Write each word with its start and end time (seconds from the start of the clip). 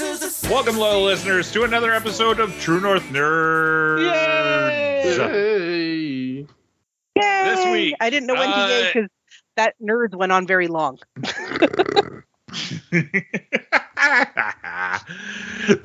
Welcome, 0.00 0.78
loyal 0.78 1.02
listeners, 1.02 1.52
to 1.52 1.64
another 1.64 1.92
episode 1.92 2.40
of 2.40 2.58
True 2.58 2.80
North 2.80 3.02
Nerds. 3.10 4.02
Yay! 5.12 6.46
Yay! 7.16 7.44
This 7.44 7.70
week, 7.70 7.94
I 8.00 8.08
didn't 8.08 8.26
know 8.26 8.32
when 8.32 8.48
uh, 8.48 8.66
to 8.66 8.72
yay 8.72 8.86
because 8.94 9.10
that 9.56 9.74
nerd 9.78 10.14
went 10.14 10.32
on 10.32 10.46
very 10.46 10.68
long. 10.68 10.98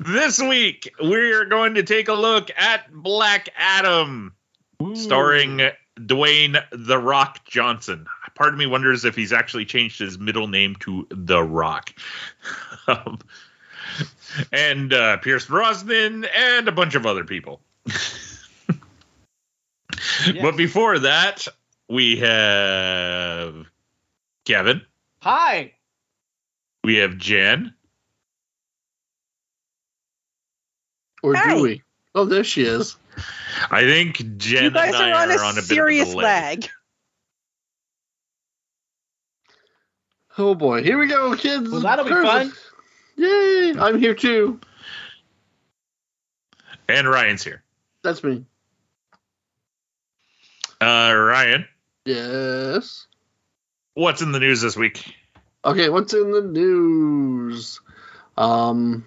this 0.00 0.40
week, 0.40 0.94
we're 0.98 1.44
going 1.44 1.74
to 1.74 1.82
take 1.82 2.08
a 2.08 2.14
look 2.14 2.50
at 2.56 2.90
Black 2.90 3.50
Adam, 3.54 4.34
starring 4.94 5.60
Dwayne 6.00 6.58
The 6.72 6.98
Rock 6.98 7.44
Johnson. 7.44 8.06
Part 8.34 8.54
of 8.54 8.58
me 8.58 8.64
wonders 8.64 9.04
if 9.04 9.14
he's 9.14 9.34
actually 9.34 9.66
changed 9.66 9.98
his 9.98 10.18
middle 10.18 10.48
name 10.48 10.74
to 10.80 11.06
The 11.10 11.42
Rock. 11.42 11.92
Um, 12.88 13.18
and 14.52 14.92
uh, 14.92 15.16
Pierce 15.18 15.46
Brosnan 15.46 16.24
and 16.24 16.68
a 16.68 16.72
bunch 16.72 16.94
of 16.94 17.06
other 17.06 17.24
people. 17.24 17.60
But 20.42 20.56
before 20.56 20.98
that, 21.00 21.46
we 21.88 22.16
have 22.16 23.66
Kevin. 24.44 24.82
Hi. 25.22 25.72
We 26.84 26.96
have 26.96 27.16
Jen. 27.16 27.74
Or 31.22 31.34
Hi. 31.34 31.54
do 31.54 31.62
we? 31.62 31.82
Oh, 32.14 32.24
there 32.24 32.44
she 32.44 32.62
is. 32.62 32.96
I 33.70 33.82
think 33.82 34.36
Jen 34.36 34.64
you 34.64 34.70
guys 34.70 34.94
and 34.94 34.96
I 34.96 35.10
are 35.12 35.22
on 35.22 35.30
a, 35.30 35.42
on 35.42 35.58
a 35.58 35.62
serious 35.62 36.08
bit 36.08 36.16
of 36.16 36.22
a 36.22 36.22
lag. 36.22 36.68
Oh 40.38 40.54
boy, 40.54 40.82
here 40.82 40.98
we 40.98 41.06
go, 41.06 41.34
kids. 41.34 41.70
Well, 41.70 41.80
that'll 41.80 42.04
be 42.04 42.10
Perfect. 42.10 42.32
fun. 42.32 42.52
Yay! 43.16 43.74
I'm 43.78 43.98
here 43.98 44.14
too. 44.14 44.60
And 46.88 47.08
Ryan's 47.08 47.42
here. 47.42 47.62
That's 48.02 48.22
me. 48.22 48.44
Uh, 50.80 51.12
Ryan, 51.16 51.66
Yes. 52.04 53.06
what's 53.94 54.20
in 54.22 54.30
the 54.32 54.38
news 54.38 54.60
this 54.60 54.76
week? 54.76 55.14
Okay, 55.64 55.88
what's 55.88 56.12
in 56.12 56.30
the 56.30 56.42
news? 56.42 57.80
Um, 58.36 59.06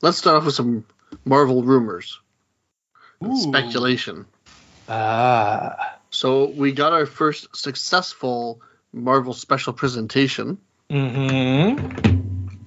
let's 0.00 0.18
start 0.18 0.36
off 0.36 0.44
with 0.46 0.54
some 0.54 0.86
Marvel 1.24 1.64
rumors, 1.64 2.20
Ooh. 3.24 3.36
speculation. 3.36 4.24
Ah. 4.88 5.98
So 6.10 6.46
we 6.46 6.72
got 6.72 6.92
our 6.92 7.06
first 7.06 7.54
successful 7.56 8.62
Marvel 8.92 9.34
special 9.34 9.72
presentation, 9.72 10.58
Mm-hmm. 10.88 12.19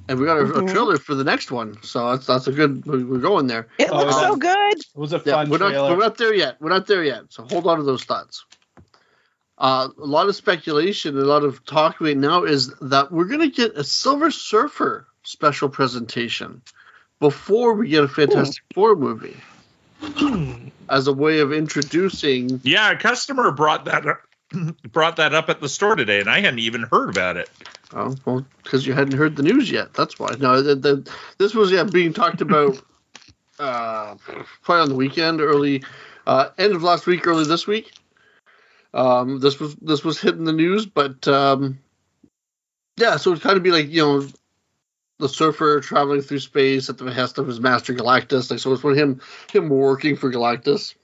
And 0.09 0.19
we 0.19 0.25
got 0.25 0.37
a, 0.37 0.41
a 0.41 0.61
Mhm. 0.61 0.69
trailer 0.71 0.97
for 0.97 1.15
the 1.15 1.23
next 1.23 1.51
one. 1.51 1.81
So 1.83 2.11
that's 2.11 2.25
that's 2.27 2.47
a 2.47 2.51
good. 2.51 2.85
we- 2.85 3.03
We're 3.03 3.19
going 3.19 3.47
there. 3.47 3.67
It 3.77 3.89
Oh, 3.91 3.97
looks 3.99 4.15
yeah. 4.15 4.27
so 4.29 4.35
good. 4.35 4.73
It 4.77 4.85
was 4.95 5.13
a 5.13 5.21
Yeah, 5.25 5.33
fun 5.35 5.49
we're 5.49 5.57
not, 5.57 5.69
trailer. 5.69 5.91
we're 5.91 6.03
not 6.03 6.17
there 6.17 6.33
yet. 6.33 6.57
We're 6.59 6.69
not 6.69 6.87
there 6.87 7.03
yet. 7.03 7.23
So 7.29 7.45
hold 7.49 7.67
on 7.67 7.77
to 7.77 7.83
those 7.83 8.03
thoughts. 8.03 8.45
Uh, 9.57 9.87
a 10.01 10.05
lot 10.05 10.27
of 10.27 10.35
speculation, 10.35 11.17
a 11.17 11.21
lot 11.21 11.43
of 11.43 11.63
talk 11.65 12.01
right 12.01 12.17
now 12.17 12.43
is 12.43 12.73
that 12.81 13.11
we're 13.11 13.25
going 13.25 13.39
to 13.39 13.49
get 13.49 13.77
a 13.77 13.83
Silver 13.83 14.31
Surfer 14.31 15.05
special 15.23 15.69
presentation 15.69 16.61
before 17.19 17.73
we 17.73 17.87
get 17.87 18.03
a 18.03 18.07
Fantastic 18.07 18.63
Four 18.73 18.95
movie 18.95 19.37
Hmm. 20.01 20.67
as 20.89 21.07
a 21.07 21.13
way 21.13 21.39
of 21.39 21.53
introducing. 21.53 22.59
Yeah, 22.63 22.91
a 22.91 22.97
customer 22.97 23.51
brought 23.51 23.85
that 23.85 24.05
up, 24.05 24.19
brought 24.91 25.17
that 25.17 25.33
up 25.33 25.49
at 25.49 25.59
the 25.59 25.69
store 25.69 25.95
today, 25.95 26.19
and 26.19 26.29
I 26.29 26.41
hadn't 26.41 26.59
even 26.59 26.83
heard 26.83 27.09
about 27.09 27.37
it. 27.37 27.49
Oh, 27.93 28.15
well, 28.25 28.45
because 28.63 28.87
you 28.87 28.93
hadn't 28.93 29.17
heard 29.17 29.35
the 29.35 29.43
news 29.43 29.69
yet. 29.69 29.93
That's 29.93 30.17
why. 30.17 30.35
No, 30.39 30.61
the, 30.61 30.75
the, 30.75 31.11
this 31.37 31.53
was 31.53 31.71
yeah 31.71 31.83
being 31.83 32.13
talked 32.13 32.41
about 32.41 32.81
uh, 33.59 34.15
probably 34.61 34.81
on 34.81 34.89
the 34.89 34.95
weekend, 34.95 35.41
early 35.41 35.83
uh, 36.25 36.49
end 36.57 36.73
of 36.73 36.83
last 36.83 37.05
week, 37.05 37.27
early 37.27 37.45
this 37.45 37.67
week. 37.67 37.91
Um, 38.93 39.39
this 39.39 39.59
was 39.59 39.75
this 39.75 40.03
was 40.03 40.19
hitting 40.19 40.43
the 40.43 40.53
news, 40.53 40.85
but 40.85 41.27
um, 41.27 41.79
yeah, 42.97 43.17
so 43.17 43.31
it'd 43.31 43.43
kind 43.43 43.57
of 43.57 43.63
be 43.63 43.71
like 43.71 43.89
you 43.89 44.01
know 44.01 44.27
the 45.19 45.29
surfer 45.29 45.79
traveling 45.79 46.21
through 46.21 46.39
space 46.39 46.89
at 46.89 46.97
the 46.97 47.05
behest 47.05 47.37
of 47.37 47.47
his 47.47 47.59
master 47.59 47.93
Galactus. 47.93 48.49
Like 48.49 48.59
so, 48.59 48.73
it's 48.73 48.83
when 48.83 48.95
him 48.95 49.21
him 49.51 49.69
working 49.69 50.15
for 50.15 50.31
Galactus. 50.31 50.95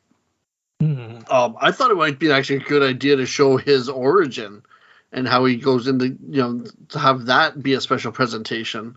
Hmm. 0.80 1.20
Um, 1.30 1.58
I 1.60 1.72
thought 1.72 1.92
it 1.92 1.98
might 1.98 2.20
be 2.20 2.32
actually 2.32 2.58
a 2.58 2.68
good 2.68 2.84
idea 2.84 3.18
to 3.18 3.26
show 3.26 3.58
his 3.58 3.90
origin 3.90 4.64
and 5.12 5.28
how 5.28 5.46
he 5.46 5.58
goes 5.58 5.88
into, 5.88 6.08
you 6.08 6.42
know, 6.42 6.64
to 6.90 7.00
have 7.00 7.26
that 7.26 7.62
be 7.62 7.74
a 7.74 7.82
special 7.82 8.12
presentation. 8.12 8.96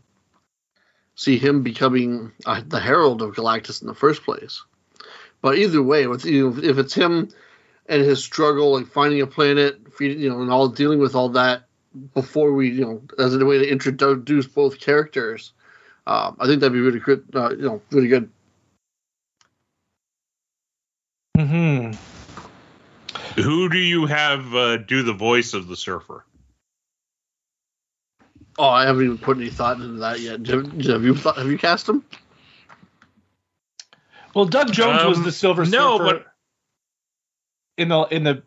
See 1.15 1.39
him 1.39 1.63
becoming 1.63 2.33
uh, 2.47 2.63
the 2.67 2.81
herald 2.81 3.21
of 3.21 3.35
Galactus 3.35 3.83
in 3.83 3.89
the 3.89 3.95
first 3.95 4.23
place. 4.23 4.63
But 5.41 5.59
either 5.59 5.83
way, 5.83 6.07
with 6.07 6.25
you 6.25 6.51
know, 6.51 6.63
if 6.63 6.79
it's 6.79 6.95
him 6.95 7.29
and 7.87 8.03
his 8.03 8.23
struggle, 8.23 8.75
like 8.75 8.87
finding 8.87 9.21
a 9.21 9.27
planet, 9.27 9.81
you 9.99 10.31
know, 10.31 10.41
and 10.41 10.51
all 10.51 10.69
dealing 10.69 11.01
with 11.01 11.15
all 11.15 11.31
that 11.31 11.65
before 12.15 12.53
we, 12.53 12.71
you 12.71 12.85
know, 12.85 13.03
as 13.19 13.35
a 13.35 13.45
way 13.45 13.59
to 13.59 13.69
introduce 13.69 14.47
both 14.47 14.81
characters, 14.81 15.53
um, 16.07 16.37
I 16.39 16.47
think 16.47 16.61
that'd 16.61 16.73
be 16.73 16.81
really 16.81 17.01
good. 17.01 17.25
Uh, 17.35 17.51
you 17.51 17.63
know, 17.63 17.83
really 17.91 18.09
good. 18.09 18.31
Mm-hmm. 21.37 21.93
Who 23.41 23.69
do 23.69 23.79
you 23.79 24.07
have 24.07 24.55
uh, 24.55 24.77
do 24.77 25.03
the 25.03 25.13
voice 25.15 25.55
of 25.55 25.67
the 25.69 25.77
surfer? 25.77 26.25
Oh, 28.59 28.69
I 28.69 28.85
haven't 28.85 29.05
even 29.05 29.19
put 29.19 29.39
any 29.39 29.49
thought 29.49 29.77
into 29.77 30.01
that 30.01 30.21
yet. 30.21 30.47
Have, 30.47 30.67
have 30.85 31.03
you 31.05 31.15
thought, 31.15 31.39
have 31.39 31.47
you 31.51 31.57
cast 31.57 31.89
him? 31.89 32.05
Well, 34.35 34.45
Doug 34.45 34.73
Jones 34.73 35.05
was 35.05 35.19
Um, 35.19 35.25
the 35.25 35.33
Silver 35.33 35.65
no, 35.65 35.99
Surfer 35.99 36.05
but- 36.05 36.27
in 37.79 37.89
the 37.89 38.03
in 38.03 38.25
the 38.25 38.43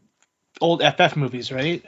old 0.61 0.81
FF 0.83 1.15
movies, 1.15 1.51
right? 1.51 1.83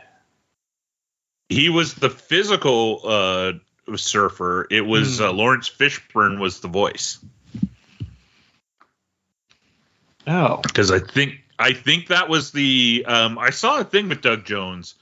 He 1.49 1.69
was 1.69 1.93
the 1.93 2.09
physical 2.09 3.01
uh, 3.05 3.53
surfer. 3.95 4.67
It 4.69 4.81
was 4.81 5.19
Hmm. 5.19 5.25
uh, 5.25 5.31
Laurence 5.31 5.69
Fishburne 5.69 6.39
was 6.39 6.59
the 6.59 6.67
voice 6.67 7.23
Oh. 10.27 10.59
because 10.61 10.91
I 10.91 10.99
think 10.99 11.39
I 11.57 11.73
think 11.73 12.07
that 12.07 12.29
was 12.29 12.51
the 12.51 13.05
um, 13.07 13.39
I 13.39 13.49
saw 13.49 13.79
a 13.79 13.83
thing 13.83 14.09
with 14.09 14.21
Doug 14.21 14.45
Jones, 14.45 14.95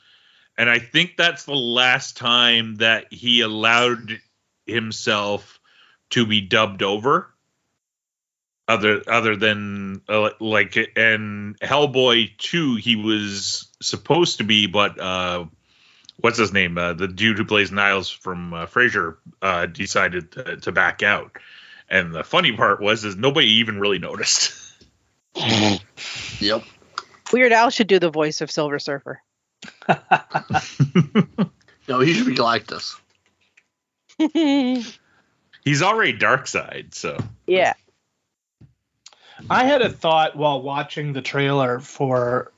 and 0.57 0.69
I 0.69 0.79
think 0.79 1.17
that's 1.17 1.45
the 1.45 1.55
last 1.55 2.15
time 2.15 2.75
that 2.75 3.11
he 3.11 3.41
allowed 3.41 4.19
himself 4.65 5.59
to 6.11 6.25
be 6.25 6.41
dubbed 6.41 6.83
over. 6.83 7.29
Other 8.67 9.01
other 9.07 9.35
than 9.35 10.01
uh, 10.07 10.31
like 10.39 10.75
and 10.95 11.59
Hellboy 11.59 12.37
two, 12.37 12.75
he 12.75 12.95
was 12.95 13.67
supposed 13.81 14.37
to 14.37 14.43
be, 14.43 14.67
but 14.67 14.99
uh, 14.99 15.45
what's 16.17 16.37
his 16.37 16.53
name? 16.53 16.77
Uh, 16.77 16.93
the 16.93 17.07
dude 17.07 17.37
who 17.37 17.45
plays 17.45 17.71
Niles 17.71 18.09
from 18.09 18.53
uh, 18.53 18.65
Frasier 18.65 19.17
uh, 19.41 19.65
decided 19.67 20.31
to, 20.31 20.57
to 20.57 20.71
back 20.71 21.03
out. 21.03 21.37
And 21.89 22.13
the 22.13 22.23
funny 22.23 22.53
part 22.53 22.81
was 22.81 23.05
is 23.05 23.15
nobody 23.15 23.47
even 23.59 23.79
really 23.79 23.99
noticed. 23.99 24.53
Yep. 26.39 26.63
Weird 27.31 27.51
Al 27.53 27.69
should 27.69 27.87
do 27.87 27.97
the 27.99 28.09
voice 28.09 28.41
of 28.41 28.51
Silver 28.51 28.77
Surfer. 28.79 29.21
No, 31.87 31.99
he 31.99 32.13
should 32.13 32.25
be 32.25 32.33
Galactus. 32.33 32.95
He's 35.63 35.81
already 35.83 36.17
Darkseid, 36.17 36.95
so 36.95 37.17
yeah. 37.45 37.73
I 39.49 39.65
had 39.65 39.81
a 39.81 39.89
thought 39.89 40.35
while 40.35 40.61
watching 40.61 41.13
the 41.13 41.21
trailer 41.21 41.79
for 41.79 42.51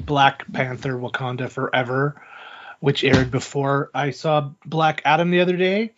Black 0.00 0.44
Panther 0.52 0.98
Wakanda 0.98 1.48
Forever, 1.50 2.20
which 2.80 3.04
aired 3.04 3.30
before 3.30 3.90
I 3.94 4.10
saw 4.10 4.50
Black 4.66 5.00
Adam 5.04 5.30
the 5.30 5.40
other 5.40 5.56
day. 5.56 5.94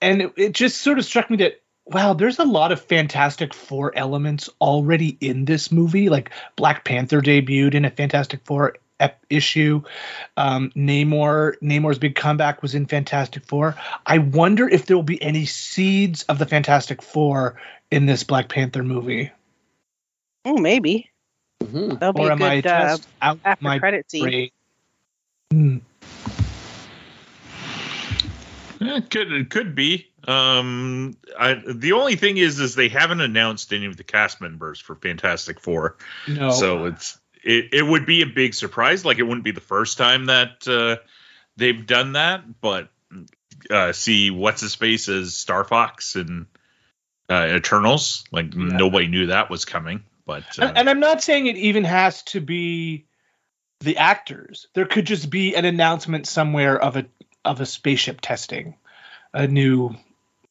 and 0.00 0.22
it, 0.22 0.32
it 0.36 0.52
just 0.52 0.80
sort 0.80 0.98
of 0.98 1.04
struck 1.04 1.28
me 1.28 1.38
that 1.38 1.60
wow, 1.90 2.12
there's 2.14 2.38
a 2.38 2.44
lot 2.44 2.72
of 2.72 2.80
Fantastic 2.80 3.52
Four 3.54 3.96
elements 3.96 4.48
already 4.60 5.16
in 5.20 5.44
this 5.44 5.70
movie. 5.72 6.08
Like 6.08 6.30
Black 6.56 6.84
Panther 6.84 7.20
debuted 7.20 7.74
in 7.74 7.84
a 7.84 7.90
Fantastic 7.90 8.40
Four 8.44 8.76
ep- 9.00 9.24
issue. 9.28 9.82
Um, 10.36 10.70
Namor, 10.76 11.54
Namor's 11.62 11.98
big 11.98 12.14
comeback 12.14 12.62
was 12.62 12.74
in 12.74 12.86
Fantastic 12.86 13.44
Four. 13.44 13.76
I 14.06 14.18
wonder 14.18 14.68
if 14.68 14.86
there 14.86 14.96
will 14.96 15.02
be 15.02 15.22
any 15.22 15.44
seeds 15.46 16.22
of 16.24 16.38
the 16.38 16.46
Fantastic 16.46 17.02
Four 17.02 17.60
in 17.90 18.06
this 18.06 18.22
Black 18.22 18.48
Panther 18.48 18.84
movie, 18.84 19.30
Oh, 20.44 20.56
maybe 20.56 21.10
Mhm. 21.62 21.98
that'll 21.98 22.12
be 22.14 22.20
or 22.22 22.30
a 22.30 22.34
I 22.34 22.60
good 22.60 22.66
uh, 22.66 22.80
just 22.96 23.08
out 23.20 23.38
after 23.44 23.64
my 23.64 23.78
credit 23.78 24.10
scene. 24.10 24.22
brain? 24.22 24.50
Hmm. 25.50 25.76
Eh, 28.80 28.96
It 28.96 29.10
could 29.10 29.30
it 29.32 29.50
could 29.50 29.74
be. 29.74 30.06
Um, 30.26 31.16
I, 31.38 31.54
the 31.54 31.92
only 31.92 32.16
thing 32.16 32.36
is, 32.36 32.60
is 32.60 32.74
they 32.74 32.88
haven't 32.88 33.20
announced 33.20 33.72
any 33.72 33.86
of 33.86 33.96
the 33.96 34.04
cast 34.04 34.40
members 34.40 34.78
for 34.78 34.94
Fantastic 34.94 35.60
Four, 35.60 35.96
No, 36.28 36.50
so 36.50 36.86
it's 36.86 37.18
it, 37.42 37.72
it 37.72 37.82
would 37.82 38.06
be 38.06 38.22
a 38.22 38.26
big 38.26 38.54
surprise. 38.54 39.04
Like 39.04 39.18
it 39.18 39.22
wouldn't 39.22 39.44
be 39.44 39.52
the 39.52 39.60
first 39.60 39.98
time 39.98 40.26
that 40.26 40.66
uh, 40.68 41.02
they've 41.56 41.86
done 41.86 42.12
that, 42.12 42.60
but 42.60 42.90
uh, 43.70 43.92
see 43.92 44.30
what's 44.30 44.60
his 44.60 44.74
face 44.74 45.08
as 45.08 45.34
Star 45.34 45.64
Fox 45.64 46.16
and 46.16 46.46
uh, 47.28 47.46
Eternals. 47.56 48.24
Like 48.30 48.54
Yeah. 48.54 48.64
nobody 48.64 49.06
knew 49.06 49.26
that 49.26 49.50
was 49.50 49.64
coming, 49.64 50.04
but 50.26 50.42
uh, 50.58 50.66
and, 50.66 50.78
and 50.78 50.90
I'm 50.90 51.00
not 51.00 51.22
saying 51.22 51.46
it 51.46 51.56
even 51.56 51.84
has 51.84 52.22
to 52.24 52.40
be 52.40 53.06
the 53.80 53.96
actors. 53.96 54.66
There 54.74 54.86
could 54.86 55.06
just 55.06 55.30
be 55.30 55.56
an 55.56 55.64
announcement 55.64 56.26
somewhere 56.26 56.78
of 56.78 56.96
a 56.96 57.06
of 57.44 57.60
a 57.60 57.66
spaceship 57.66 58.20
testing, 58.20 58.76
a 59.32 59.46
new, 59.46 59.96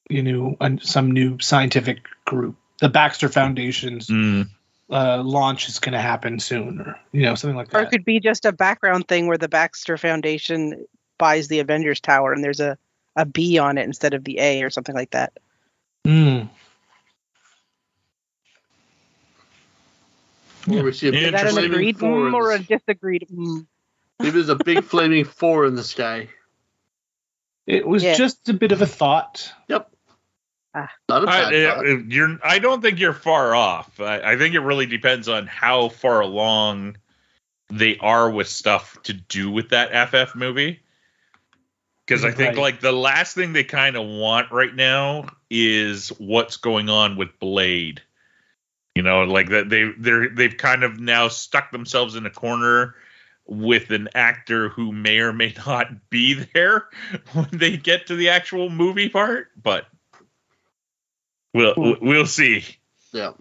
you 0.10 0.24
know, 0.24 0.78
some 0.82 1.12
new 1.12 1.40
scientific 1.40 2.00
group. 2.26 2.56
The 2.80 2.90
Baxter 2.90 3.30
Foundation's 3.30 4.08
mm, 4.08 4.50
uh, 4.90 5.22
launch 5.24 5.70
is 5.70 5.80
going 5.80 5.94
to 5.94 6.02
happen 6.02 6.40
soon, 6.40 6.82
or 6.82 7.00
you 7.12 7.22
know, 7.22 7.36
something 7.36 7.56
like 7.56 7.70
that. 7.70 7.78
Or 7.78 7.82
it 7.82 7.90
could 7.90 8.06
be 8.06 8.20
just 8.20 8.46
a 8.46 8.52
background 8.52 9.08
thing 9.08 9.28
where 9.28 9.38
the 9.38 9.50
Baxter 9.50 9.98
Foundation 9.98 10.86
buys 11.18 11.48
the 11.48 11.60
Avengers 11.60 12.00
Tower 12.00 12.34
and 12.34 12.44
there's 12.44 12.62
a, 12.62 12.78
a 13.16 13.26
B 13.26 13.60
on 13.60 13.78
it 13.78 13.84
instead 13.84 14.14
of 14.14 14.24
the 14.24 14.40
A 14.40 14.64
or 14.64 14.70
something 14.70 14.96
like 14.96 15.12
that. 15.12 15.34
Mm. 16.08 16.50
Or 20.72 20.92
see 20.92 21.10
a 21.10 21.12
Yeah. 21.12 21.20
big 21.20 21.26
Is 21.26 21.32
that 21.32 21.46
an 21.46 21.52
flaming 21.52 21.72
agreed 21.72 22.00
four 22.00 22.28
in 22.28 22.34
mm, 22.34 22.36
or 22.36 22.58
the 22.58 22.64
a 22.74 22.78
disagreed 22.78 23.28
mm? 23.32 23.68
Maybe 24.20 24.32
there's 24.32 24.50
a 24.50 24.56
big 24.56 24.84
flaming 24.84 25.26
four 25.26 25.66
in 25.66 25.76
the 25.76 25.84
sky. 25.84 26.30
It 27.68 27.88
was 27.88 28.04
Yeah. 28.04 28.16
just 28.16 28.50
a 28.50 28.54
bit 28.54 28.72
of 28.72 28.82
a 28.82 28.86
thought. 28.86 29.52
Not 29.68 29.90
a 31.24 31.26
bad 31.26 31.54
I, 31.54 31.66
uh, 31.66 31.82
you're. 32.08 32.38
I 32.44 32.60
don't 32.60 32.82
think 32.82 33.00
you're 33.00 33.14
far 33.14 33.56
off. 33.56 34.00
I, 34.00 34.34
I 34.34 34.38
think 34.38 34.56
it 34.56 34.60
really 34.60 34.86
depends 34.86 35.28
on 35.28 35.48
how 35.48 35.90
far 35.90 36.22
along 36.22 36.98
they 37.70 37.98
are 37.98 38.30
with 38.30 38.48
stuff 38.48 38.98
to 39.04 39.14
do 39.14 39.52
with 39.52 39.70
that 39.70 40.10
FF 40.10 40.36
movie. 40.36 40.82
Because 42.06 42.26
I 42.26 42.32
think 42.32 42.56
Right. 42.56 42.58
like 42.58 42.82
the 42.82 42.92
last 42.92 43.36
thing 43.36 43.54
they 43.54 43.64
kind 43.64 43.96
of 43.96 44.06
want 44.08 44.52
right 44.52 44.74
now 44.74 45.30
is 45.50 46.10
what's 46.18 46.58
going 46.58 46.90
on 46.90 47.18
with 47.18 47.40
Blade. 47.40 48.02
You 48.96 49.04
know, 49.04 49.24
like 49.24 49.50
that 49.50 49.70
they 49.70 49.92
they're 49.98 50.30
they've 50.30 50.58
kind 50.58 50.84
of 50.84 51.00
now 51.00 51.28
stuck 51.28 51.72
themselves 51.72 52.16
in 52.16 52.26
a 52.26 52.32
corner 52.32 52.96
with 53.46 53.92
an 53.92 54.10
actor 54.14 54.70
who 54.70 54.92
may 54.92 55.20
or 55.20 55.34
may 55.34 55.54
not 55.66 56.10
be 56.10 56.34
there 56.54 56.90
when 57.34 57.50
they 57.52 57.78
get 57.78 58.08
to 58.08 58.16
the 58.16 58.30
actual 58.30 58.70
movie 58.70 59.10
part, 59.10 59.50
but 59.62 59.88
we'll 61.54 61.98
we'll 62.02 62.26
see. 62.26 62.66
yeah. 63.12 63.32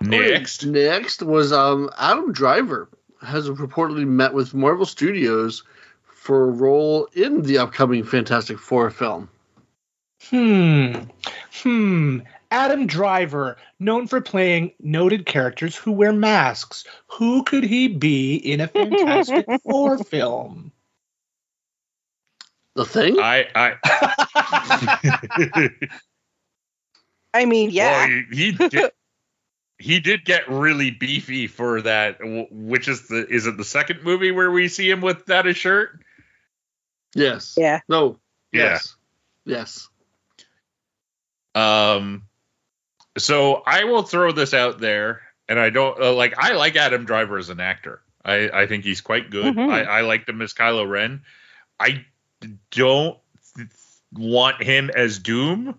Next, 0.00 0.66
Next 0.66 1.22
was 1.22 1.52
um 1.52 1.90
Adam 1.96 2.32
Driver 2.32 2.88
has 3.22 3.48
reportedly 3.48 4.06
met 4.06 4.34
with 4.34 4.54
Marvel 4.54 4.86
Studios 4.86 5.64
for 6.04 6.44
a 6.44 6.52
role 6.52 7.08
in 7.12 7.42
the 7.42 7.58
upcoming 7.58 8.04
Fantastic 8.04 8.58
Four 8.58 8.90
film. 8.90 9.28
Hmm. 10.30 10.94
Hmm. 11.62 12.20
Adam 12.50 12.86
Driver, 12.86 13.56
known 13.80 14.06
for 14.06 14.20
playing 14.20 14.72
noted 14.78 15.26
characters 15.26 15.74
who 15.74 15.92
wear 15.92 16.12
masks. 16.12 16.84
Who 17.08 17.42
could 17.42 17.64
he 17.64 17.88
be 17.88 18.36
in 18.36 18.60
a 18.60 18.68
Fantastic 18.68 19.46
Four 19.64 19.98
film? 19.98 20.70
The 22.74 22.84
thing? 22.84 23.18
I 23.18 23.46
I 23.54 23.74
I 27.34 27.44
mean, 27.44 27.70
yeah. 27.70 28.06
well, 28.06 28.08
he, 28.30 28.36
he 28.36 28.52
did 28.52 28.92
he 29.78 30.00
did 30.00 30.24
get 30.24 30.48
really 30.48 30.90
beefy 30.92 31.48
for 31.48 31.82
that, 31.82 32.18
which 32.50 32.88
is 32.88 33.08
the 33.08 33.26
is 33.26 33.46
it 33.46 33.56
the 33.56 33.64
second 33.64 34.02
movie 34.04 34.30
where 34.30 34.50
we 34.50 34.68
see 34.68 34.88
him 34.88 35.00
without 35.00 35.46
a 35.46 35.52
shirt? 35.52 36.00
yes. 37.14 37.54
yeah. 37.58 37.80
No. 37.88 38.18
Yeah. 38.52 38.62
Yes. 38.62 38.96
Yes. 39.44 39.88
Um, 41.54 42.22
so 43.18 43.62
I 43.66 43.84
will 43.84 44.02
throw 44.02 44.32
this 44.32 44.54
out 44.54 44.78
there, 44.80 45.22
and 45.48 45.58
I 45.58 45.70
don't 45.70 46.00
uh, 46.00 46.12
like. 46.12 46.34
I 46.38 46.54
like 46.54 46.76
Adam 46.76 47.04
Driver 47.04 47.36
as 47.38 47.48
an 47.48 47.60
actor. 47.60 48.00
I 48.24 48.48
I 48.52 48.66
think 48.66 48.84
he's 48.84 49.00
quite 49.00 49.30
good. 49.30 49.54
Mhm. 49.54 49.70
I 49.70 49.82
I 49.82 50.00
liked 50.00 50.28
him 50.28 50.40
as 50.40 50.54
Kylo 50.54 50.88
Ren. 50.88 51.22
I 51.78 52.04
don't 52.70 53.18
th- 53.56 53.68
want 54.12 54.62
him 54.62 54.90
as 54.94 55.18
Doom 55.18 55.78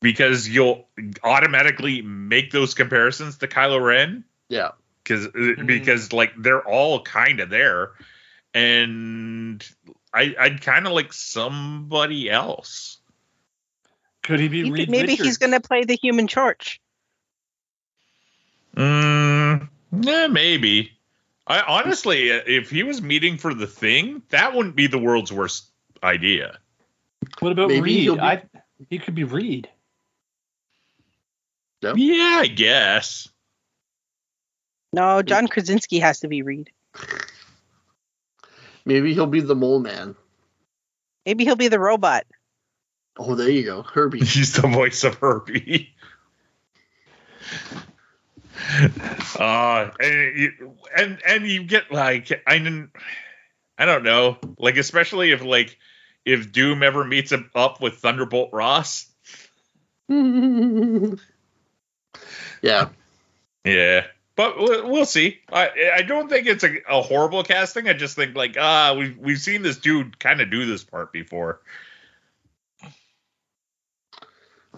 because 0.00 0.48
you'll 0.48 0.86
automatically 1.24 2.02
make 2.02 2.50
those 2.52 2.74
comparisons 2.74 3.38
to 3.38 3.48
Kylo 3.48 3.84
Ren 3.84 4.24
Yeah. 4.48 4.70
because 5.02 5.26
uh, 5.26 5.30
mm-hmm. 5.30 5.66
because 5.66 6.12
like 6.12 6.32
they're 6.38 6.66
all 6.66 7.02
kind 7.02 7.40
of 7.40 7.50
there, 7.50 7.92
and 8.54 9.66
I 10.12 10.34
I'd 10.38 10.60
kind 10.62 10.86
of 10.86 10.92
like 10.92 11.12
somebody 11.12 12.30
else. 12.30 12.98
Could 14.22 14.40
he 14.40 14.48
be 14.48 14.64
He 14.64 14.70
Reed 14.70 14.82
could- 14.86 14.90
maybe 14.90 15.08
Richards? 15.12 15.26
he's 15.28 15.38
going 15.38 15.52
to 15.52 15.60
play 15.60 15.84
the 15.84 15.94
Human 15.96 16.26
Torch. 16.26 16.80
Mm, 18.76 19.68
yeah, 20.02 20.26
maybe. 20.26 20.92
I 21.46 21.60
honestly, 21.62 22.32
uh, 22.32 22.40
if 22.46 22.70
he 22.70 22.82
was 22.82 23.00
meeting 23.00 23.38
for 23.38 23.54
the 23.54 23.66
thing, 23.66 24.22
that 24.30 24.54
wouldn't 24.54 24.74
be 24.76 24.88
the 24.88 24.98
world's 24.98 25.32
worst 25.32 25.68
idea. 26.02 26.58
What 27.38 27.52
about 27.52 27.68
Maybe 27.68 27.80
Reed? 28.08 28.14
be- 28.14 28.20
I, 28.20 28.42
he 28.90 28.98
could 28.98 29.14
be 29.14 29.24
Reed. 29.24 29.68
Yep. 31.82 31.94
Yeah, 31.98 32.38
I 32.40 32.46
guess. 32.46 33.28
No, 34.92 35.22
John 35.22 35.46
Krasinski 35.48 35.98
has 35.98 36.20
to 36.20 36.28
be 36.28 36.42
Reed. 36.42 36.70
Maybe 38.84 39.12
he'll 39.14 39.26
be 39.26 39.40
the 39.40 39.54
mole 39.54 39.80
man. 39.80 40.14
Maybe 41.26 41.44
he'll 41.44 41.56
be 41.56 41.68
the 41.68 41.80
robot. 41.80 42.24
Oh, 43.18 43.34
there 43.34 43.50
you 43.50 43.64
go. 43.64 43.82
Herbie. 43.82 44.18
He's 44.24 44.54
the 44.54 44.68
voice 44.68 45.04
of 45.04 45.16
Herbie. 45.16 45.94
uh, 49.38 49.90
and 50.00 50.38
you, 50.38 50.52
and 50.96 51.18
and 51.26 51.46
you 51.46 51.64
get 51.64 51.92
like 51.92 52.42
I 52.46 52.58
didn't, 52.58 52.90
I 53.76 53.84
don't 53.84 54.02
know, 54.02 54.38
like 54.58 54.76
especially 54.76 55.32
if 55.32 55.42
like 55.42 55.76
if 56.24 56.52
Doom 56.52 56.82
ever 56.82 57.04
meets 57.04 57.32
him 57.32 57.50
up 57.54 57.80
with 57.82 57.98
Thunderbolt 57.98 58.50
Ross. 58.52 59.10
yeah. 62.66 62.88
Yeah, 63.64 64.06
but 64.36 64.58
we'll, 64.58 64.88
we'll 64.88 65.06
see. 65.06 65.40
I 65.52 65.70
I 65.94 66.02
don't 66.02 66.28
think 66.28 66.46
it's 66.46 66.62
a, 66.62 66.76
a 66.88 67.02
horrible 67.02 67.42
casting. 67.42 67.88
I 67.88 67.94
just 67.94 68.14
think 68.14 68.36
like 68.36 68.56
ah, 68.58 68.94
we've 68.96 69.18
we've 69.18 69.40
seen 69.40 69.62
this 69.62 69.76
dude 69.78 70.18
kind 70.20 70.40
of 70.40 70.50
do 70.50 70.66
this 70.66 70.84
part 70.84 71.12
before. 71.12 71.60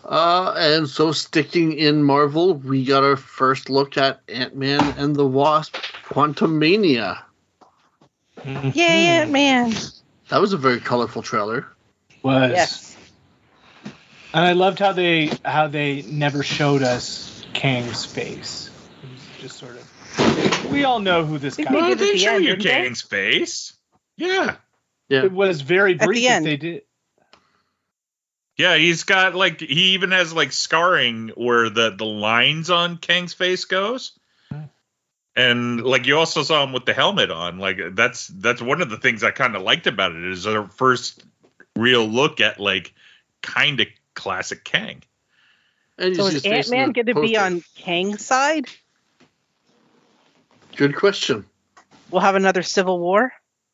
Uh, 0.05 0.55
and 0.57 0.89
so 0.89 1.13
sticking 1.13 1.73
in 1.73 2.03
Marvel, 2.03 2.55
we 2.55 2.85
got 2.85 3.03
our 3.03 3.17
first 3.17 3.69
look 3.69 3.99
at 3.99 4.21
Ant 4.29 4.57
Man 4.57 4.81
and 4.97 5.15
the 5.15 5.27
Wasp 5.27 5.75
Quantumania. 6.05 7.21
Mhm. 8.39 8.73
Yeah, 8.75 9.27
man. 9.27 9.75
That 10.29 10.41
was 10.41 10.53
a 10.53 10.57
very 10.57 10.81
colorful 10.81 11.23
trailer. 11.23 11.67
Was. 12.23 12.53
Yes. 12.53 12.97
And 14.33 14.45
I 14.45 14.53
loved 14.53 14.79
how 14.79 14.93
they 14.93 15.31
how 15.45 15.69
they 15.69 16.03
never 16.03 16.43
showed 16.43 16.83
us 16.83 17.38
Kang's 17.55 18.05
face. 18.05 18.71
It 19.03 19.43
just 19.43 19.59
sort 19.59 19.77
of. 19.77 20.71
We 20.73 20.85
all 20.85 20.99
know 21.01 21.25
who 21.25 21.39
this 21.39 21.57
guy 21.57 21.65
did 21.65 21.73
Well, 21.73 21.93
is. 21.93 21.99
they 21.99 22.13
the 22.13 22.19
show 22.19 22.35
end, 22.35 22.45
you 22.45 22.51
didn't 22.57 22.65
they? 22.65 22.71
Kang's 22.71 23.03
face. 23.03 23.73
Yeah, 24.17 24.57
Yeah. 25.09 25.25
It 25.25 25.33
was 25.33 25.61
very 25.61 25.93
At 25.95 26.01
the 26.01 26.07
brief. 26.07 26.25
if 26.25 26.31
end. 26.31 26.47
They 26.47 26.57
did. 26.57 26.83
yeah. 28.57 28.77
He's 28.77 29.05
got 29.05 29.35
like 29.35 29.61
he 29.61 29.93
even 29.95 30.11
has 30.11 30.33
like 30.33 30.53
scarring 30.53 31.29
where 31.37 31.71
the 31.71 31.91
the 31.97 32.05
lines 32.05 32.71
on 32.71 32.97
Kang's 32.99 33.35
face 33.35 33.65
goes. 33.65 34.13
And 35.37 35.85
like 35.85 36.07
you 36.07 36.19
also 36.19 36.43
saw 36.43 36.65
him 36.65 36.73
with 36.73 36.85
the 36.85 36.95
helmet 36.95 37.31
on. 37.31 37.59
Like 37.59 37.79
that's 37.93 38.27
that's 38.27 38.61
one 38.61 38.83
of 38.83 38.91
the 38.91 38.97
things 38.97 39.23
I 39.23 39.31
kind 39.31 39.55
of 39.55 39.63
liked 39.63 39.87
about 39.87 40.11
it 40.17 40.25
is 40.25 40.49
our 40.49 40.69
first 40.69 41.23
real 41.77 42.05
look 42.05 42.41
at 42.41 42.59
like 42.59 42.93
kind 43.41 43.79
of 43.81 43.87
classic 44.15 44.65
Kang. 44.65 45.01
And 45.99 46.15
So 46.15 46.27
is 46.27 46.45
Ant 46.45 46.71
Man 46.71 46.93
going 46.93 47.07
to 47.07 47.21
be 47.21 47.37
on 47.37 47.63
Kang's 47.75 48.25
side? 48.25 48.67
Good 50.77 50.95
question. 50.95 51.45
We'll 52.11 52.23
have 52.23 52.37
another 52.37 52.63
civil 52.63 53.01
war. 53.01 53.33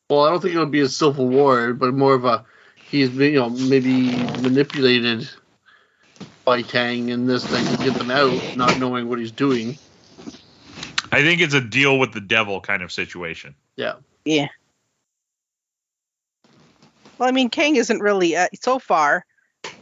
Well, 0.09 0.21
I 0.21 0.31
don't 0.31 0.41
think 0.41 0.53
it'll 0.53 0.65
be 0.65 0.81
a 0.81 0.89
civil 0.89 1.27
war, 1.27 1.73
but 1.73 1.93
more 1.93 2.15
of 2.15 2.25
a 2.25 2.45
he's 2.85 3.09
been, 3.09 3.33
you 3.33 3.39
know 3.39 3.49
maybe 3.49 4.11
manipulated 4.41 5.29
by 6.43 6.61
Kang 6.61 7.09
in 7.09 7.25
this 7.25 7.45
thing 7.45 7.65
to 7.65 7.83
get 7.83 7.95
them 7.95 8.11
out, 8.11 8.55
not 8.55 8.79
knowing 8.79 9.09
what 9.09 9.19
he's 9.19 9.31
doing. 9.31 9.77
I 11.11 11.21
think 11.21 11.41
it's 11.41 11.53
a 11.53 11.61
deal 11.61 11.97
with 11.97 12.13
the 12.13 12.21
devil 12.21 12.59
kind 12.61 12.81
of 12.81 12.91
situation. 12.91 13.55
Yeah, 13.75 13.95
Yeah. 14.25 14.47
Well, 17.17 17.29
I 17.29 17.31
mean, 17.31 17.49
Kang 17.49 17.77
isn't 17.77 17.99
really 17.99 18.35
uh, 18.35 18.47
so 18.59 18.79
far. 18.79 19.25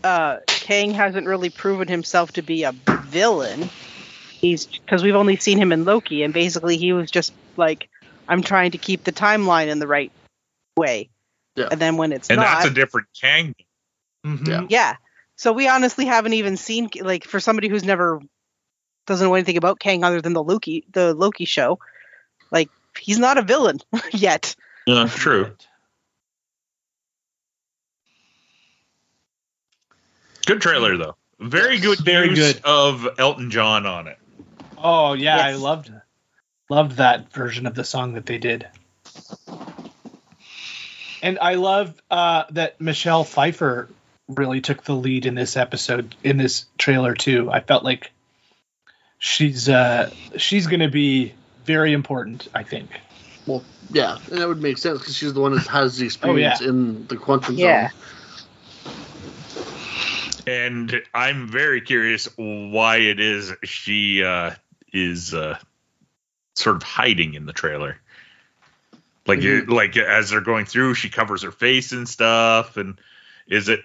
Uh, 0.04 0.38
Kang 0.64 0.92
hasn't 0.92 1.28
really 1.28 1.50
proven 1.50 1.90
himself 1.90 2.32
to 2.34 2.42
be 2.42 2.64
a 2.64 2.72
villain. 2.72 3.70
He's 4.32 4.66
because 4.66 5.04
we've 5.04 5.16
only 5.16 5.36
seen 5.36 5.58
him 5.58 5.74
in 5.74 5.84
Loki, 5.84 6.24
and 6.24 6.34
basically 6.34 6.78
he 6.78 6.94
was 6.94 7.12
just 7.12 7.34
like, 7.58 7.90
"I'm 8.30 8.42
trying 8.42 8.72
to 8.72 8.78
keep 8.78 9.04
the 9.04 9.12
timeline 9.12 9.68
in 9.68 9.80
the 9.80 9.88
right 9.88 10.10
way." 10.78 11.10
Yeah. 11.58 11.68
And 11.70 11.82
then 11.82 11.98
when 11.98 12.14
it's 12.14 12.30
And 12.30 12.38
not, 12.38 12.46
that's 12.46 12.68
a 12.68 12.74
different 12.74 13.08
Kang. 13.20 13.54
Mhm. 14.26 14.48
Yeah. 14.48 14.66
yeah. 14.70 14.96
So 15.36 15.52
we 15.52 15.68
honestly 15.68 16.06
haven't 16.06 16.34
even 16.34 16.56
seen 16.56 16.90
like 17.02 17.26
for 17.26 17.42
somebody 17.42 17.68
who's 17.68 17.84
never 17.84 18.22
doesn't 19.06 19.28
know 19.28 19.34
anything 19.34 19.58
about 19.58 19.82
Kang 19.82 20.06
other 20.06 20.22
than 20.22 20.32
the 20.32 20.44
Loki 20.44 20.86
the 20.94 21.14
Loki 21.14 21.44
show, 21.44 21.80
like 22.52 22.70
he's 22.98 23.20
not 23.20 23.38
a 23.38 23.42
villain 23.42 23.80
yet. 24.14 24.56
Yeah, 24.88 25.08
true. 25.08 25.54
Good 30.46 30.62
trailer 30.62 30.98
though. 30.98 31.16
Very 31.40 31.80
good 31.80 32.00
Very 32.00 32.30
use 32.30 32.54
good. 32.54 32.62
of 32.66 33.08
Elton 33.18 33.50
John 33.52 33.86
on 33.86 34.08
it. 34.08 34.18
Oh 34.78 35.14
yeah, 35.14 35.38
I 35.38 35.54
loved 35.54 35.92
loved 36.70 36.98
that 36.98 37.32
version 37.34 37.66
of 37.66 37.76
the 37.76 37.84
song 37.84 38.14
that 38.14 38.26
they 38.26 38.38
did. 38.38 38.68
And 41.22 41.40
I 41.40 41.56
love 41.56 41.94
uh, 42.12 42.44
that 42.52 42.82
Michelle 42.82 43.24
Pfeiffer 43.24 43.88
really 44.28 44.62
took 44.62 44.84
the 44.84 44.94
lead 44.94 45.26
in 45.26 45.36
this 45.36 45.56
episode 45.56 46.16
in 46.24 46.38
this 46.38 46.66
trailer 46.78 47.14
too. 47.14 47.50
I 47.52 47.62
felt 47.62 47.84
like 47.84 48.12
she's 49.20 49.70
uh, 49.70 50.10
she's 50.38 50.68
going 50.68 50.82
to 50.82 50.90
be 50.90 51.34
very 51.66 51.94
important. 51.94 52.48
I 52.54 52.64
think. 52.64 52.90
well, 53.46 53.64
yeah, 53.92 54.18
and 54.30 54.40
that 54.40 54.48
would 54.48 54.62
make 54.62 54.78
sense 54.78 55.00
because 55.00 55.16
she's 55.16 55.34
the 55.34 55.40
one 55.42 55.54
that 55.56 55.68
has 55.68 55.98
the 55.98 56.04
Oh, 56.24 56.36
yeah. 56.36 56.52
experience 56.54 56.62
in 56.62 57.08
the 57.08 57.16
quantum 57.18 57.56
Yeah. 57.56 57.90
zone. 57.90 58.00
And 60.46 61.02
I'm 61.14 61.48
very 61.48 61.82
curious 61.82 62.28
why 62.36 62.98
it 62.98 63.20
is 63.20 63.54
she 63.64 64.24
uh, 64.24 64.52
is 64.92 65.34
uh, 65.34 65.58
sort 66.56 66.76
of 66.76 66.84
hiding 66.84 67.34
in 67.36 67.46
the 67.46 67.54
trailer. 67.54 67.98
Like, 69.26 69.40
Mhm. 69.40 69.64
it, 69.64 69.70
like 69.70 69.96
as 69.96 70.30
they're 70.30 70.42
going 70.42 70.66
through, 70.66 70.96
she 70.96 71.10
covers 71.10 71.44
her 71.44 71.52
face 71.52 71.94
and 71.94 72.08
stuff. 72.10 72.76
And 72.76 73.00
is 73.48 73.70
it 73.70 73.82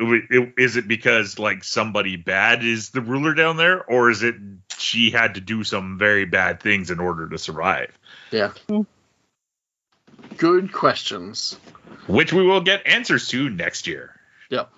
is 0.56 0.76
it 0.76 0.88
because 0.88 1.38
like 1.38 1.62
somebody 1.62 2.16
bad 2.16 2.64
is 2.64 2.90
the 2.90 3.00
ruler 3.00 3.34
down 3.34 3.56
there, 3.56 3.84
or 3.84 4.10
is 4.10 4.22
it 4.22 4.34
she 4.78 5.10
had 5.10 5.34
to 5.34 5.40
do 5.40 5.62
some 5.64 5.96
very 5.98 6.24
bad 6.24 6.60
things 6.60 6.90
in 6.90 6.98
order 6.98 7.28
to 7.28 7.38
survive? 7.38 7.96
Yeah. 8.30 8.50
Hmm. 8.68 8.82
Good 10.36 10.72
questions. 10.72 11.58
Which 12.06 12.32
we 12.32 12.42
will 12.42 12.60
get 12.60 12.86
answers 12.86 13.28
to 13.28 13.48
next 13.50 13.86
year. 13.86 14.14
Yep. 14.50 14.70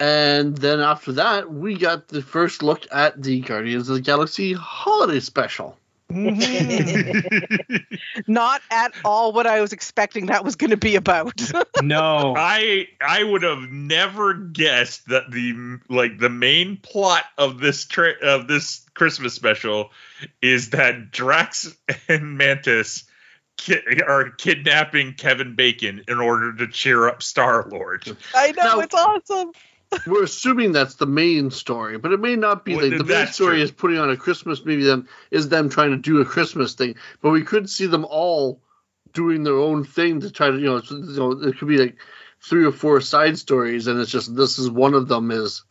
And 0.00 0.56
then 0.56 0.80
after 0.80 1.12
that, 1.12 1.52
we 1.52 1.76
got 1.76 2.08
the 2.08 2.22
first 2.22 2.62
look 2.62 2.86
at 2.90 3.22
the 3.22 3.40
Guardians 3.40 3.88
of 3.90 3.96
the 3.96 4.00
Galaxy 4.00 4.54
holiday 4.54 5.20
special. 5.20 5.76
Mm-hmm. 6.10 7.76
Not 8.26 8.62
at 8.70 8.92
all 9.04 9.32
what 9.32 9.46
I 9.46 9.60
was 9.60 9.72
expecting 9.72 10.26
that 10.26 10.44
was 10.44 10.56
going 10.56 10.70
to 10.70 10.76
be 10.76 10.96
about. 10.96 11.40
no. 11.82 12.34
I 12.36 12.88
I 13.00 13.22
would 13.22 13.42
have 13.42 13.70
never 13.70 14.34
guessed 14.34 15.06
that 15.08 15.30
the 15.30 15.78
like 15.88 16.18
the 16.18 16.30
main 16.30 16.78
plot 16.78 17.24
of 17.38 17.60
this 17.60 17.84
tra- 17.84 18.18
of 18.22 18.48
this 18.48 18.84
Christmas 18.94 19.34
special 19.34 19.90
is 20.42 20.70
that 20.70 21.12
Drax 21.12 21.76
and 22.08 22.36
Mantis 22.36 23.04
ki- 23.56 24.00
are 24.04 24.30
kidnapping 24.30 25.14
Kevin 25.14 25.54
Bacon 25.54 26.02
in 26.08 26.18
order 26.18 26.54
to 26.56 26.66
cheer 26.66 27.06
up 27.08 27.22
Star 27.22 27.68
Lord. 27.70 28.16
I 28.34 28.50
know 28.52 28.64
Now- 28.64 28.80
it's 28.80 28.94
awesome. 28.94 29.52
We're 30.06 30.24
assuming 30.24 30.72
that's 30.72 30.94
the 30.94 31.06
main 31.06 31.50
story, 31.50 31.98
but 31.98 32.12
it 32.12 32.20
may 32.20 32.36
not 32.36 32.64
be. 32.64 32.74
Well, 32.74 32.88
Like, 32.88 32.98
the 32.98 33.04
main 33.04 33.26
story 33.26 33.56
true. 33.56 33.64
is 33.64 33.70
putting 33.70 33.98
on 33.98 34.10
a 34.10 34.16
Christmas. 34.16 34.64
Maybe 34.64 34.84
them 34.84 35.08
is 35.30 35.48
them 35.48 35.68
trying 35.68 35.90
to 35.90 35.96
do 35.96 36.20
a 36.20 36.24
Christmas 36.24 36.74
thing, 36.74 36.94
but 37.20 37.30
we 37.30 37.42
could 37.42 37.68
see 37.68 37.86
them 37.86 38.04
all 38.04 38.60
doing 39.12 39.42
their 39.42 39.56
own 39.58 39.84
thing 39.84 40.20
to 40.20 40.30
try 40.30 40.50
to, 40.50 40.58
you 40.58 40.66
know, 40.66 40.80
so- 40.80 40.96
you 40.96 41.16
know, 41.16 41.32
it 41.32 41.58
could 41.58 41.68
be 41.68 41.78
like 41.78 41.96
three 42.40 42.64
or 42.64 42.72
four 42.72 43.00
side 43.00 43.38
stories, 43.38 43.86
and 43.88 44.00
it's 44.00 44.10
just 44.10 44.34
this 44.34 44.58
is 44.58 44.70
one 44.70 44.94
of 44.94 45.08
them 45.08 45.30
is 45.30 45.64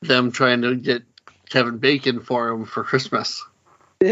them 0.00 0.32
trying 0.32 0.62
to 0.62 0.74
get 0.74 1.02
Kevin 1.48 1.78
Bacon 1.78 2.20
for 2.20 2.48
him 2.48 2.64
for 2.64 2.82
Christmas. 2.82 3.44
uh, 4.02 4.06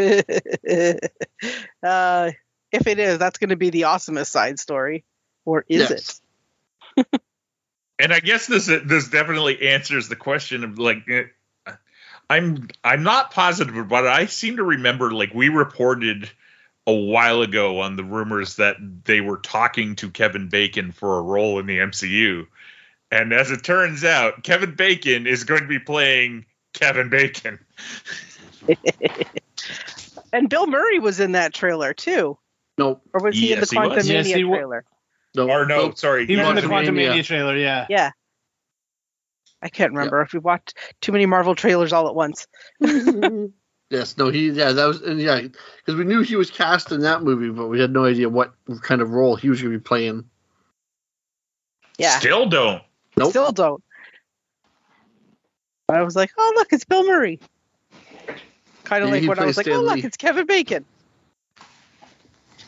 if 2.72 2.86
it 2.86 2.98
is, 2.98 3.18
that's 3.18 3.38
going 3.38 3.50
to 3.50 3.56
be 3.56 3.70
the 3.70 3.82
awesomest 3.82 4.28
side 4.28 4.60
story, 4.60 5.04
or 5.44 5.64
is 5.68 5.90
Yes. 5.90 6.20
it? 6.96 7.10
And 8.00 8.12
I 8.12 8.20
guess 8.20 8.46
this 8.46 8.66
this 8.66 9.08
definitely 9.08 9.68
answers 9.68 10.08
the 10.08 10.16
question 10.16 10.64
of 10.64 10.78
like 10.78 11.08
eh, 11.08 11.24
I'm 12.28 12.68
I'm 12.82 13.02
not 13.02 13.32
positive, 13.32 13.88
but 13.88 14.06
I 14.06 14.26
seem 14.26 14.56
to 14.56 14.64
remember 14.64 15.10
like 15.12 15.34
we 15.34 15.48
reported 15.48 16.30
a 16.86 16.94
while 16.94 17.42
ago 17.42 17.80
on 17.80 17.96
the 17.96 18.04
rumors 18.04 18.56
that 18.56 18.76
they 19.04 19.20
were 19.20 19.36
talking 19.36 19.96
to 19.96 20.10
Kevin 20.10 20.48
Bacon 20.48 20.92
for 20.92 21.18
a 21.18 21.22
role 21.22 21.58
in 21.58 21.66
the 21.66 21.78
MCU. 21.78 22.46
And 23.12 23.32
as 23.32 23.50
it 23.50 23.62
turns 23.64 24.04
out, 24.04 24.42
Kevin 24.44 24.74
Bacon 24.74 25.26
is 25.26 25.44
going 25.44 25.62
to 25.62 25.68
be 25.68 25.78
playing 25.78 26.46
Kevin 26.72 27.10
Bacon. 27.10 27.58
And 30.32 30.48
Bill 30.48 30.66
Murray 30.66 30.98
was 30.98 31.20
in 31.20 31.32
that 31.32 31.52
trailer 31.52 31.92
too, 31.92 32.38
Nope, 32.78 33.02
or 33.12 33.22
was 33.22 33.36
he 33.36 33.52
in 33.52 33.60
the 33.60 33.66
he 33.70 33.76
was. 33.78 33.88
Quantum 33.88 34.06
Yes, 34.06 34.26
Mania 34.26 34.36
he 34.36 34.44
wa- 34.44 34.56
trailer? 34.56 34.84
No, 35.34 35.48
Or 35.48 35.66
no, 35.66 35.86
nope. 35.86 35.98
sorry. 35.98 36.26
He 36.26 36.36
was 36.36 36.48
in 36.48 36.54
the 36.56 36.62
Quantumania 36.62 37.24
trailer. 37.24 37.56
Yeah. 37.56 37.86
Yeah. 37.88 38.10
I 39.62 39.68
can't 39.68 39.92
remember 39.92 40.22
if 40.22 40.32
we 40.32 40.38
watched 40.38 40.74
too 41.00 41.12
many 41.12 41.26
Marvel 41.26 41.54
trailers 41.54 41.92
all 41.92 42.08
at 42.08 42.14
once. 42.14 42.46
yes, 43.90 44.16
no, 44.16 44.30
he, 44.30 44.48
yeah, 44.50 44.72
that 44.72 44.86
was, 44.86 45.02
and 45.02 45.20
yeah, 45.20 45.38
because 45.40 45.96
we 45.98 46.04
knew 46.04 46.22
he 46.22 46.36
was 46.36 46.50
cast 46.50 46.92
in 46.92 47.00
that 47.02 47.22
movie, 47.22 47.50
but 47.50 47.66
we 47.68 47.78
had 47.78 47.92
no 47.92 48.06
idea 48.06 48.28
what 48.30 48.54
kind 48.80 49.02
of 49.02 49.10
role 49.10 49.36
he 49.36 49.50
was 49.50 49.60
going 49.60 49.72
to 49.72 49.78
be 49.78 49.82
playing. 49.82 50.24
Yeah, 51.98 52.18
Still 52.18 52.48
don't. 52.48 52.82
Nope. 53.18 53.30
still 53.30 53.52
don't. 53.52 53.82
I 55.90 56.00
was 56.02 56.16
like, 56.16 56.30
oh 56.38 56.52
look, 56.56 56.72
it's 56.72 56.84
Bill 56.86 57.06
Murray. 57.06 57.38
Kind 58.84 59.02
of 59.04 59.08
Yeah, 59.10 59.14
like 59.14 59.22
he 59.22 59.28
when 59.28 59.38
I 59.38 59.44
was 59.44 59.56
plays 59.56 59.66
like, 59.66 59.76
oh 59.76 59.82
look, 59.82 59.96
Lee. 59.96 60.04
it's 60.04 60.16
Kevin 60.16 60.46
Bacon. 60.46 60.86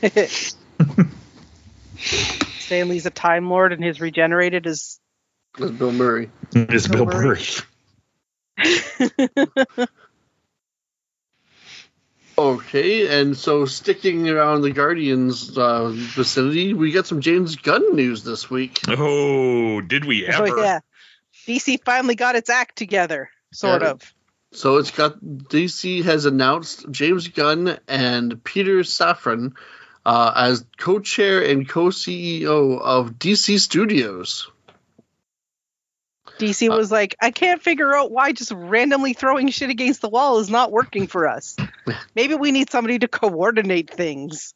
Stan 2.73 2.89
Lee's 2.89 3.05
a 3.05 3.11
Time 3.11 3.51
Lord, 3.51 3.75
and 3.75 3.85
his 3.85 4.01
regenerated 4.01 4.67
is 4.67 4.99
Was 5.59 5.73
Bill 5.73 5.93
Murray. 5.93 6.31
It's 6.55 6.89
Bill 6.89 7.05
Murray. 7.05 7.45
Okay, 12.39 13.21
and 13.21 13.37
so 13.37 13.67
sticking 13.67 14.27
around 14.31 14.63
the 14.63 14.71
Guardians 14.71 15.57
uh, 15.57 15.91
vicinity, 15.93 16.73
we 16.73 16.91
got 16.91 17.07
some 17.07 17.21
James 17.21 17.57
Gunn 17.57 17.95
news 17.95 18.25
this 18.25 18.49
week. 18.49 18.81
Oh, 18.89 19.83
did 19.83 20.07
we 20.07 20.27
ever? 20.27 20.49
oh 20.49 20.63
yeah. 20.63 20.81
DC 21.47 21.85
finally 21.85 22.15
got 22.15 22.35
its 22.37 22.49
act 22.49 22.77
together, 22.77 23.29
sort 23.53 23.83
Yeah. 23.83 23.91
of. 23.91 24.15
So 24.53 24.79
it's 24.79 24.91
got 24.91 25.21
DC 25.21 26.05
has 26.05 26.25
announced 26.25 26.91
James 26.91 27.29
Gunn 27.29 27.79
and 27.87 28.43
Peter 28.43 28.79
Safran 28.79 29.53
uh, 30.05 30.33
as 30.35 30.65
co-chair 30.79 31.45
and 31.45 31.69
co-CEO 31.69 32.81
of 32.81 33.13
DC 33.19 33.59
Studios. 33.61 34.51
DC 36.39 36.69
Uh, 36.71 36.77
was 36.77 36.91
like, 36.91 37.15
I 37.21 37.31
can't 37.31 37.63
figure 37.63 37.95
out 37.95 38.11
why 38.11 38.33
just 38.33 38.51
randomly 38.53 39.13
throwing 39.13 39.49
shit 39.51 39.71
against 39.71 40.01
the 40.01 40.09
wall 40.09 40.39
is 40.39 40.51
not 40.51 40.73
working 40.73 41.07
for 41.07 41.29
us. 41.29 41.57
Maybe 42.17 42.35
we 42.35 42.51
need 42.53 42.71
somebody 42.71 42.99
to 43.01 43.09
coordinate 43.09 43.91
things. 43.91 44.55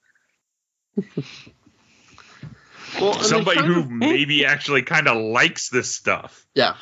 Well, 3.01 3.13
Somebody 3.23 3.61
who 3.61 3.85
maybe 3.85 4.47
actually 4.47 4.83
kind 4.83 5.07
of 5.07 5.19
likes 5.19 5.69
this 5.69 5.93
stuff. 5.93 6.47
yeah. 6.55 6.77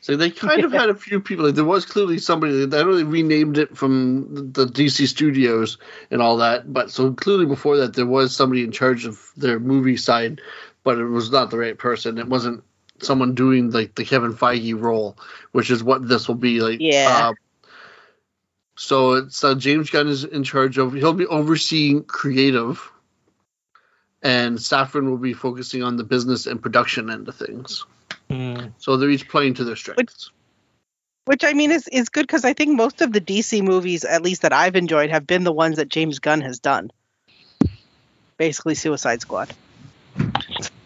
So 0.00 0.16
they 0.16 0.30
kind 0.30 0.64
of 0.64 0.72
had 0.80 0.90
a 0.90 0.94
few 0.94 1.20
people. 1.20 1.46
Like 1.46 1.54
there 1.54 1.64
was 1.64 1.86
clearly 1.86 2.18
somebody. 2.18 2.62
I 2.62 2.66
know 2.66 2.94
they 2.94 3.04
renamed 3.04 3.58
it 3.58 3.76
from 3.76 4.52
the 4.52 4.66
DC 4.66 5.06
Studios 5.08 5.78
and 6.10 6.22
all 6.22 6.38
that, 6.38 6.72
but 6.72 6.90
so 6.90 7.12
clearly 7.12 7.46
before 7.46 7.78
that 7.78 7.94
there 7.94 8.06
was 8.06 8.34
somebody 8.34 8.64
in 8.64 8.72
charge 8.72 9.06
of 9.06 9.20
their 9.36 9.58
movie 9.58 9.96
side. 9.96 10.40
but 10.84 10.98
it 10.98 11.04
was 11.04 11.30
not 11.30 11.50
the 11.50 11.58
right 11.58 11.76
person. 11.76 12.18
It 12.18 12.28
wasn't 12.28 12.64
someone 13.00 13.34
doing 13.34 13.70
like 13.70 13.94
the 13.94 14.04
Kevin 14.04 14.34
Feige 14.34 14.80
role, 14.80 15.16
which 15.52 15.70
is 15.70 15.82
what 15.82 16.06
this 16.06 16.28
will 16.28 16.34
be 16.34 16.60
like. 16.60 16.78
Yeah. 16.80 17.30
Uh, 17.30 17.34
so 18.76 19.12
it's 19.14 19.42
uh, 19.42 19.54
James 19.56 19.90
Gunn 19.90 20.08
is 20.08 20.24
in 20.24 20.44
charge 20.44 20.78
of. 20.78 20.92
He'll 20.92 21.12
be 21.12 21.26
overseeing 21.26 22.04
creative, 22.04 22.90
and 24.22 24.56
Safran 24.56 25.10
will 25.10 25.18
be 25.18 25.32
focusing 25.32 25.82
on 25.82 25.96
the 25.96 26.04
business 26.04 26.46
and 26.46 26.62
production 26.62 27.10
end 27.10 27.28
of 27.28 27.34
things. 27.34 27.84
Hmm. 28.30 28.66
So 28.78 28.96
they're 28.96 29.10
each 29.10 29.28
playing 29.28 29.54
to 29.54 29.64
their 29.64 29.76
strengths. 29.76 30.30
Which 31.24 31.44
I 31.44 31.52
mean 31.52 31.70
is 31.70 31.86
is 31.88 32.08
good 32.08 32.26
because 32.26 32.44
I 32.44 32.54
think 32.54 32.76
most 32.76 33.02
of 33.02 33.12
the 33.12 33.20
DC 33.20 33.62
movies, 33.62 34.04
at 34.04 34.22
least 34.22 34.42
that 34.42 34.52
I've 34.52 34.76
enjoyed, 34.76 35.10
have 35.10 35.26
been 35.26 35.44
the 35.44 35.52
ones 35.52 35.76
that 35.76 35.88
James 35.88 36.18
Gunn 36.20 36.40
has 36.40 36.58
done. 36.58 36.90
Basically, 38.38 38.74
Suicide 38.74 39.20
Squad. 39.20 39.52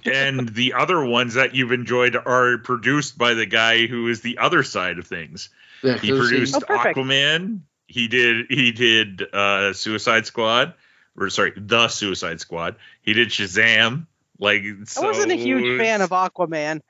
and 0.05 0.49
the 0.49 0.73
other 0.75 1.05
ones 1.05 1.35
that 1.35 1.55
you've 1.55 1.71
enjoyed 1.71 2.17
are 2.17 2.59
produced 2.59 3.17
by 3.17 3.35
the 3.35 3.47
guy 3.47 3.87
who 3.87 4.09
is 4.09 4.21
the 4.21 4.39
other 4.39 4.63
side 4.65 4.99
of 4.99 5.07
things. 5.07 5.49
Yeah, 5.83 5.99
He 5.99 6.09
'cause 6.09 6.29
produced 6.29 6.57
Oh. 6.57 6.61
Aquaman. 6.77 7.61
He 7.87 8.09
did 8.09 8.47
he 8.51 8.73
did 8.73 9.23
uh 9.33 9.73
Suicide 9.75 10.27
Squad 10.27 10.75
or 11.17 11.29
sorry, 11.31 11.53
The 11.57 11.89
Suicide 11.89 12.41
Squad. 12.41 12.77
He 13.03 13.13
did 13.13 13.29
Shazam. 13.29 14.07
Like 14.39 14.63
I 14.65 15.01
wasn't 15.01 15.31
a 15.33 15.37
huge 15.37 15.79
fan 15.79 16.01
of 16.01 16.11
Aquaman, 16.11 16.81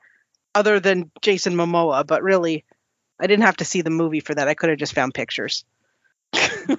other 0.55 0.79
than 0.79 1.11
Jason 1.21 1.55
Momoa, 1.55 2.05
but 2.05 2.23
really, 2.23 2.63
I 3.19 3.27
didn't 3.27 3.45
have 3.45 3.57
to 3.57 3.65
see 3.65 3.81
the 3.81 3.89
movie 3.89 4.19
for 4.19 4.33
that. 4.35 4.47
I 4.47 4.53
could 4.53 4.69
have 4.69 4.79
just 4.79 4.93
found 4.93 5.13
pictures. 5.13 5.65
the 6.33 6.77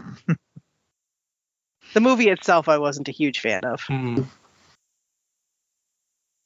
movie 2.00 2.28
itself, 2.28 2.68
I 2.68 2.78
wasn't 2.78 3.08
a 3.08 3.12
huge 3.12 3.40
fan 3.40 3.64
of, 3.64 3.80
Hmm. 3.82 4.22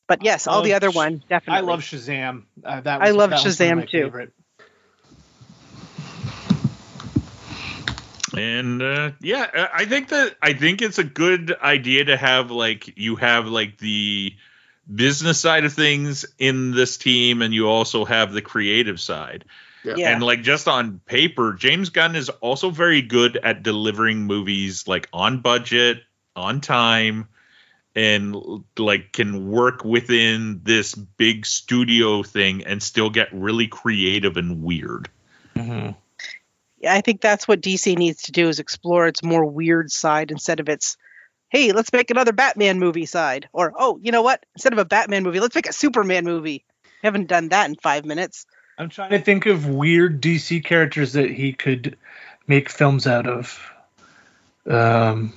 but 0.06 0.22
yes, 0.22 0.46
all 0.46 0.62
the 0.62 0.74
other 0.74 0.90
Sh- 0.90 0.96
one 0.96 1.22
I 1.46 1.60
love 1.60 1.80
Shazam. 1.80 2.44
Uh, 2.64 2.80
that 2.80 3.02
I 3.02 3.10
love 3.10 3.30
that 3.30 3.44
was 3.44 3.58
one 3.58 3.68
of 3.72 3.76
Shazam 3.76 3.76
my 3.76 3.86
too. 3.86 4.02
favorite. 4.04 4.32
And 8.36 8.82
uh, 8.82 9.10
yeah, 9.20 9.48
I- 9.54 9.82
I 9.82 9.84
think 9.86 10.08
that 10.08 10.36
I 10.42 10.52
think 10.52 10.82
it's 10.82 10.98
a 10.98 11.04
good 11.04 11.56
idea 11.62 12.04
to 12.04 12.16
have 12.16 12.50
like 12.50 12.96
you 12.98 13.16
have 13.16 13.46
like 13.46 13.78
the 13.78 14.34
business 14.92 15.40
side 15.40 15.64
of 15.64 15.72
things 15.72 16.24
in 16.38 16.72
this 16.72 16.96
team, 16.96 17.42
and 17.42 17.52
you 17.52 17.68
also 17.68 18.04
have 18.04 18.32
the 18.32 18.42
creative 18.42 19.00
side. 19.00 19.44
Yeah. 19.84 20.10
And 20.10 20.22
like 20.22 20.42
just 20.42 20.68
on 20.68 21.00
paper, 21.06 21.54
James 21.54 21.90
Gunn 21.90 22.16
is 22.16 22.28
also 22.28 22.70
very 22.70 23.02
good 23.02 23.36
at 23.36 23.62
delivering 23.62 24.24
movies 24.24 24.88
like 24.88 25.08
on 25.12 25.40
budget, 25.40 26.02
on 26.34 26.60
time, 26.60 27.28
and 27.94 28.36
like 28.76 29.12
can 29.12 29.50
work 29.50 29.84
within 29.84 30.60
this 30.64 30.94
big 30.94 31.46
studio 31.46 32.22
thing 32.22 32.64
and 32.64 32.82
still 32.82 33.10
get 33.10 33.28
really 33.32 33.68
creative 33.68 34.36
and 34.36 34.62
weird. 34.62 35.08
Mhm. 35.54 35.96
Yeah, 36.80 36.94
I 36.94 37.00
think 37.00 37.20
that's 37.20 37.48
what 37.48 37.60
DC 37.60 37.96
needs 37.96 38.22
to 38.24 38.32
do 38.32 38.48
is 38.48 38.60
explore 38.60 39.08
its 39.08 39.22
more 39.22 39.44
weird 39.44 39.90
side 39.90 40.30
instead 40.30 40.60
of 40.60 40.68
its, 40.68 40.96
hey, 41.48 41.72
let's 41.72 41.92
make 41.92 42.10
another 42.10 42.32
Batman 42.32 42.78
movie 42.78 43.06
side, 43.06 43.48
or 43.52 43.72
oh, 43.76 43.98
you 44.02 44.12
know 44.12 44.22
what? 44.22 44.44
Instead 44.54 44.72
of 44.72 44.78
a 44.78 44.84
Batman 44.84 45.22
movie, 45.22 45.40
let's 45.40 45.54
make 45.54 45.68
a 45.68 45.72
Superman 45.72 46.24
movie. 46.24 46.64
Haven't 47.02 47.28
done 47.28 47.48
that 47.50 47.68
in 47.68 47.76
five 47.76 48.04
minutes. 48.04 48.46
I'm 48.76 48.88
trying 48.88 49.10
to 49.10 49.18
think 49.18 49.46
of 49.46 49.66
weird 49.68 50.22
DC 50.22 50.64
characters 50.64 51.14
that 51.14 51.30
he 51.30 51.52
could 51.52 51.96
make 52.46 52.68
films 52.70 53.06
out 53.06 53.26
of. 53.26 53.60
Um, 54.68 55.32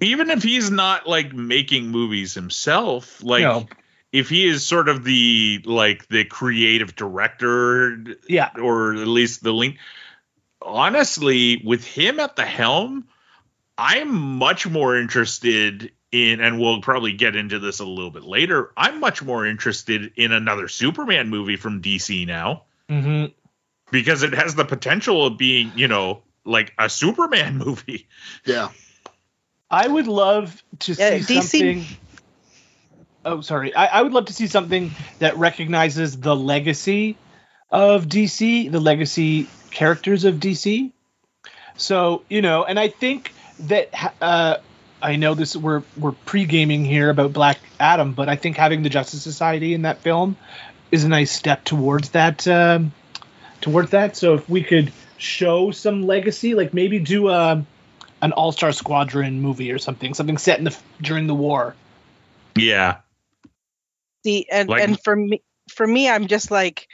Even 0.00 0.30
if 0.30 0.42
he's 0.42 0.70
not 0.70 1.06
like 1.06 1.32
making 1.32 1.88
movies 1.88 2.34
himself, 2.34 3.22
like 3.22 3.42
No. 3.42 3.66
if 4.12 4.28
he 4.28 4.46
is 4.46 4.66
sort 4.66 4.88
of 4.88 5.02
the 5.02 5.62
like 5.64 6.06
the 6.08 6.24
creative 6.24 6.94
director 6.94 7.98
yeah, 8.28 8.50
or 8.60 8.94
at 8.94 9.06
least 9.06 9.42
the 9.42 9.52
link. 9.52 9.78
Honestly, 10.60 11.62
with 11.64 11.84
him 11.84 12.18
at 12.20 12.36
the 12.36 12.44
helm, 12.44 13.06
I'm 13.78 14.14
much 14.14 14.66
more 14.66 14.96
interested 14.96 15.92
in, 16.10 16.40
and 16.40 16.58
we'll 16.58 16.80
probably 16.80 17.12
get 17.12 17.36
into 17.36 17.58
this 17.58 17.80
a 17.80 17.84
little 17.84 18.10
bit 18.10 18.24
later. 18.24 18.72
I'm 18.76 19.00
much 19.00 19.22
more 19.22 19.46
interested 19.46 20.12
in 20.16 20.32
another 20.32 20.68
Superman 20.68 21.28
movie 21.28 21.56
from 21.56 21.82
DC 21.82 22.26
now 22.26 22.64
hmm 22.88 23.26
because 23.92 24.24
it 24.24 24.34
has 24.34 24.56
the 24.56 24.64
potential 24.64 25.26
of 25.26 25.38
being, 25.38 25.72
you 25.78 25.86
know, 25.86 26.22
like 26.44 26.72
a 26.78 26.88
Superman 26.88 27.56
movie. 27.64 28.08
Yeah. 28.44 28.70
I 29.70 29.86
would 29.86 30.08
love 30.08 30.62
to 30.80 30.92
Yeah, 30.92 31.18
see 31.18 31.34
DC 31.34 31.42
something. 31.42 31.86
Oh, 33.24 33.40
sorry. 33.40 33.74
I, 33.74 33.86
I 33.86 34.02
would 34.02 34.12
love 34.12 34.26
to 34.26 34.32
see 34.32 34.46
something 34.46 34.90
that 35.18 35.36
recognizes 35.36 36.18
the 36.18 36.34
legacy 36.34 37.16
of 37.70 38.06
DC, 38.06 38.70
the 38.70 38.80
legacy 38.80 39.48
characters 39.70 40.24
of 40.24 40.36
DC. 40.36 40.92
So 41.76 42.22
you 42.28 42.42
know, 42.42 42.64
and 42.64 42.78
I 42.78 42.88
think 42.88 43.32
that 43.60 44.14
uh, 44.20 44.58
I 45.02 45.16
know 45.16 45.34
this 45.34 45.56
we're 45.56 45.82
we're 45.96 46.12
pre 46.12 46.44
gaming 46.44 46.84
here 46.84 47.10
about 47.10 47.32
Black 47.32 47.58
Adam, 47.78 48.12
but 48.12 48.28
I 48.28 48.36
think 48.36 48.56
having 48.56 48.82
the 48.82 48.88
Justice 48.88 49.22
Society 49.22 49.74
in 49.74 49.82
that 49.82 49.98
film 49.98 50.36
is 50.90 51.04
a 51.04 51.08
nice 51.08 51.30
step 51.32 51.64
towards 51.64 52.10
that. 52.10 52.46
Um, 52.46 52.92
towards 53.60 53.90
that. 53.90 54.16
So 54.16 54.34
if 54.34 54.48
we 54.48 54.62
could 54.62 54.92
show 55.18 55.70
some 55.70 56.06
legacy, 56.06 56.54
like 56.54 56.72
maybe 56.74 56.98
do 56.98 57.28
a 57.28 57.64
an 58.22 58.32
All 58.32 58.52
Star 58.52 58.72
Squadron 58.72 59.40
movie 59.40 59.72
or 59.72 59.78
something, 59.78 60.14
something 60.14 60.38
set 60.38 60.58
in 60.58 60.64
the 60.64 60.76
during 61.00 61.26
the 61.26 61.34
war. 61.34 61.74
Yeah. 62.54 62.98
See, 64.24 64.46
and 64.50 64.68
Like- 64.68 64.82
and 64.82 65.00
for 65.02 65.14
me, 65.14 65.42
for 65.70 65.86
me, 65.86 66.08
I'm 66.08 66.26
just 66.26 66.50
like, 66.50 66.88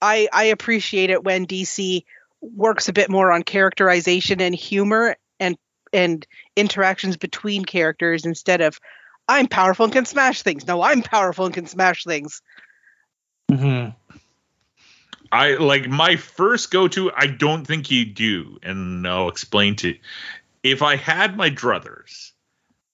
I 0.00 0.28
I 0.32 0.44
appreciate 0.44 1.10
it 1.10 1.24
when 1.24 1.46
DC 1.46 2.04
works 2.40 2.88
a 2.88 2.92
bit 2.92 3.10
more 3.10 3.32
on 3.32 3.42
characterization 3.42 4.40
and 4.40 4.54
humor 4.54 5.16
and 5.92 6.10
and 6.10 6.26
interactions 6.56 7.16
between 7.16 7.64
characters 7.64 8.24
instead 8.24 8.60
of 8.60 8.80
I'm 9.28 9.46
powerful 9.46 9.84
and 9.84 9.92
can 9.92 10.06
smash 10.06 10.42
things. 10.42 10.66
No, 10.66 10.82
I'm 10.82 11.02
powerful 11.02 11.44
and 11.44 11.54
can 11.54 11.66
smash 11.66 12.04
things. 12.04 12.42
Mm-hmm. 13.50 13.90
I 15.32 15.54
like 15.54 15.88
my 15.88 16.16
first 16.16 16.72
go 16.72 16.88
to, 16.88 17.12
I 17.14 17.28
don't 17.28 17.64
think 17.64 17.90
you 17.90 18.04
do, 18.04 18.58
and 18.64 19.06
I'll 19.06 19.28
explain 19.28 19.76
to 19.76 19.96
if 20.64 20.82
I 20.82 20.96
had 20.96 21.36
my 21.36 21.48
druthers, 21.48 22.32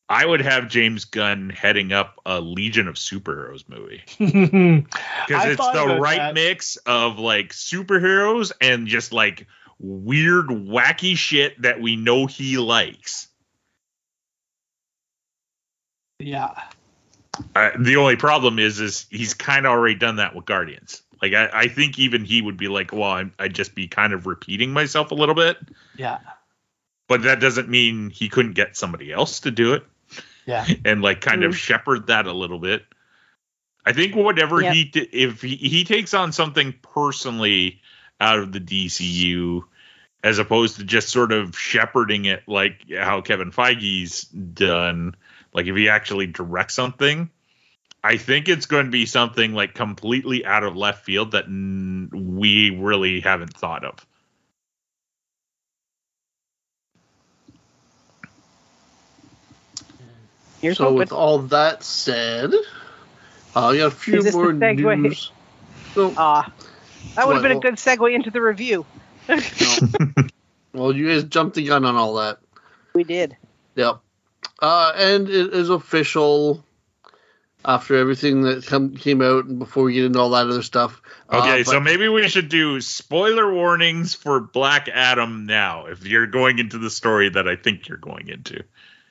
I 0.09 0.25
would 0.25 0.43
have 0.43 0.69
James 0.69 1.07
Gunn 1.07 1.51
heading 1.51 1.93
up 1.93 2.21
a 2.27 2.41
Legion 2.41 2.87
of 2.87 2.97
Superheroes 2.97 3.65
movie. 3.69 4.03
Because 5.27 5.47
it's 5.47 5.71
the 5.73 5.99
right 6.01 6.19
that. 6.19 6.35
mix 6.35 6.77
of 6.87 7.19
like 7.19 7.49
superheroes 7.49 8.53
and 8.61 8.87
just 8.87 9.13
like 9.13 9.49
weird, 9.79 10.47
wacky 10.49 11.17
shit 11.17 11.61
that 11.63 11.81
we 11.81 11.97
know 11.97 12.27
he 12.27 12.59
likes. 12.59 13.29
yeah. 16.19 16.55
Uh, 17.55 17.71
the 17.79 17.97
only 17.97 18.17
problem 18.17 18.59
is, 18.59 18.81
is 18.81 19.07
he's 19.11 19.35
kind 19.35 19.67
of 19.67 19.73
already 19.73 19.95
done 19.95 20.17
that 20.17 20.35
with 20.35 20.47
Guardians. 20.47 21.03
Like 21.21 21.35
I, 21.35 21.51
I 21.53 21.69
think 21.69 21.99
even 21.99 22.25
he 22.25 22.41
would 22.41 22.57
be 22.57 22.69
like, 22.69 22.93
well, 22.93 23.11
I'm, 23.11 23.33
I'd 23.39 23.55
just 23.55 23.75
be 23.75 23.87
kind 23.89 24.13
of 24.15 24.27
repeating 24.27 24.73
myself 24.73 25.11
a 25.11 25.15
little 25.15 25.35
bit. 25.35 25.59
Yeah. 25.97 26.19
but 27.09 27.23
that 27.23 27.41
doesn't 27.41 27.69
mean 27.69 28.11
he 28.11 28.29
couldn't 28.31 28.53
get 28.55 28.77
somebody 28.77 29.13
else 29.13 29.41
to 29.41 29.51
do 29.51 29.75
it 29.75 29.85
Yeah. 30.47 30.67
and 30.85 31.03
like 31.03 31.21
kind 31.21 31.45
of 31.45 31.57
shepherd 31.57 32.07
that 32.09 32.27
a 32.27 32.33
little 32.33 32.59
bit 32.59 32.85
i 33.87 33.93
think 33.93 34.15
whatever 34.17 34.61
Yep. 34.61 34.75
he 34.75 34.91
if 35.13 35.41
he, 35.43 35.57
he 35.57 35.85
takes 35.85 36.13
on 36.15 36.33
something 36.33 36.75
personally 36.83 37.81
out 38.21 38.39
of 38.39 38.53
the 38.53 38.61
dcu 38.61 39.63
as 40.23 40.39
opposed 40.39 40.77
to 40.77 40.85
just 40.85 41.09
sort 41.09 41.33
of 41.33 41.57
shepherding 41.59 42.25
it 42.25 42.43
like 42.47 42.83
how 42.99 43.21
kevin 43.21 43.51
feige's 43.51 44.23
done 44.25 45.15
like 45.53 45.67
if 45.67 45.77
he 45.77 45.89
actually 45.89 46.27
directs 46.27 46.75
something 46.75 47.31
i 48.03 48.17
think 48.17 48.49
it's 48.49 48.67
going 48.67 48.87
to 48.87 48.91
be 48.91 49.07
something 49.07 49.53
like 49.53 49.75
completely 49.75 50.45
out 50.45 50.65
of 50.65 50.77
left 50.77 51.05
field 51.05 51.33
that 51.33 51.47
mm, 51.47 52.09
we 52.13 52.71
really 52.71 53.21
haven't 53.21 53.57
thought 53.57 53.85
of 53.85 54.07
Here's 60.61 60.79
so 60.79 60.93
with 60.95 61.13
all 61.13 61.39
that 61.41 61.83
said, 61.83 62.53
uh, 63.55 63.69
we 63.71 63.79
got 63.79 63.87
a 63.87 63.91
few 63.91 64.19
Is 64.19 64.25
this 64.25 64.35
the 64.35 64.39
more 64.39 64.53
segue? 64.53 64.97
news. 64.97 65.31
No, 65.95 66.15
Ah, 66.17 66.51
that 67.15 67.27
would 67.27 67.35
have 67.35 67.43
What, 67.43 67.49
been 67.49 67.57
a 67.57 67.61
good 67.61 67.75
segue 67.75 68.15
into 68.15 68.31
the 68.31 68.41
review. 68.41 68.85
well, 70.73 70.93
you 70.95 71.09
guys 71.09 71.25
jumped 71.25 71.57
the 71.57 71.67
gun 71.67 71.85
on 71.85 71.97
all 71.97 72.15
that. 72.15 72.39
We 72.95 73.05
did. 73.05 73.37
Yep. 73.75 73.99
Uh, 74.61 74.93
and 74.97 75.29
it 75.29 75.53
is 75.53 75.71
official 75.71 76.65
after 77.65 77.97
everything 77.97 78.43
that 78.43 78.65
come, 78.65 78.95
came 78.95 79.21
out 79.21 79.45
and 79.47 79.59
before 79.59 79.85
we 79.85 79.95
get 79.95 80.05
into 80.05 80.21
all 80.21 80.31
that 80.31 80.47
other 80.47 80.63
stuff. 80.63 81.03
Uh, 81.29 81.39
Okay, 81.39 81.63
but- 81.65 81.71
so 81.71 81.81
maybe 81.81 82.09
we 82.09 82.29
should 82.29 82.49
do 82.49 82.81
spoiler 82.81 83.53
warnings 83.53 84.15
for 84.15 84.41
Black 84.41 84.89
Adam 84.89 85.47
now 85.47 85.87
if 85.87 86.07
you're 86.07 86.27
going 86.29 86.59
into 86.59 86.79
the 86.79 86.91
story 86.91 87.29
that 87.31 87.49
I 87.49 87.57
think 87.57 87.89
you're 87.89 87.99
going 87.99 88.29
into. 88.29 88.63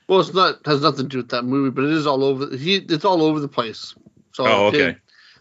well, 0.07 0.21
it's 0.21 0.33
not 0.33 0.65
has 0.65 0.81
nothing 0.81 1.05
to 1.05 1.09
do 1.09 1.17
with 1.17 1.29
that 1.29 1.43
movie, 1.43 1.69
but 1.71 1.83
it 1.83 1.91
is 1.91 2.07
all 2.07 2.23
over. 2.23 2.55
He 2.55 2.75
it's 2.75 3.05
all 3.05 3.21
over 3.23 3.39
the 3.39 3.47
place. 3.47 3.93
So 4.33 4.45
Oh, 4.45 4.65
okay. 4.67 4.95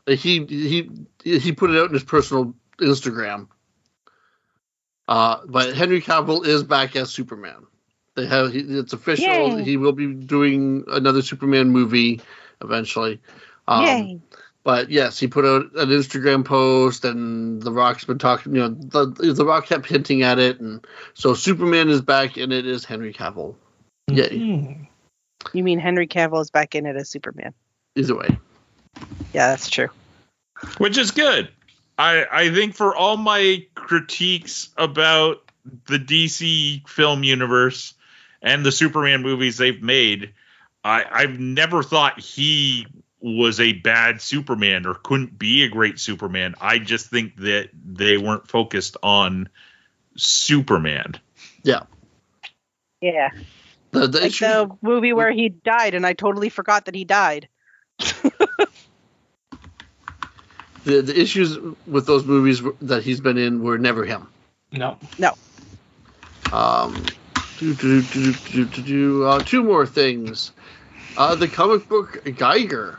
Like, 0.07 0.19
he 0.19 0.45
he 0.45 0.91
he 1.23 1.53
put 1.53 1.71
it 1.71 1.79
out 1.79 1.89
in 1.89 1.95
his 1.95 2.05
personal 2.05 2.55
Instagram. 2.79 3.49
Uh, 5.07 5.41
but 5.47 5.75
Henry 5.75 6.01
Cavill 6.01 6.47
is 6.47 6.63
back 6.63 6.97
as 6.97 7.11
Superman. 7.11 7.67
They 8.15 8.27
have 8.27 8.53
he, 8.53 8.61
it's 8.61 8.93
official. 8.93 9.59
Yay. 9.59 9.65
He 9.65 9.77
will 9.77 9.93
be 9.93 10.13
doing 10.15 10.85
another 10.87 11.23
Superman 11.23 11.71
movie 11.71 12.21
eventually. 12.63 13.21
Um, 13.67 13.85
Yay! 13.85 14.21
But 14.63 14.89
yes, 14.89 15.19
he 15.19 15.27
put 15.27 15.45
out 15.45 15.75
an 15.75 15.91
Instagram 15.91 16.45
post, 16.45 17.05
and 17.05 17.61
The 17.61 17.71
Rock's 17.71 18.05
been 18.05 18.19
talking. 18.19 18.55
You 18.55 18.61
know, 18.61 18.69
the 18.69 19.33
The 19.35 19.45
Rock 19.45 19.67
kept 19.67 19.87
hinting 19.87 20.23
at 20.23 20.39
it, 20.39 20.61
and 20.61 20.87
so 21.13 21.35
Superman 21.35 21.91
is 21.91 22.01
back, 22.01 22.39
and 22.39 22.53
it 22.53 22.67
is 22.67 22.85
Henry 22.85 23.13
Cavill. 23.13 23.57
Yay! 24.11 24.39
Hmm. 24.39 24.85
You 25.53 25.63
mean 25.63 25.79
Henry 25.79 26.07
Cavill 26.07 26.41
is 26.41 26.51
back 26.51 26.75
in 26.75 26.87
it 26.87 26.97
as 26.97 27.11
Superman? 27.11 27.53
Either 27.97 28.17
way, 28.17 28.39
Yeah, 29.33 29.49
that's 29.49 29.69
true. 29.69 29.89
which 30.79 30.99
is 30.99 31.11
good. 31.11 31.51
I 31.99 32.27
I 32.31 32.51
think 32.51 32.75
for 32.75 32.95
all 32.95 33.17
my 33.17 33.67
critiques 33.75 34.71
about 34.77 35.51
the 35.87 35.99
DC 35.99 36.87
film 36.89 37.25
universe 37.25 37.95
and 38.43 38.65
the 38.65 38.73
Superman 38.73 39.23
movies 39.23 39.57
they've 39.57 39.83
made, 39.83 40.35
I 40.83 41.05
I've 41.11 41.39
never 41.39 41.83
thought 41.83 42.21
he 42.21 42.87
was 43.21 43.59
a 43.59 43.73
bad 43.73 44.21
Superman 44.21 44.87
or 44.87 44.95
couldn't 44.95 45.39
be 45.39 45.65
a 45.65 45.69
great 45.69 45.99
Superman. 45.99 46.55
I 46.61 46.79
just 46.79 47.07
think 47.07 47.37
that 47.39 47.71
they 47.73 48.19
weren't 48.19 48.49
focused 48.49 48.99
on 49.03 49.49
Superman. 50.17 51.15
Yeah, 53.01 53.31
the, 53.93 54.07
the 54.07 54.21
like 54.21 54.29
issue. 54.29 54.45
the 54.47 54.71
movie 54.83 55.13
where 55.13 55.31
he 55.31 55.49
died, 55.49 55.95
and 55.95 56.07
I 56.07 56.13
totally 56.13 56.49
forgot 56.49 56.87
that 56.87 56.95
he 56.95 57.05
died. 57.05 57.49
The, 60.85 61.01
the 61.01 61.19
issues 61.19 61.59
with 61.87 62.07
those 62.07 62.25
movies 62.25 62.63
that 62.83 63.03
he's 63.03 63.21
been 63.21 63.39
in 63.39 63.63
were 63.63 63.79
never 63.79 64.05
him. 64.05 64.29
No. 64.73 64.99
No. 65.19 65.35
Um, 66.53 67.15
do, 67.57 67.75
do, 67.75 68.03
do, 68.03 68.35
do, 68.35 68.41
do, 68.53 68.65
do, 68.67 68.83
do, 68.83 69.25
uh, 69.25 69.43
two 69.43 69.63
more 69.63 69.87
things. 69.87 70.53
Uh, 71.17 71.37
the 71.37 71.49
comic 71.49 71.89
book 71.89 72.19
Geiger, 72.37 72.99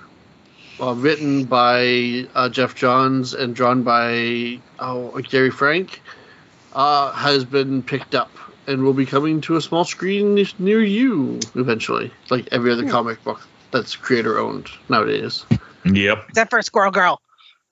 uh, 0.81 0.95
written 0.95 1.45
by 1.45 2.27
uh, 2.33 2.49
Geoff 2.49 2.75
Johns 2.75 3.33
and 3.33 3.55
drawn 3.55 3.83
by 3.83 4.61
oh, 4.79 5.19
Gary 5.21 5.51
Frank, 5.51 6.01
uh, 6.73 7.11
has 7.13 7.45
been 7.45 7.83
picked 7.83 8.15
up 8.15 8.37
and 8.67 8.83
will 8.83 8.93
be 8.93 9.05
coming 9.05 9.41
to 9.41 9.57
a 9.57 9.61
small 9.61 9.83
screen 9.85 10.43
near 10.57 10.83
you 10.83 11.39
eventually, 11.55 12.11
like 12.31 12.49
every 12.51 12.71
other 12.71 12.83
Hmm. 12.83 12.89
comic 12.89 13.23
book 13.23 13.47
that's 13.75 13.95
creator 13.95 14.39
owned 14.39 14.69
nowadays. 14.89 15.45
Yep. 15.85 16.25
Except 16.29 16.49
for 16.49 16.61
Squirrel 16.61 16.91
Girl. 16.91 17.21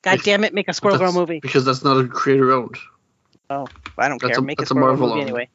God 0.02 0.20
damn 0.24 0.44
it, 0.44 0.54
make 0.54 0.68
a 0.68 0.74
Squirrel 0.74 0.98
Girl 0.98 1.14
movie. 1.14 1.40
because 1.40 1.64
that's 1.66 1.84
not 1.84 1.98
a 1.98 2.08
creator 2.08 2.52
owned. 2.52 2.78
Oh, 3.50 3.68
I 3.98 4.10
don't 4.10 4.22
that's 4.22 4.34
care. 4.34 4.40
a- 4.40 4.42
make 4.44 4.60
a 4.60 4.62
that's 4.62 4.72
a 4.72 4.74
Squirrel 4.74 4.88
Marvel 4.98 5.08
movie 5.08 5.22
owned. 5.22 5.30
anyway. 5.30 5.50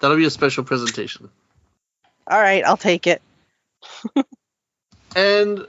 That'll 0.00 0.16
be 0.16 0.24
a 0.26 0.30
special 0.30 0.64
presentation. 0.64 1.30
All 2.30 2.40
right, 2.40 2.64
I'll 2.64 2.76
take 2.76 3.06
it. 3.06 3.22
And 5.14 5.66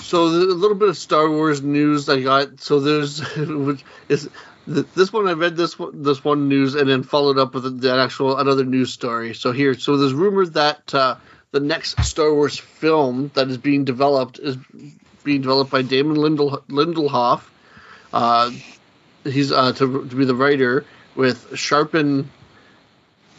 so 0.00 0.28
the, 0.30 0.52
a 0.52 0.54
little 0.54 0.76
bit 0.76 0.88
of 0.90 0.96
Star 0.98 1.30
Wars 1.30 1.62
news 1.62 2.08
I 2.10 2.20
got. 2.20 2.60
So 2.60 2.80
there's 2.80 3.20
which 3.36 3.82
is 4.08 4.28
this 4.66 5.12
one 5.12 5.28
I 5.28 5.32
read 5.32 5.56
this 5.56 5.78
one, 5.78 6.02
this 6.02 6.22
one 6.22 6.48
news 6.48 6.74
and 6.74 6.88
then 6.90 7.02
followed 7.02 7.38
up 7.38 7.54
with 7.54 7.80
the 7.80 7.94
actual 7.94 8.36
another 8.36 8.64
news 8.64 8.92
story. 8.92 9.32
So 9.34 9.52
here, 9.52 9.72
so 9.78 9.96
there's 9.96 10.12
rumor 10.12 10.44
that 10.46 10.94
uh, 10.94 11.16
the 11.52 11.60
next 11.60 12.02
Star 12.04 12.32
Wars 12.32 12.58
film 12.58 13.30
that 13.34 13.48
is 13.48 13.58
being 13.58 13.84
developed 13.84 14.38
is 14.38 14.56
being 15.24 15.42
developed 15.42 15.70
by 15.70 15.82
Damon 15.82 16.16
Lindel, 16.16 16.62
Lindelof. 16.68 17.42
Uh, 18.12 18.50
he's 19.24 19.52
uh, 19.52 19.72
to, 19.72 20.06
to 20.06 20.16
be 20.16 20.24
the 20.24 20.34
writer 20.34 20.84
with 21.14 21.50
Sharmeen. 21.50 22.26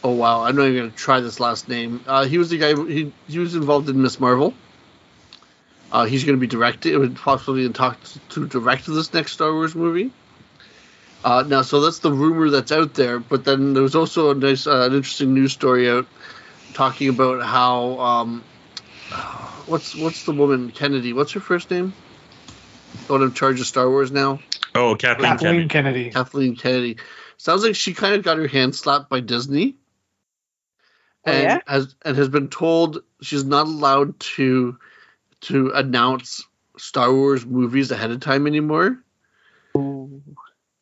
Oh 0.04 0.12
wow, 0.12 0.42
I'm 0.42 0.56
not 0.56 0.64
even 0.64 0.76
gonna 0.76 0.90
try 0.90 1.20
this 1.20 1.40
last 1.40 1.68
name. 1.68 2.02
Uh, 2.06 2.24
he 2.24 2.38
was 2.38 2.50
the 2.50 2.58
guy. 2.58 2.74
He 2.74 3.12
he 3.26 3.38
was 3.38 3.54
involved 3.54 3.88
in 3.88 4.00
Miss 4.00 4.20
Marvel. 4.20 4.54
Uh, 5.90 6.04
he's 6.04 6.24
going 6.24 6.36
to 6.36 6.40
be 6.40 6.46
directing, 6.46 7.14
possibly 7.14 7.64
in 7.64 7.72
talks 7.72 8.18
to 8.28 8.46
direct 8.46 8.86
this 8.86 9.14
next 9.14 9.32
Star 9.32 9.52
Wars 9.52 9.74
movie. 9.74 10.12
Uh, 11.24 11.44
now, 11.46 11.62
so 11.62 11.80
that's 11.80 12.00
the 12.00 12.12
rumor 12.12 12.50
that's 12.50 12.72
out 12.72 12.94
there. 12.94 13.18
But 13.18 13.44
then 13.44 13.72
there 13.72 13.82
was 13.82 13.94
also 13.94 14.30
a 14.30 14.34
nice, 14.34 14.66
uh, 14.66 14.82
an 14.82 14.94
interesting 14.94 15.32
news 15.32 15.52
story 15.52 15.88
out 15.90 16.06
talking 16.78 17.08
about 17.08 17.42
how 17.42 17.98
um, 17.98 18.44
what's 19.66 19.96
what's 19.96 20.24
the 20.24 20.32
woman 20.32 20.70
Kennedy? 20.70 21.12
What's 21.12 21.32
her 21.32 21.40
first 21.40 21.72
name? 21.72 21.92
The 23.08 23.12
one 23.14 23.22
in 23.22 23.34
charge 23.34 23.60
of 23.60 23.66
Star 23.66 23.90
Wars 23.90 24.12
now, 24.12 24.38
Oh, 24.76 24.94
Kathleen, 24.94 25.30
Kathleen 25.30 25.68
Kennedy. 25.68 25.68
Kennedy. 25.68 26.10
Kathleen 26.10 26.56
Kennedy. 26.56 26.96
Sounds 27.36 27.64
like 27.64 27.74
she 27.74 27.94
kind 27.94 28.14
of 28.14 28.22
got 28.22 28.38
her 28.38 28.46
hand 28.46 28.76
slapped 28.76 29.10
by 29.10 29.18
Disney. 29.18 29.74
Oh, 31.26 31.32
and 31.32 31.42
yeah? 31.42 31.58
has 31.66 31.96
and 32.04 32.16
has 32.16 32.28
been 32.28 32.48
told 32.48 33.02
she's 33.20 33.44
not 33.44 33.66
allowed 33.66 34.20
to 34.20 34.78
to 35.42 35.72
announce 35.74 36.46
Star 36.76 37.12
Wars 37.12 37.44
movies 37.44 37.90
ahead 37.90 38.12
of 38.12 38.20
time 38.20 38.46
anymore 38.46 39.02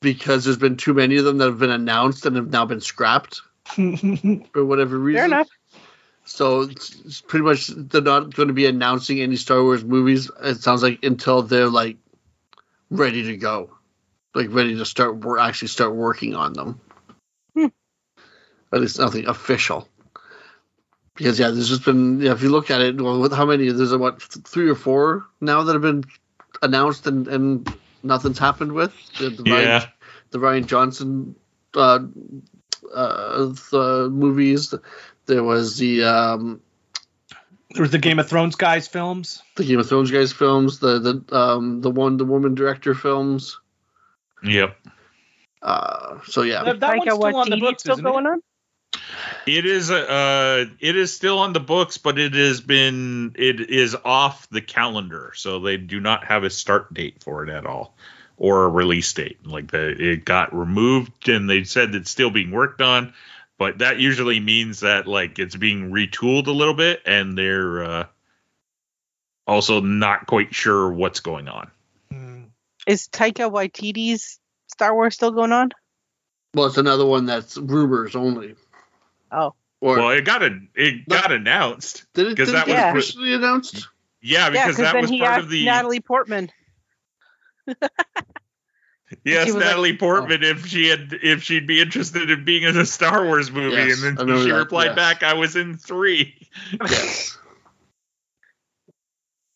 because 0.03 0.45
there's 0.45 0.59
been 0.59 0.77
too 0.77 0.93
many 0.93 1.17
of 1.17 1.25
them 1.25 1.39
that 1.39 1.47
have 1.47 1.59
been 1.59 1.71
announced 1.71 2.27
and 2.27 2.37
have 2.37 2.51
now 2.51 2.67
been 2.67 2.83
scrapped 2.83 3.41
for 4.53 4.63
whatever 4.63 4.99
reason. 4.99 5.21
Fair 5.21 5.25
enough. 5.25 5.49
So 6.27 6.63
it's, 6.63 6.95
it's 7.05 7.21
pretty 7.21 7.45
much 7.45 7.69
they're 7.69 8.03
not 8.03 8.35
going 8.35 8.49
to 8.49 8.55
be 8.55 8.67
announcing 8.67 9.21
any 9.21 9.37
Star 9.37 9.63
Wars 9.63 9.85
movies. 9.85 10.31
It 10.43 10.57
sounds 10.61 10.83
like 10.83 11.05
until 11.05 11.43
they're 11.43 11.69
like 11.71 11.97
ready 12.91 13.23
to 13.25 13.37
go, 13.37 13.71
like 14.35 14.49
ready 14.51 14.77
to 14.77 14.85
start 14.85 15.17
wor- 15.19 15.39
actually 15.39 15.69
start 15.69 15.95
working 15.95 16.35
on 16.35 16.53
them. 16.53 16.81
Hmm. 17.55 17.67
But 18.71 18.83
it's 18.83 18.99
nothing 18.99 19.27
official. 19.29 19.89
Because 21.15 21.39
yeah, 21.39 21.51
there's 21.51 21.69
just 21.69 21.85
been 21.85 22.21
yeah. 22.21 22.33
If 22.33 22.43
you 22.43 22.51
look 22.51 22.71
at 22.71 22.81
it, 22.81 23.01
well, 23.01 23.21
with 23.21 23.33
how 23.33 23.47
many? 23.47 23.71
There's 23.71 23.93
a, 23.93 23.99
what 23.99 24.21
three 24.21 24.69
or 24.69 24.75
four 24.75 25.27
now 25.41 25.63
that 25.63 25.73
have 25.73 25.83
been 25.83 26.05
announced 26.61 27.07
and 27.07 27.27
and 27.29 27.73
nothing's 28.03 28.39
happened 28.39 28.73
with. 28.73 28.93
The, 29.19 29.31
the 29.31 29.51
Ryan, 29.51 29.65
Yeah. 29.65 29.87
the 30.31 30.39
Rian 30.39 30.67
Johnson 30.67 31.37
uh, 31.75 32.01
uh, 32.93 33.47
the 33.71 34.11
movies. 34.13 34.75
There 35.27 35.43
was 35.43 35.77
the 35.79 36.05
um, 36.05 36.61
There 37.73 37.83
was 37.83 37.91
the 37.91 37.99
Game 37.99 38.19
of 38.19 38.29
Thrones 38.29 38.57
guys 38.57 38.87
films. 38.89 39.43
the 39.57 39.65
Game 39.65 39.79
of 39.81 39.89
Thrones 39.89 40.11
guys 40.11 40.33
films, 40.33 40.79
the 40.79 40.99
the 40.99 41.37
um, 41.37 41.81
the 41.81 41.91
one 41.91 42.17
the 42.17 42.25
woman 42.25 42.55
director 42.55 42.95
films. 42.95 43.59
Yep. 44.43 44.77
Uh, 45.63 46.19
so 46.27 46.43
yeah, 46.43 46.63
That, 46.63 46.81
that 46.81 46.99
one's 46.99 47.13
still 47.13 47.37
on 47.37 47.51
the 47.51 47.57
books, 47.57 47.83
still 47.83 47.95
isn't 47.95 48.05
going 48.05 48.27
it? 48.27 48.29
on? 48.29 48.43
It 49.47 49.67
is 49.67 49.91
uh 49.91 50.67
it 50.81 50.97
is 50.97 51.15
still 51.15 51.39
on 51.39 51.53
the 51.53 51.61
books, 51.61 51.99
but 51.99 52.19
it 52.19 52.35
has 52.35 52.61
been 52.61 53.33
it 53.37 53.61
is 53.71 53.97
off 54.05 54.49
the 54.51 54.61
calendar, 54.61 55.33
so 55.35 55.59
they 55.61 55.77
do 55.77 56.01
not 56.01 56.25
have 56.25 56.45
a 56.45 56.51
start 56.51 56.93
date 56.95 57.23
for 57.23 57.43
it 57.45 57.51
at 57.51 57.67
all, 57.67 57.97
or 58.37 58.65
a 58.65 58.69
release 58.69 59.13
date. 59.13 59.45
Like 59.47 59.71
the 59.71 59.89
it 60.13 60.25
got 60.25 60.55
removed, 60.57 61.29
and 61.29 61.49
they 61.49 61.65
said 61.65 61.95
it's 61.95 62.11
still 62.11 62.31
being 62.31 62.51
worked 62.51 62.81
on, 62.81 63.13
but 63.59 63.79
that 63.79 63.99
usually 64.01 64.41
means 64.41 64.81
that 64.81 65.07
like 65.07 65.39
it's 65.39 65.57
being 65.57 65.91
retooled 65.91 66.47
a 66.47 66.51
little 66.53 66.75
bit, 66.75 67.03
and 67.07 67.37
they're 67.37 67.85
uh, 67.85 68.07
also 69.47 69.81
not 69.81 70.27
quite 70.27 70.55
sure 70.55 70.91
what's 70.91 71.21
going 71.21 71.49
on. 71.49 71.71
Hmm. 72.11 72.43
Is 72.87 73.09
Taika 73.09 73.51
Waititi's 73.51 74.39
Star 74.69 74.95
Wars 74.95 75.15
still 75.15 75.31
going 75.33 75.53
on? 75.53 75.71
well, 76.55 76.67
it's 76.67 76.79
another 76.79 77.05
one 77.05 77.27
that's 77.27 77.57
rumors 77.59 78.17
only. 78.17 78.55
Oh, 79.31 79.55
Or 79.81 79.97
Well, 79.99 80.11
it 80.11 80.25
got 80.25 80.43
a 80.43 80.59
it 80.75 81.07
got 81.09 81.33
announced. 81.33 82.07
did 82.15 82.29
it, 82.29 82.37
'cause 82.37 82.47
did 82.49 82.55
that 82.57 82.69
it 82.69 82.73
get 82.73 82.95
was- 82.95 83.05
officially 83.05 83.35
announced? 83.35 83.89
Yeah, 84.23 84.39
yeah, 84.47 84.51
because 84.51 84.65
because 84.65 84.77
that 84.79 84.93
then 84.95 85.03
was 85.03 85.11
he 85.11 85.19
part 85.21 85.33
asked 85.33 85.43
of 85.45 85.51
the 85.51 85.65
Natalie 85.67 86.01
Portman. 86.01 86.51
Yes, 89.25 89.47
She 89.47 89.53
was 89.53 89.57
like- 89.63 89.65
Natalie 89.67 89.97
Portman. 89.97 90.43
If 90.43 90.67
she 90.67 90.89
had, 90.89 91.13
if 91.23 91.43
she'd 91.43 91.67
be 91.67 91.81
interested 91.81 92.29
in 92.31 92.45
being 92.45 92.65
in 92.65 92.77
a 92.77 92.85
Star 92.87 93.25
Wars 93.25 93.51
movie, 93.51 93.77
Yes, 93.77 94.03
and 94.03 94.19
then 94.19 94.27
she 94.43 94.51
that, 94.51 94.57
replied 94.57 94.87
yes. 94.87 94.97
back, 94.97 95.23
"I 95.23 95.35
was 95.35 95.55
in 95.57 95.77
three. 95.77 96.35
Yes. 96.81 97.39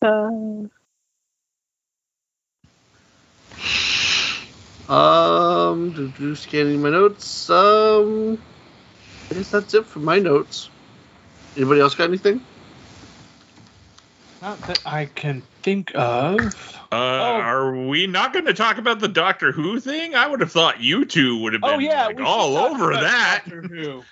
Uh, 0.02 0.66
Um, 4.90 5.90
do, 5.92 6.08
do, 6.18 6.34
scanning 6.34 6.82
my 6.82 6.90
notes. 6.90 7.48
Um, 7.48 8.38
I 9.30 9.34
guess 9.34 9.50
that's 9.50 9.72
it 9.74 9.86
for 9.86 10.00
my 10.00 10.18
notes. 10.18 10.68
Anybody 11.56 11.80
else 11.80 11.94
got 11.94 12.08
anything? 12.08 12.40
Not 14.42 14.60
that 14.62 14.80
I 14.86 15.06
can 15.06 15.42
think 15.62 15.92
of. 15.94 16.38
Uh, 16.90 16.96
Are 16.96 17.76
we 17.76 18.06
not 18.06 18.32
going 18.32 18.46
to 18.46 18.54
talk 18.54 18.78
about 18.78 18.98
the 18.98 19.08
Doctor 19.08 19.52
Who 19.52 19.78
thing? 19.80 20.14
I 20.14 20.26
would 20.26 20.40
have 20.40 20.50
thought 20.50 20.80
you 20.80 21.04
two 21.04 21.42
would 21.42 21.52
have 21.52 21.62
been 21.62 21.70
Oh 21.70 21.78
yeah, 21.78 22.06
like, 22.06 22.16
we 22.16 22.22
should 22.22 22.28
all 22.28 22.56
over 22.56 22.94
that. 22.94 23.42
Doctor 23.44 23.62
Who. 23.62 24.02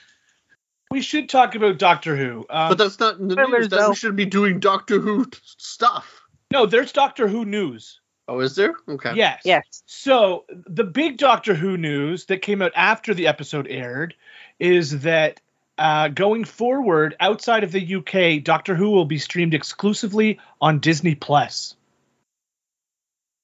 We 0.90 1.00
should 1.00 1.28
talk 1.28 1.54
about 1.54 1.78
Doctor 1.78 2.14
Who. 2.14 2.46
Um, 2.50 2.68
But 2.70 2.78
that's 2.78 3.00
not 3.00 3.18
in 3.18 3.28
the 3.28 3.36
news. 3.36 3.68
That 3.68 3.76
though. 3.76 3.88
we 3.90 3.94
should 3.96 4.16
be 4.16 4.26
doing 4.26 4.60
Doctor 4.60 5.00
Who 5.00 5.24
t- 5.26 5.38
stuff. 5.42 6.22
No, 6.50 6.66
there's 6.66 6.92
Doctor 6.92 7.26
Who 7.26 7.44
news. 7.44 8.00
Oh, 8.26 8.40
is 8.40 8.54
there? 8.54 8.74
Okay. 8.86 9.14
Yes. 9.14 9.40
Yes. 9.44 9.82
So 9.86 10.44
the 10.50 10.84
big 10.84 11.16
Doctor 11.16 11.54
Who 11.54 11.78
news 11.78 12.26
that 12.26 12.42
came 12.42 12.60
out 12.60 12.72
after 12.74 13.14
the 13.14 13.26
episode 13.26 13.66
aired 13.66 14.14
is 14.58 15.00
that 15.00 15.40
uh, 15.78 16.08
going 16.08 16.44
forward, 16.44 17.16
outside 17.20 17.64
of 17.64 17.72
the 17.72 17.96
UK, 17.96 18.42
Doctor 18.42 18.74
Who 18.74 18.90
will 18.90 19.04
be 19.04 19.18
streamed 19.18 19.54
exclusively 19.54 20.40
on 20.60 20.80
Disney 20.80 21.14
Plus. 21.14 21.74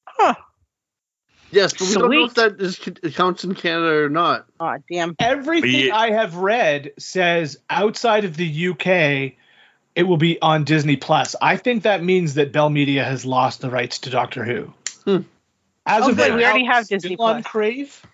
Huh. 0.07 0.35
Yes, 1.51 1.73
but 1.73 1.83
we 1.83 1.95
don't 1.95 2.11
know 2.11 2.25
if 2.25 2.33
Sweet. 2.33 2.97
that 3.01 3.09
is, 3.09 3.15
counts 3.15 3.45
in 3.45 3.55
Canada 3.55 4.05
or 4.05 4.09
not. 4.09 4.47
Oh, 4.59 4.77
damn. 4.91 5.15
Everything 5.21 5.87
Yeah. 5.87 5.97
I 5.97 6.11
have 6.11 6.35
read 6.35 6.93
says 6.99 7.59
outside 7.71 8.25
of 8.25 8.37
the 8.37 8.69
UK, 8.69 9.35
it 9.95 10.03
will 10.03 10.17
be 10.17 10.41
on 10.43 10.65
Disney 10.65 10.97
Plus. 10.97 11.37
I 11.41 11.57
think 11.57 11.85
that 11.85 12.03
means 12.03 12.35
that 12.35 12.51
Bell 12.51 12.71
Media 12.71 13.05
has 13.05 13.25
lost 13.25 13.61
the 13.61 13.71
rights 13.71 14.01
to 14.01 14.11
Doctor 14.11 14.45
Who. 14.45 14.73
Hmm. 15.05 15.23
As 15.87 16.05
Oh, 16.05 16.11
of 16.11 16.17
good, 16.17 16.31
right 16.31 16.37
we 16.37 16.45
already 16.45 16.65
have 16.65 16.81
it's 16.81 16.87
still 16.87 16.99
Disney 16.99 17.17
on 17.19 17.43
Crave. 17.45 18.05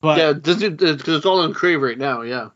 But 0.00 0.18
yeah, 0.18 0.32
Disney 0.32 0.70
because 0.70 1.08
it's 1.08 1.26
all 1.26 1.40
on 1.40 1.54
Crave 1.54 1.80
right 1.80 1.98
now. 1.98 2.22
Yeah. 2.22 2.48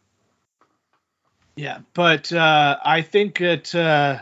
Yeah, 1.57 1.81
but 1.95 2.33
uh, 2.33 2.79
I 2.85 3.03
think 3.03 3.39
that 3.39 3.75
uh, 3.75 4.19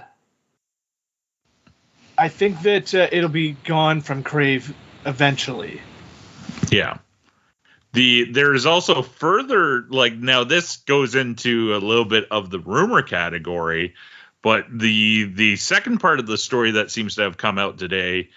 I 2.16 2.28
think 2.28 2.62
that 2.62 2.94
uh, 2.94 3.08
it'll 3.12 3.28
be 3.28 3.52
gone 3.52 4.00
from 4.00 4.22
Crave 4.22 4.74
eventually. 5.06 5.80
Yeah. 6.70 6.98
The 7.92 8.30
there's 8.32 8.66
also 8.66 9.02
further 9.02 9.86
like 9.88 10.14
now 10.14 10.44
this 10.44 10.78
goes 10.78 11.14
into 11.14 11.74
a 11.74 11.78
little 11.78 12.04
bit 12.04 12.26
of 12.30 12.50
the 12.50 12.58
rumor 12.58 13.02
category, 13.02 13.94
but 14.42 14.66
the 14.70 15.24
the 15.24 15.56
second 15.56 15.98
part 15.98 16.18
of 16.20 16.26
the 16.26 16.36
story 16.36 16.72
that 16.72 16.90
seems 16.90 17.14
to 17.14 17.22
have 17.22 17.36
come 17.36 17.58
out 17.58 17.78
today 17.78 18.30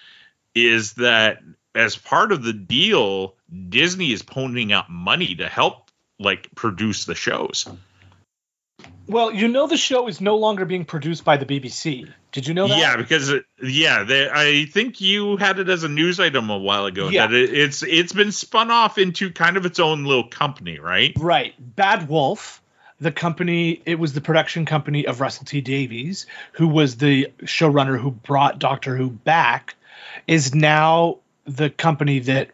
is 0.56 0.94
that 0.94 1.40
as 1.76 1.98
part 1.98 2.32
of 2.32 2.44
the 2.44 2.54
deal, 2.54 3.36
Disney 3.70 4.12
is 4.12 4.24
ponying 4.24 4.72
out 4.72 4.90
money 4.90 5.36
to 5.36 5.48
help 5.48 5.90
like 6.20 6.54
produce 6.56 7.06
the 7.06 7.16
shows. 7.16 7.68
Well, 9.12 9.34
you 9.34 9.50
know 9.50 9.68
the 9.68 9.78
show 9.78 10.08
is 10.08 10.22
no 10.22 10.38
longer 10.38 10.64
being 10.64 10.86
produced 10.86 11.26
by 11.26 11.36
the 11.36 11.46
BBC. 11.46 12.10
Did 12.32 12.48
you 12.48 12.54
know 12.54 12.70
that? 12.70 12.78
Yeah, 12.78 12.96
because 12.96 13.30
it, 13.30 13.44
yeah, 13.62 14.04
they, 14.04 14.30
I 14.30 14.66
think 14.72 15.02
you 15.02 15.36
had 15.36 15.60
it 15.60 15.68
as 15.68 15.84
a 15.84 15.90
news 15.90 16.18
item 16.20 16.50
a 16.50 16.58
while 16.58 16.86
ago 16.86 17.10
Yeah. 17.10 17.28
that 17.28 17.36
it, 17.36 17.54
it's 17.54 17.84
it's 17.84 18.14
been 18.14 18.32
spun 18.32 18.72
off 18.72 18.98
into 18.98 19.30
kind 19.30 19.58
of 19.58 19.66
its 19.66 19.80
own 19.80 20.06
little 20.06 20.28
company, 20.28 20.80
right? 20.80 21.12
Right. 21.20 21.54
Bad 21.60 22.08
Wolf, 22.08 22.62
the 23.02 23.12
company, 23.12 23.82
it 23.86 24.00
was 24.00 24.14
the 24.14 24.22
production 24.22 24.66
company 24.66 25.06
of 25.06 25.20
Russell 25.20 25.44
T 25.44 25.60
Davies, 25.60 26.26
who 26.54 26.70
was 26.70 26.96
the 26.96 27.28
showrunner 27.42 28.00
who 28.00 28.12
brought 28.12 28.60
Doctor 28.60 28.96
Who 28.96 29.10
back, 29.10 29.76
is 30.26 30.56
now 30.56 31.18
the 31.44 31.70
company 31.70 32.20
that 32.20 32.52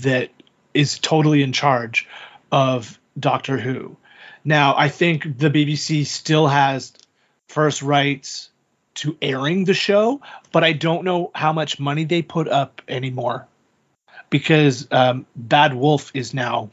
that 0.00 0.28
is 0.74 0.98
totally 0.98 1.42
in 1.42 1.52
charge 1.52 2.06
of 2.52 2.98
Doctor 3.18 3.56
Who. 3.56 3.96
Now, 4.48 4.74
I 4.78 4.88
think 4.88 5.36
the 5.36 5.50
BBC 5.50 6.06
still 6.06 6.46
has 6.46 6.94
first 7.48 7.82
rights 7.82 8.48
to 8.94 9.14
airing 9.20 9.66
the 9.66 9.74
show, 9.74 10.22
but 10.52 10.64
I 10.64 10.72
don't 10.72 11.04
know 11.04 11.30
how 11.34 11.52
much 11.52 11.78
money 11.78 12.04
they 12.04 12.22
put 12.22 12.48
up 12.48 12.80
anymore 12.88 13.46
because 14.30 14.88
um, 14.90 15.26
Bad 15.36 15.74
Wolf 15.74 16.10
is 16.14 16.32
now 16.32 16.70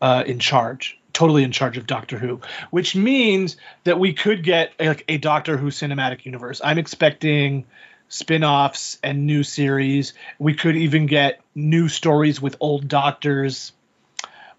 uh, 0.00 0.24
in 0.26 0.38
charge, 0.38 0.98
totally 1.12 1.44
in 1.44 1.52
charge 1.52 1.76
of 1.76 1.86
Doctor 1.86 2.16
Who, 2.16 2.40
which 2.70 2.96
means 2.96 3.58
that 3.84 4.00
we 4.00 4.14
could 4.14 4.42
get 4.42 4.72
like 4.80 5.04
a 5.06 5.18
Doctor 5.18 5.58
Who 5.58 5.66
cinematic 5.66 6.24
universe. 6.24 6.62
I'm 6.64 6.78
expecting 6.78 7.66
spin-offs 8.08 8.98
and 9.02 9.26
new 9.26 9.42
series. 9.42 10.14
We 10.38 10.54
could 10.54 10.76
even 10.76 11.04
get 11.04 11.42
new 11.54 11.90
stories 11.90 12.40
with 12.40 12.56
old 12.58 12.88
doctors. 12.88 13.72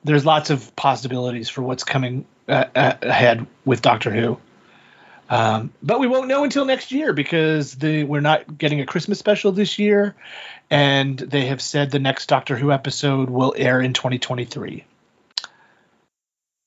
There's 0.03 0.25
lots 0.25 0.49
of 0.49 0.75
possibilities 0.75 1.49
for 1.49 1.62
what's 1.62 1.83
coming 1.83 2.25
uh, 2.47 2.65
uh, 2.75 2.93
ahead 3.01 3.45
with 3.65 3.81
Doctor 3.81 4.12
Who. 4.12 4.39
Um, 5.29 5.73
but 5.83 5.99
we 5.99 6.07
won't 6.07 6.27
know 6.27 6.43
until 6.43 6.65
next 6.65 6.91
year 6.91 7.12
because 7.12 7.75
the 7.75 8.05
we're 8.05 8.21
not 8.21 8.57
getting 8.57 8.79
a 8.79 8.86
Christmas 8.86 9.19
special 9.19 9.51
this 9.51 9.77
year, 9.77 10.15
and 10.69 11.17
they 11.17 11.47
have 11.47 11.62
said 11.62 11.91
the 11.91 11.99
next 11.99 12.27
Doctor 12.27 12.55
Who 12.55 12.71
episode 12.71 13.29
will 13.29 13.53
air 13.57 13.81
in 13.81 13.91
2023, 13.91 14.86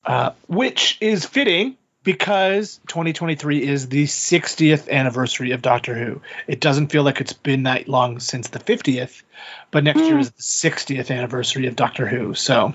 uh, 0.05 0.33
which 0.47 0.99
is 1.01 1.25
fitting 1.25 1.79
because 2.03 2.81
2023 2.89 3.63
is 3.63 3.89
the 3.89 4.05
60th 4.05 4.91
anniversary 4.91 5.53
of 5.53 5.63
Doctor 5.63 5.95
Who. 5.95 6.21
It 6.47 6.61
doesn't 6.61 6.89
feel 6.89 7.03
like 7.03 7.21
it's 7.21 7.33
been 7.33 7.65
that 7.65 7.89
long 7.89 8.21
since 8.21 8.49
the 8.49 8.59
50th, 8.59 9.23
but 9.71 9.85
next 9.85 10.01
year 10.01 10.19
is 10.19 10.31
the 10.31 10.43
60th 10.43 11.15
anniversary 11.15 11.67
of 11.67 11.77
Doctor 11.77 12.07
Who. 12.07 12.35
So, 12.35 12.75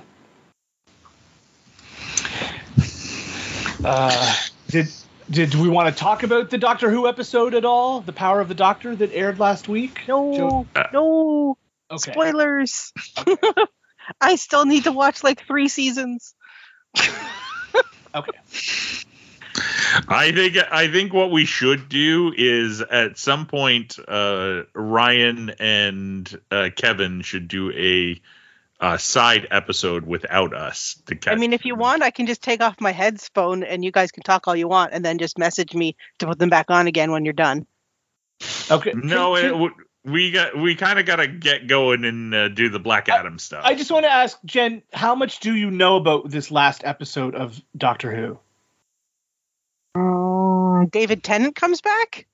uh, 3.86 4.36
did 4.68 4.88
did 5.30 5.56
we 5.56 5.70
want 5.70 5.94
to 5.96 6.00
talk 6.00 6.24
about 6.24 6.50
the 6.50 6.58
Doctor 6.58 6.90
Who 6.90 7.08
episode 7.08 7.54
at 7.56 7.66
all? 7.66 8.02
The 8.02 8.14
Power 8.14 8.42
of 8.42 8.48
the 8.48 8.56
Doctor 8.56 8.96
that 8.96 9.12
aired 9.14 9.40
last 9.40 9.68
week? 9.68 10.02
No, 10.08 10.36
Joe- 10.36 10.68
no 10.94 11.58
Okay. 11.92 12.12
spoilers. 12.12 12.92
I 14.22 14.36
still 14.36 14.66
need 14.66 14.84
to 14.86 14.92
watch 14.92 15.24
like 15.24 15.46
three 15.46 15.68
seasons. 15.68 16.34
Okay. 18.16 18.32
I 20.08 20.32
think 20.32 20.56
I 20.72 20.90
think 20.90 21.12
what 21.14 21.32
we 21.32 21.44
should 21.46 21.90
do 21.90 22.34
is 22.36 22.80
at 22.80 23.18
some 23.18 23.46
point 23.46 24.00
uh, 24.08 24.64
Ryan 24.74 25.50
and 25.60 26.42
uh, 26.50 26.70
Kevin 26.74 27.22
should 27.24 27.50
do 27.50 27.72
a 27.72 28.22
uh, 28.86 28.98
side 28.98 29.48
episode 29.50 30.06
without 30.06 30.54
us 30.54 31.02
to 31.08 31.16
catch. 31.16 31.34
I 31.34 31.38
mean, 31.38 31.54
if 31.54 31.66
you 31.66 31.74
want, 31.76 32.04
I 32.04 32.12
can 32.12 32.28
just 32.28 32.44
take 32.44 32.62
off 32.62 32.80
my 32.80 32.92
headphone 32.92 33.64
and 33.64 33.84
you 33.84 33.92
guys 33.92 34.12
can 34.12 34.22
talk 34.22 34.48
all 34.48 34.56
you 34.56 34.68
want, 34.68 34.94
and 34.94 35.04
then 35.04 35.18
just 35.18 35.40
message 35.40 35.74
me 35.74 35.96
to 36.20 36.28
put 36.28 36.38
them 36.38 36.50
back 36.50 36.70
on 36.70 36.86
again 36.86 37.12
when 37.12 37.26
you're 37.26 37.34
done. 37.34 37.66
Okay. 38.70 38.94
no, 38.94 39.34
Can- 39.36 39.46
it, 39.46 39.50
can- 39.50 39.52
w- 39.54 39.74
we 40.04 40.30
got 40.30 40.56
we 40.56 40.76
kind 40.76 41.00
of 41.00 41.08
got 41.08 41.16
to 41.16 41.28
get 41.28 41.66
going 41.66 42.06
and 42.06 42.34
uh, 42.36 42.48
do 42.50 42.70
the 42.70 42.78
Black 42.78 43.10
Adam 43.10 43.40
stuff. 43.40 43.64
I 43.66 43.74
just 43.74 43.90
want 43.90 44.06
to 44.06 44.12
ask 44.12 44.38
Jen, 44.46 44.84
how 44.94 45.16
much 45.16 45.40
do 45.40 45.56
you 45.56 45.72
know 45.72 45.96
about 45.96 46.30
this 46.30 46.52
last 46.52 46.84
episode 46.84 47.34
of 47.34 47.60
Doctor 47.76 48.16
Who? 48.16 48.40
Um, 49.96 50.90
David 50.90 51.24
Tennant 51.24 51.56
comes 51.56 51.82
back. 51.82 52.28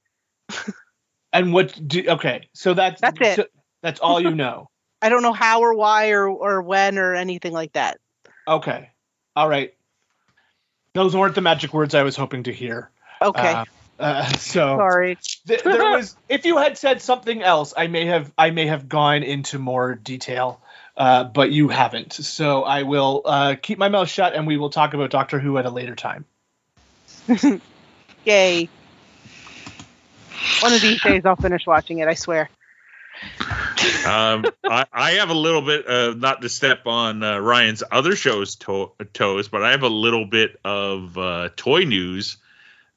And 1.31 1.53
what 1.53 1.79
do 1.87 2.03
okay, 2.09 2.49
so 2.53 2.73
that's 2.73 2.99
That's 2.99 3.21
it. 3.21 3.35
so 3.37 3.45
that's 3.81 4.01
all 4.01 4.19
you 4.19 4.35
know. 4.35 4.67
I 5.01 5.09
don't 5.09 5.23
know 5.23 5.33
how 5.33 5.61
or 5.61 5.73
why 5.73 6.09
or 6.09 6.27
or 6.27 6.61
when 6.61 6.97
or 6.97 7.15
anything 7.15 7.53
like 7.53 7.73
that. 7.73 7.99
Okay. 8.47 8.89
All 9.35 9.49
right. 9.49 9.73
Those 10.93 11.15
weren't 11.15 11.35
the 11.35 11.41
magic 11.41 11.73
words 11.73 11.95
I 11.95 12.03
was 12.03 12.15
hoping 12.15 12.43
to 12.43 12.53
hear. 12.53 12.89
Okay, 13.21 13.53
Uh, 13.53 13.65
uh, 13.99 14.25
so 14.37 14.77
sorry. 14.77 15.17
th- 15.47 15.63
there 15.63 15.91
was 15.91 16.15
if 16.29 16.45
you 16.45 16.57
had 16.57 16.77
said 16.77 17.01
something 17.01 17.41
else, 17.41 17.73
I 17.75 17.87
may 17.87 18.05
have 18.05 18.31
I 18.37 18.51
may 18.51 18.67
have 18.67 18.89
gone 18.89 19.23
into 19.23 19.59
more 19.59 19.95
detail. 19.95 20.61
Uh, 20.97 21.23
but 21.23 21.51
you 21.51 21.69
haven't. 21.69 22.11
So 22.11 22.63
I 22.63 22.83
will 22.83 23.21
uh, 23.23 23.55
keep 23.59 23.77
my 23.77 23.87
mouth 23.87 24.09
shut 24.09 24.35
and 24.35 24.45
we 24.45 24.57
will 24.57 24.69
talk 24.69 24.93
about 24.93 25.09
Doctor 25.09 25.39
Who 25.39 25.57
at 25.57 25.65
a 25.65 25.69
later 25.69 25.95
time. 25.95 26.25
Yay. 28.25 28.69
One 30.59 30.73
of 30.73 30.81
these 30.81 31.01
days 31.01 31.25
I'll 31.25 31.37
finish 31.37 31.65
watching 31.65 31.99
it. 31.99 32.09
I 32.09 32.13
swear. 32.13 32.49
Um, 34.05 34.45
I, 34.63 34.85
I 34.91 35.11
have 35.13 35.29
a 35.29 35.35
little 35.35 35.61
bit, 35.61 35.87
uh, 35.87 36.13
not 36.13 36.41
to 36.41 36.49
step 36.49 36.87
on 36.87 37.23
uh, 37.23 37.39
Ryan's 37.39 37.83
other 37.91 38.15
show's 38.15 38.55
to- 38.57 38.91
toes, 39.13 39.47
but 39.47 39.63
I 39.63 39.71
have 39.71 39.83
a 39.83 39.89
little 39.89 40.25
bit 40.25 40.59
of 40.63 41.17
uh, 41.17 41.49
toy 41.55 41.83
news 41.83 42.37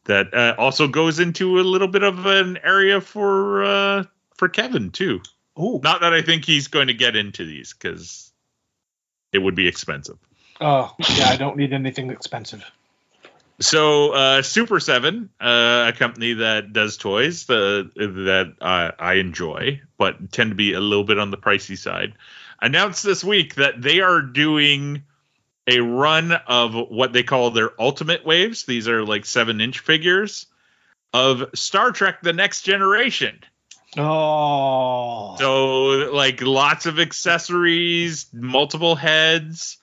that 0.05 0.35
uh, 0.35 0.55
also 0.59 0.88
goes 0.88 1.18
into 1.18 1.59
a 1.59 1.62
little 1.62 1.88
bit 1.88 2.03
of 2.03 2.27
an 2.27 2.59
area 2.62 3.01
for 3.01 3.64
uh, 3.64 4.05
for 4.37 4.49
Kevin 4.49 4.90
too. 4.90 5.20
Ooh. 5.59 5.81
Not 5.83 6.01
that 6.01 6.12
I 6.12 6.23
think 6.23 6.44
he's 6.44 6.68
going 6.68 6.88
to 6.88 6.94
get 6.94 7.16
into 7.16 7.44
these 7.44 7.73
because 7.73 8.33
it 9.33 9.38
would 9.38 9.55
be 9.55 9.68
expensive. 9.68 10.18
Oh, 10.61 10.94
yeah, 11.16 11.29
I 11.29 11.37
don't 11.37 11.57
need 11.57 11.73
anything 11.73 12.11
expensive. 12.11 12.64
So, 13.64 14.11
uh, 14.11 14.42
Super 14.42 14.79
Seven, 14.79 15.31
uh, 15.40 15.90
a 15.94 15.98
company 15.98 16.35
that 16.35 16.74
does 16.74 16.98
toys 16.98 17.48
uh, 17.48 17.85
that 17.96 18.55
uh, 18.61 18.90
I 18.98 19.14
enjoy, 19.14 19.81
but 19.96 20.31
tend 20.33 20.50
to 20.50 20.55
be 20.55 20.74
a 20.74 20.81
little 20.81 21.05
bit 21.05 21.18
on 21.18 21.31
the 21.31 21.38
pricey 21.38 21.79
side, 21.79 22.12
announced 22.61 23.03
this 23.03 23.24
week 23.24 23.55
that 23.55 23.81
they 23.81 24.00
are 24.00 24.20
doing 24.20 25.05
a 25.66 25.81
run 25.81 26.33
of 26.33 26.74
what 26.74 27.14
they 27.14 27.22
call 27.22 27.53
their 27.53 27.70
Ultimate 27.81 28.27
Waves. 28.27 28.66
These 28.66 28.87
are 28.87 29.03
like 29.03 29.24
seven 29.24 29.62
inch 29.62 29.79
figures 29.79 30.44
of 31.14 31.48
Star 31.55 31.90
Trek: 31.90 32.20
The 32.20 32.35
Next 32.35 32.62
Generation. 32.62 33.40
Oh. 33.96 35.37
So 35.38 36.12
like 36.12 36.42
lots 36.42 36.85
of 36.85 37.00
accessories, 37.00 38.27
multiple 38.31 38.94
heads. 38.94 39.79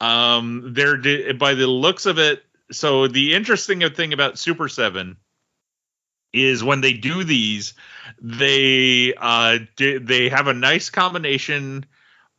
Um, 0.00 0.72
they're 0.72 1.34
by 1.34 1.52
the 1.52 1.66
looks 1.66 2.06
of 2.06 2.18
it. 2.18 2.42
So 2.70 3.08
the 3.08 3.34
interesting 3.34 3.88
thing 3.90 4.12
about 4.12 4.38
Super 4.38 4.68
Seven 4.68 5.16
is 6.32 6.62
when 6.62 6.80
they 6.80 6.92
do 6.92 7.24
these, 7.24 7.74
they 8.20 9.14
uh 9.16 9.58
d- 9.76 9.98
they 9.98 10.28
have 10.28 10.46
a 10.46 10.54
nice 10.54 10.90
combination 10.90 11.86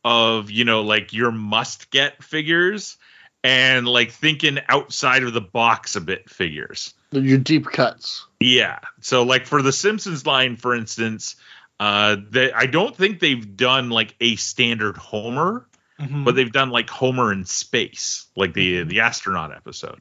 of 0.04 0.50
you 0.50 0.64
know 0.64 0.82
like 0.82 1.12
your 1.12 1.32
must 1.32 1.90
get 1.90 2.22
figures 2.22 2.96
and 3.42 3.88
like 3.88 4.12
thinking 4.12 4.58
outside 4.68 5.22
of 5.22 5.32
the 5.32 5.40
box 5.40 5.96
a 5.96 6.00
bit 6.00 6.28
figures. 6.30 6.94
Your 7.10 7.38
deep 7.38 7.66
cuts. 7.66 8.26
Yeah. 8.38 8.78
So 9.00 9.24
like 9.24 9.46
for 9.46 9.62
the 9.62 9.72
Simpsons 9.72 10.26
line, 10.26 10.56
for 10.56 10.74
instance, 10.74 11.36
uh, 11.80 12.16
they, 12.28 12.52
I 12.52 12.66
don't 12.66 12.94
think 12.94 13.20
they've 13.20 13.56
done 13.56 13.88
like 13.90 14.14
a 14.20 14.36
standard 14.36 14.96
Homer, 14.98 15.66
Mhm. 16.00 16.24
but 16.24 16.34
they've 16.34 16.50
done 16.52 16.70
like 16.70 16.88
Homer 16.90 17.32
in 17.32 17.44
space, 17.44 18.26
like 18.36 18.54
the 18.54 18.84
the 18.84 19.00
astronaut 19.00 19.52
episode. 19.54 20.00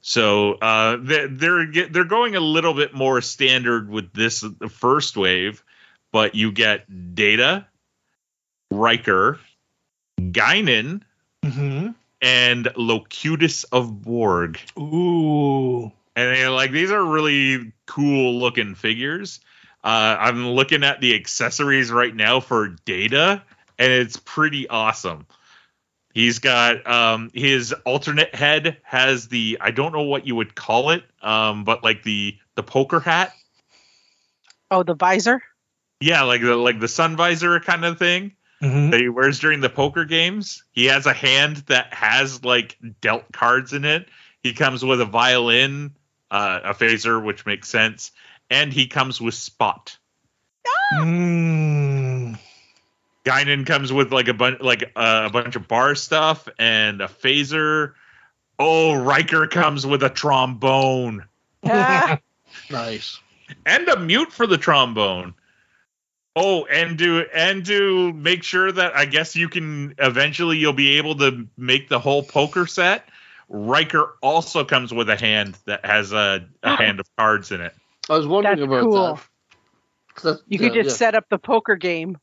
So 0.00 0.54
uh, 0.54 0.98
they- 1.00 1.26
they're 1.26 1.66
they're 1.90 2.04
going 2.04 2.36
a 2.36 2.40
little 2.40 2.74
bit 2.74 2.94
more 2.94 3.20
standard 3.20 3.88
with 3.90 4.12
this 4.12 4.40
the 4.42 4.68
first 4.68 5.16
wave, 5.16 5.62
but 6.12 6.34
you 6.36 6.52
get 6.52 7.14
Data, 7.14 7.66
Riker, 8.70 9.38
Guinan, 10.20 11.02
Mhm. 11.44 11.94
and 12.22 12.68
Locutus 12.76 13.64
of 13.64 14.02
Borg. 14.02 14.58
Ooh. 14.78 15.92
and 16.18 16.34
they're 16.34 16.48
like 16.50 16.70
these 16.70 16.90
are 16.90 17.04
really 17.04 17.72
cool 17.84 18.38
looking 18.40 18.74
figures 18.74 19.38
uh, 19.84 20.16
i'm 20.18 20.48
looking 20.48 20.82
at 20.82 20.98
the 21.02 21.14
accessories 21.14 21.90
right 21.90 22.16
now 22.16 22.40
for 22.40 22.68
data 22.86 23.42
and 23.78 23.92
it's 23.92 24.16
pretty 24.16 24.68
awesome 24.68 25.26
he's 26.14 26.38
got 26.38 26.86
um, 26.86 27.30
his 27.34 27.72
alternate 27.84 28.34
head 28.34 28.78
has 28.82 29.28
the 29.28 29.58
i 29.60 29.70
don't 29.70 29.92
know 29.92 30.02
what 30.02 30.26
you 30.26 30.34
would 30.34 30.54
call 30.54 30.90
it 30.90 31.04
um, 31.22 31.64
but 31.64 31.82
like 31.84 32.02
the 32.02 32.36
the 32.54 32.62
poker 32.62 33.00
hat 33.00 33.32
Oh, 34.70 34.82
the 34.82 34.94
visor. 34.94 35.42
yeah 36.00 36.22
like 36.22 36.40
the 36.40 36.56
like 36.56 36.80
the 36.80 36.88
sun 36.88 37.16
visor 37.16 37.58
kind 37.60 37.84
of 37.84 37.98
thing 37.98 38.32
Mhm. 38.62 38.90
that 38.90 39.00
he 39.00 39.10
wears 39.10 39.38
during 39.38 39.60
the 39.60 39.68
poker 39.68 40.06
games. 40.06 40.64
He 40.72 40.86
has 40.86 41.04
a 41.04 41.12
hand 41.12 41.58
that 41.66 41.92
has 41.92 42.42
like 42.42 42.78
dealt 43.02 43.30
cards 43.30 43.74
in 43.74 43.84
it. 43.84 44.08
He 44.42 44.54
comes 44.54 44.82
with 44.82 44.98
a 45.02 45.04
violin, 45.04 45.94
uh, 46.30 46.60
a 46.64 46.72
phaser, 46.72 47.22
which 47.22 47.44
makes 47.44 47.68
sense, 47.68 48.12
and 48.48 48.72
he 48.72 48.86
comes 48.86 49.20
with 49.20 49.34
Spot. 49.34 49.94
Mm. 50.94 52.15
Guinan 53.26 53.66
comes 53.66 53.92
with 53.92 54.12
like 54.12 54.28
a 54.28 54.34
bunch, 54.34 54.60
like 54.60 54.84
uh, 54.94 55.24
a 55.26 55.30
bunch 55.30 55.56
of 55.56 55.66
bar 55.66 55.94
stuff 55.96 56.48
and 56.60 57.00
a 57.02 57.08
phaser. 57.08 57.94
Oh, 58.58 58.94
Riker 58.94 59.48
comes 59.48 59.84
with 59.86 60.02
a 60.04 60.08
trombone 60.08 61.24
Ah, 61.64 62.18
Nice. 62.70 63.18
and 63.66 63.88
a 63.88 63.98
mute 63.98 64.32
for 64.32 64.46
the 64.46 64.56
trombone. 64.56 65.34
Oh, 66.36 66.66
and 66.66 66.96
to 66.98 67.24
and 67.34 67.66
to 67.66 68.12
make 68.12 68.44
sure 68.44 68.70
that 68.70 68.94
I 68.96 69.06
guess 69.06 69.34
you 69.34 69.48
can 69.48 69.94
eventually 69.98 70.58
you'll 70.58 70.72
be 70.72 70.98
able 70.98 71.16
to 71.16 71.48
make 71.56 71.88
the 71.88 71.98
whole 71.98 72.22
poker 72.22 72.66
set. 72.66 73.08
Riker 73.48 74.14
also 74.22 74.64
comes 74.64 74.92
with 74.94 75.08
a 75.10 75.16
hand 75.16 75.56
that 75.66 75.84
has 75.84 76.12
a, 76.12 76.46
a 76.62 76.76
hand 76.76 77.00
of 77.00 77.06
cards 77.16 77.50
in 77.52 77.60
it. 77.60 77.74
I 78.08 78.16
was 78.16 78.26
wondering 78.26 78.56
That's 78.58 78.66
about 78.66 78.80
cool. 78.82 79.14
that. 79.14 79.22
'Cause 80.14 80.22
that's- 80.24 80.44
you 80.48 80.58
could 80.58 80.74
just 80.74 80.90
yeah. 80.90 80.96
set 80.96 81.14
up 81.14 81.28
the 81.28 81.38
poker 81.38 81.76
game. 81.76 82.18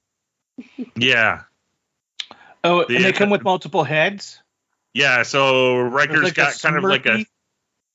Yeah, 0.95 1.41
Oh, 2.63 2.81
and 2.81 2.89
Yeah. 2.91 3.01
they 3.01 3.11
come 3.11 3.29
with 3.29 3.43
multiple 3.43 3.83
heads. 3.83 4.41
yeah. 4.93 5.23
So 5.23 5.75
There's 5.75 5.91
Riker's 5.91 6.23
like 6.23 6.35
got 6.35 6.59
kind 6.61 6.77
of 6.77 6.83
like 6.83 7.05
a 7.05 7.25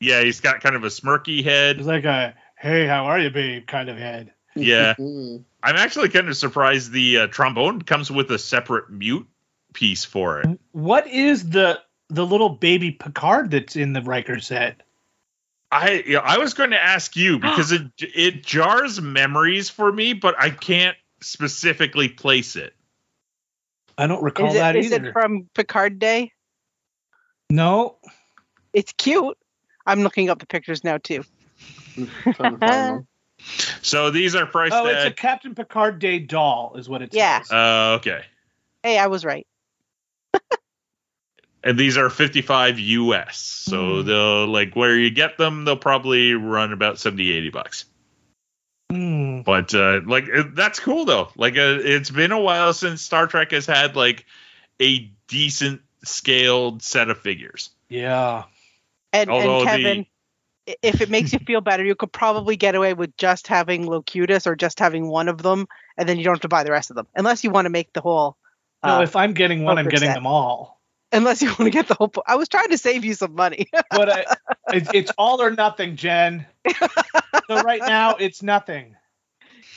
yeah, 0.00 0.22
he's 0.22 0.40
got 0.40 0.60
kind 0.60 0.76
of 0.76 0.84
a 0.84 0.88
smirky 0.88 1.42
head. 1.42 1.78
It's 1.78 1.86
like 1.86 2.04
a 2.04 2.34
"Hey, 2.56 2.86
how 2.86 3.06
are 3.06 3.18
you, 3.18 3.30
babe?" 3.30 3.66
kind 3.66 3.88
of 3.88 3.96
head. 3.96 4.32
Yeah. 4.54 4.94
Mm. 4.98 5.44
I'm 5.60 5.76
actually 5.76 6.08
kind 6.08 6.28
of 6.28 6.36
surprised 6.36 6.92
the 6.92 7.18
uh, 7.18 7.26
trombone 7.26 7.82
comes 7.82 8.10
with 8.12 8.30
a 8.30 8.38
separate 8.38 8.90
mute 8.90 9.26
piece 9.72 10.04
for 10.04 10.40
it. 10.40 10.60
What 10.72 11.06
is 11.08 11.48
the 11.48 11.80
the 12.08 12.24
little 12.24 12.48
baby 12.48 12.92
Picard 12.92 13.50
that's 13.50 13.74
in 13.74 13.92
the 13.92 14.02
Riker 14.02 14.38
set? 14.38 14.82
I 15.72 16.16
I 16.22 16.38
was 16.38 16.54
going 16.54 16.70
to 16.70 16.82
ask 16.82 17.16
you 17.16 17.38
because 17.38 17.72
it 17.72 17.82
it 17.98 18.44
jars 18.44 19.00
memories 19.00 19.68
for 19.68 19.90
me, 19.90 20.12
but 20.12 20.36
I 20.38 20.50
can't 20.50 20.96
specifically 21.20 22.08
place 22.08 22.56
it. 22.56 22.74
I 23.96 24.06
don't 24.06 24.22
recall 24.22 24.48
Is 24.48 24.54
that 24.54 24.76
it, 24.76 24.80
is 24.80 24.86
either. 24.92 25.02
Is 25.02 25.08
it 25.08 25.12
from 25.12 25.48
Picard 25.54 25.98
Day? 25.98 26.32
no. 27.50 27.96
It's 28.72 28.92
cute. 28.96 29.36
I'm 29.86 30.02
looking 30.02 30.28
up 30.28 30.38
the 30.38 30.46
pictures 30.46 30.84
now 30.84 30.98
too. 30.98 31.24
Trying 31.96 32.54
to 32.54 32.58
find 32.58 32.60
them. 32.60 33.06
So 33.82 34.10
these 34.10 34.34
are 34.34 34.46
priced 34.46 34.74
Oh, 34.74 34.86
it's 34.86 35.04
a. 35.06 35.10
Captain 35.10 35.54
Picard 35.54 35.98
Day 35.98 36.18
doll, 36.18 36.74
is 36.76 36.88
what 36.88 37.02
it's. 37.02 37.16
Yeah. 37.16 37.40
says. 37.40 37.52
Uh, 37.52 37.96
okay, 38.00 38.22
Hey, 38.82 38.98
I 38.98 39.06
was 39.06 39.24
right. 39.24 39.46
and 41.64 41.78
these 41.78 41.96
are 41.96 42.08
55 42.10 42.78
US. 42.78 43.38
So 43.38 44.02
Hmm. 44.02 44.06
they'll 44.06 44.46
like 44.46 44.74
where 44.74 44.96
you 44.96 45.10
get 45.10 45.38
them, 45.38 45.64
they'll 45.64 45.76
probably 45.76 46.34
run 46.34 46.72
about 46.72 46.98
70, 46.98 47.30
80 47.32 47.50
bucks. 47.50 47.84
Hmm. 48.90 49.42
But 49.42 49.74
uh, 49.74 50.00
like 50.06 50.28
it- 50.28 50.54
that's 50.54 50.80
cool 50.80 51.04
though. 51.04 51.28
Like 51.36 51.54
uh, 51.54 51.78
it's 51.80 52.10
been 52.10 52.32
a 52.32 52.40
while 52.40 52.72
since 52.72 53.02
Star 53.02 53.26
Trek 53.26 53.50
has 53.52 53.66
had 53.66 53.96
like 53.96 54.24
a 54.80 55.10
decent 55.28 55.82
scaled 56.04 56.82
set 56.82 57.10
of 57.10 57.18
figures. 57.18 57.70
Yeah. 57.88 58.44
And, 59.12 59.30
Although 59.30 59.60
and 59.60 59.68
Kevin, 59.68 60.06
i 60.68 60.74
if 60.82 61.00
it 61.00 61.08
makes 61.08 61.32
you 61.32 61.38
feel 61.38 61.62
better, 61.62 61.82
you 61.82 61.94
could 61.94 62.12
probably 62.12 62.56
get 62.56 62.74
away 62.74 62.92
with 62.92 63.16
just 63.16 63.46
having 63.46 63.86
Locutus 63.86 64.46
or 64.46 64.54
just 64.54 64.78
having 64.78 65.08
one 65.08 65.28
of 65.28 65.42
them, 65.42 65.66
and 65.96 66.06
then 66.06 66.18
you 66.18 66.24
don't 66.24 66.34
have 66.34 66.42
to 66.42 66.48
buy 66.48 66.62
the 66.62 66.70
rest 66.70 66.90
of 66.90 66.96
them, 66.96 67.06
unless 67.14 67.42
you 67.42 67.50
want 67.50 67.64
to 67.64 67.70
make 67.70 67.92
the 67.94 68.02
whole. 68.02 68.36
No, 68.84 68.98
uh, 68.98 69.02
if 69.02 69.16
I'm 69.16 69.32
getting 69.32 69.64
one, 69.64 69.78
I'm 69.78 69.88
getting 69.88 70.08
set. 70.08 70.14
them 70.14 70.26
all. 70.26 70.77
Unless 71.12 71.42
you 71.42 71.48
want 71.48 71.64
to 71.64 71.70
get 71.70 71.88
the 71.88 71.94
whole. 71.94 72.08
po- 72.08 72.22
I 72.26 72.36
was 72.36 72.48
trying 72.48 72.70
to 72.70 72.78
save 72.78 73.04
you 73.04 73.14
some 73.14 73.34
money. 73.34 73.68
But 73.90 74.10
I, 74.10 74.24
it's, 74.72 74.90
it's 74.92 75.12
all 75.18 75.40
or 75.42 75.50
nothing, 75.50 75.96
Jen. 75.96 76.46
So 77.48 77.62
right 77.62 77.80
now, 77.80 78.16
it's 78.16 78.42
nothing. 78.42 78.96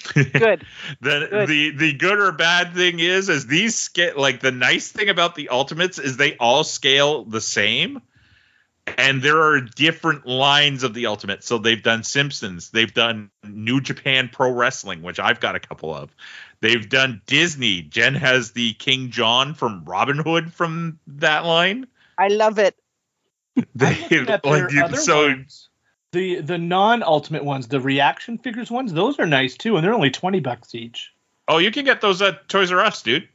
Good. 0.14 0.66
the 1.00 1.28
Good. 1.30 1.48
the 1.48 1.72
the 1.72 1.94
good 1.94 2.20
or 2.20 2.32
bad 2.32 2.74
thing 2.74 3.00
is 3.00 3.30
is 3.30 3.46
these 3.46 3.76
scale 3.76 4.14
like 4.18 4.40
the 4.40 4.52
nice 4.52 4.92
thing 4.92 5.10
about 5.10 5.36
the 5.36 5.50
ultimates 5.50 6.00
is 6.00 6.18
they 6.18 6.36
all 6.38 6.64
scale 6.64 7.24
the 7.24 7.40
same 7.40 8.02
and 8.98 9.22
there 9.22 9.40
are 9.42 9.62
different 9.62 10.26
lines 10.26 10.84
of 10.84 10.94
the 10.96 11.06
ultimate 11.06 11.44
so 11.44 11.60
they've 11.60 11.84
done 11.84 12.04
simpsons 12.04 12.72
they've 12.72 12.94
done 12.94 13.30
new 13.44 13.80
japan 13.80 14.30
pro 14.32 14.52
wrestling 14.52 15.04
which 15.04 15.20
i've 15.20 15.40
got 15.40 15.56
a 15.56 15.60
couple 15.60 15.94
of 15.94 16.10
they've 16.62 16.88
done 16.90 17.22
disney 17.26 17.82
jen 17.82 18.16
has 18.16 18.52
the 18.52 18.74
king 18.74 19.10
john 19.10 19.54
from 19.54 19.84
robin 19.86 20.18
hood 20.18 20.54
from 20.54 21.00
that 21.08 21.46
line 21.46 21.88
I 22.18 22.28
love 22.28 22.60
it. 22.60 22.76
I'm 23.58 23.66
they 23.74 24.08
looking 24.10 24.26
like 24.46 24.72
you- 24.72 24.84
other 24.84 24.98
so 24.98 25.28
ones. 25.28 25.70
The 26.12 26.42
the 26.42 26.58
non 26.58 27.02
ultimate 27.04 27.44
ones, 27.44 27.68
the 27.70 27.80
reaction 27.80 28.38
figures 28.38 28.70
ones, 28.70 28.92
those 28.94 29.18
are 29.18 29.26
nice 29.26 29.56
too, 29.58 29.76
and 29.78 29.84
they're 29.84 29.94
only 29.94 30.12
twenty 30.12 30.40
bucks 30.40 30.76
each. 30.76 31.12
oh 31.48 31.58
you 31.58 31.72
can 31.72 31.84
get 31.86 32.02
those 32.02 32.22
at 32.22 32.48
toys 32.50 32.72
r 32.72 32.82
us 32.82 33.02
dude 33.02 33.28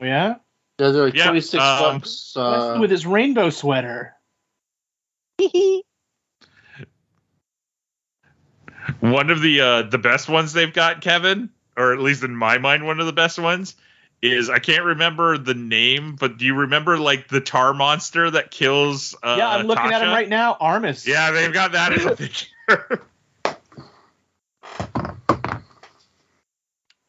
Yeah, 0.00 0.34
Yeah, 0.78 0.90
they're 0.90 1.04
like 1.04 1.14
Yeah, 1.14 1.28
26 1.28 1.62
um, 1.62 1.80
bucks. 1.98 2.34
Uh, 2.36 2.76
with 2.80 2.90
his 2.90 3.06
rainbow 3.06 3.48
sweater. 3.50 4.14
One 9.00 9.30
of 9.30 9.40
the 9.40 9.60
uh, 9.60 9.82
the 9.82 9.98
best 9.98 10.28
ones 10.28 10.52
they've 10.52 10.72
got, 10.72 11.00
Kevin, 11.00 11.50
or 11.78 11.92
at 11.92 12.00
least 12.00 12.24
in 12.24 12.34
my 12.34 12.58
mind, 12.58 12.84
one 12.84 13.00
of 13.00 13.06
the 13.06 13.12
best 13.12 13.38
ones 13.38 13.76
is 14.20 14.50
I 14.50 14.58
can't 14.58 14.84
remember 14.84 15.38
the 15.38 15.54
name, 15.54 16.16
but 16.16 16.38
do 16.38 16.44
you 16.44 16.54
remember 16.54 16.98
like 16.98 17.28
the 17.28 17.40
tar 17.40 17.72
monster 17.72 18.30
that 18.30 18.50
kills? 18.50 19.14
Uh, 19.22 19.36
yeah, 19.38 19.48
I'm 19.48 19.66
looking 19.66 19.92
at 19.92 20.02
him 20.02 20.08
right 20.08 20.28
now. 20.28 20.56
Armus. 20.60 21.06
Yeah, 21.06 21.30
they've 21.30 21.52
got 21.52 21.72
that 21.72 21.92
as 21.92 22.04
a 22.06 22.16
picture. 22.16 23.06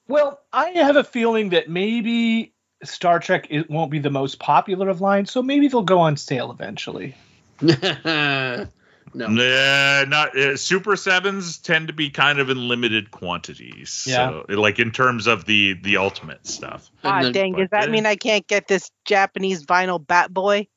Well, 0.08 0.42
I 0.52 0.70
have 0.70 0.96
a 0.96 1.04
feeling 1.04 1.50
that 1.50 1.70
maybe 1.70 2.54
Star 2.84 3.20
Trek 3.20 3.48
it 3.50 3.70
won't 3.70 3.92
be 3.92 4.00
the 4.00 4.10
most 4.10 4.40
popular 4.40 4.90
of 4.90 5.02
lines, 5.02 5.32
so 5.32 5.42
maybe 5.42 5.68
they'll 5.68 5.82
go 5.82 6.00
on 6.00 6.18
sale 6.18 6.52
eventually. 6.52 7.16
no. 9.14 9.28
Nah, 9.28 10.06
not 10.06 10.38
uh, 10.38 10.58
Super 10.58 10.96
Sevens 10.96 11.58
tend 11.58 11.88
to 11.88 11.94
be 11.94 12.10
kind 12.10 12.40
of 12.40 12.50
in 12.50 12.68
limited 12.68 13.12
quantities. 13.12 14.06
Yeah. 14.08 14.30
So, 14.30 14.46
like 14.50 14.80
in 14.80 14.92
terms 14.92 15.28
of 15.28 15.46
the 15.46 15.74
the 15.74 15.98
ultimate 15.98 16.46
stuff. 16.48 16.90
And 17.04 17.12
Ah, 17.14 17.22
then- 17.24 17.32
dang! 17.32 17.54
Does 17.54 17.70
that 17.72 17.82
but, 17.82 17.92
mean 17.92 18.06
I 18.06 18.16
can't 18.16 18.46
get 18.48 18.68
this 18.68 18.92
Japanese 19.06 19.66
vinyl 19.66 20.06
Bat 20.06 20.34
Boy? 20.34 20.68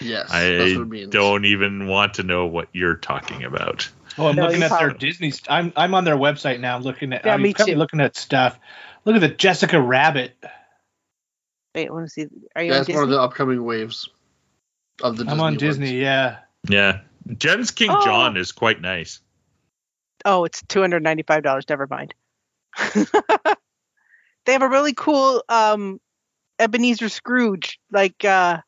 Yes. 0.00 0.30
that's 0.30 0.32
I 0.32 0.60
what 0.76 0.82
it 0.82 0.88
means. 0.88 1.10
don't 1.10 1.44
even 1.44 1.88
want 1.88 2.14
to 2.14 2.22
know 2.22 2.46
what 2.46 2.68
you're 2.72 2.94
talking 2.94 3.42
about. 3.42 3.88
Oh, 4.16 4.28
I'm 4.28 4.36
No, 4.36 4.42
looking 4.44 4.58
you 4.60 4.64
at 4.66 4.68
their 4.70 4.78
probably- 4.90 4.98
Disney. 4.98 5.30
St- 5.32 5.50
I'm 5.50 5.72
I'm 5.76 5.92
on 5.94 6.04
their 6.04 6.16
website 6.16 6.60
now. 6.60 6.78
looking 6.78 7.12
at. 7.12 7.24
Yeah, 7.24 7.34
I'm 7.34 7.42
me 7.42 7.52
too. 7.52 7.74
Looking 7.74 8.00
at 8.00 8.16
stuff. 8.16 8.58
Look 9.04 9.16
at 9.16 9.20
the 9.20 9.28
Jessica 9.28 9.80
Rabbit. 9.80 10.36
Wait, 11.74 11.88
I 11.88 11.92
want 11.92 12.06
to 12.06 12.10
see. 12.10 12.26
Are 12.54 12.62
you 12.62 12.70
Yeah, 12.70 12.76
on 12.76 12.80
it's 12.82 12.90
one 12.94 13.02
of 13.02 13.08
the 13.10 13.20
upcoming 13.20 13.64
waves 13.64 14.08
of 15.02 15.16
the 15.16 15.24
Disney 15.24 15.32
I'm 15.32 15.40
on 15.40 15.52
ones. 15.52 15.58
Disney. 15.58 16.00
Yeah. 16.00 16.38
Yeah. 16.68 17.00
Jen's 17.36 17.70
King 17.70 17.90
Oh. 17.92 18.04
John 18.04 18.36
is 18.36 18.52
quite 18.52 18.80
nice. 18.80 19.20
Oh, 20.24 20.44
it's 20.44 20.62
two 20.62 20.80
hundred 20.80 21.02
ninety-five 21.02 21.42
dollars. 21.42 21.64
Never 21.68 21.86
mind. 21.86 22.14
they 22.94 24.52
have 24.52 24.62
a 24.62 24.68
really 24.68 24.94
cool 24.94 25.42
um, 25.48 26.00
Ebenezer 26.58 27.08
Scrooge, 27.08 27.78
like 27.92 28.24
uh, 28.24 28.58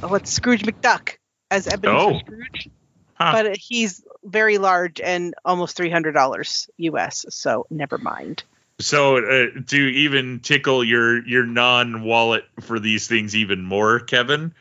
what's 0.00 0.30
Scrooge 0.32 0.62
McDuck 0.62 1.16
as 1.50 1.66
Ebenezer 1.66 1.96
Oh. 1.98 2.18
Scrooge, 2.18 2.68
Huh. 3.14 3.32
but 3.32 3.56
he's 3.56 4.02
very 4.24 4.56
large 4.58 5.00
and 5.00 5.34
almost 5.44 5.76
three 5.76 5.90
hundred 5.90 6.12
dollars 6.12 6.68
US. 6.78 7.26
So 7.30 7.66
never 7.70 7.98
mind. 7.98 8.42
So 8.80 9.18
uh, 9.18 9.46
to 9.68 9.76
even 9.76 10.40
tickle 10.40 10.82
your 10.82 11.26
your 11.26 11.44
non 11.46 12.02
wallet 12.02 12.44
for 12.60 12.80
these 12.80 13.06
things 13.06 13.36
even 13.36 13.62
more, 13.62 14.00
Kevin, 14.00 14.54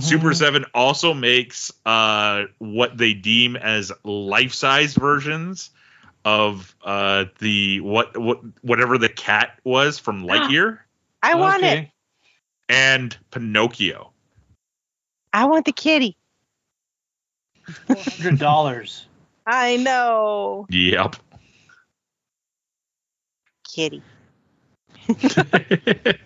Super 0.00 0.34
Seven 0.34 0.64
also 0.74 1.14
makes 1.14 1.72
uh, 1.84 2.44
what 2.58 2.96
they 2.96 3.14
deem 3.14 3.56
as 3.56 3.92
life 4.02 4.52
size 4.52 4.94
versions 4.94 5.70
of 6.24 6.74
uh, 6.82 7.26
the 7.38 7.80
what 7.80 8.16
what 8.16 8.40
whatever 8.62 8.98
the 8.98 9.08
cat 9.08 9.60
was 9.62 9.98
from 9.98 10.24
Lightyear 10.24 10.80
I 11.22 11.34
want 11.36 11.62
it. 11.62 11.88
And 12.68 13.16
Pinocchio. 13.30 14.12
I 15.32 15.44
want 15.46 15.66
the 15.66 15.72
kitty. 15.72 16.16
Hundred 17.88 18.38
dollars. 18.38 19.06
I 19.46 19.76
know, 19.76 20.66
Yep. 20.70 21.16
Kitty. 23.76 24.02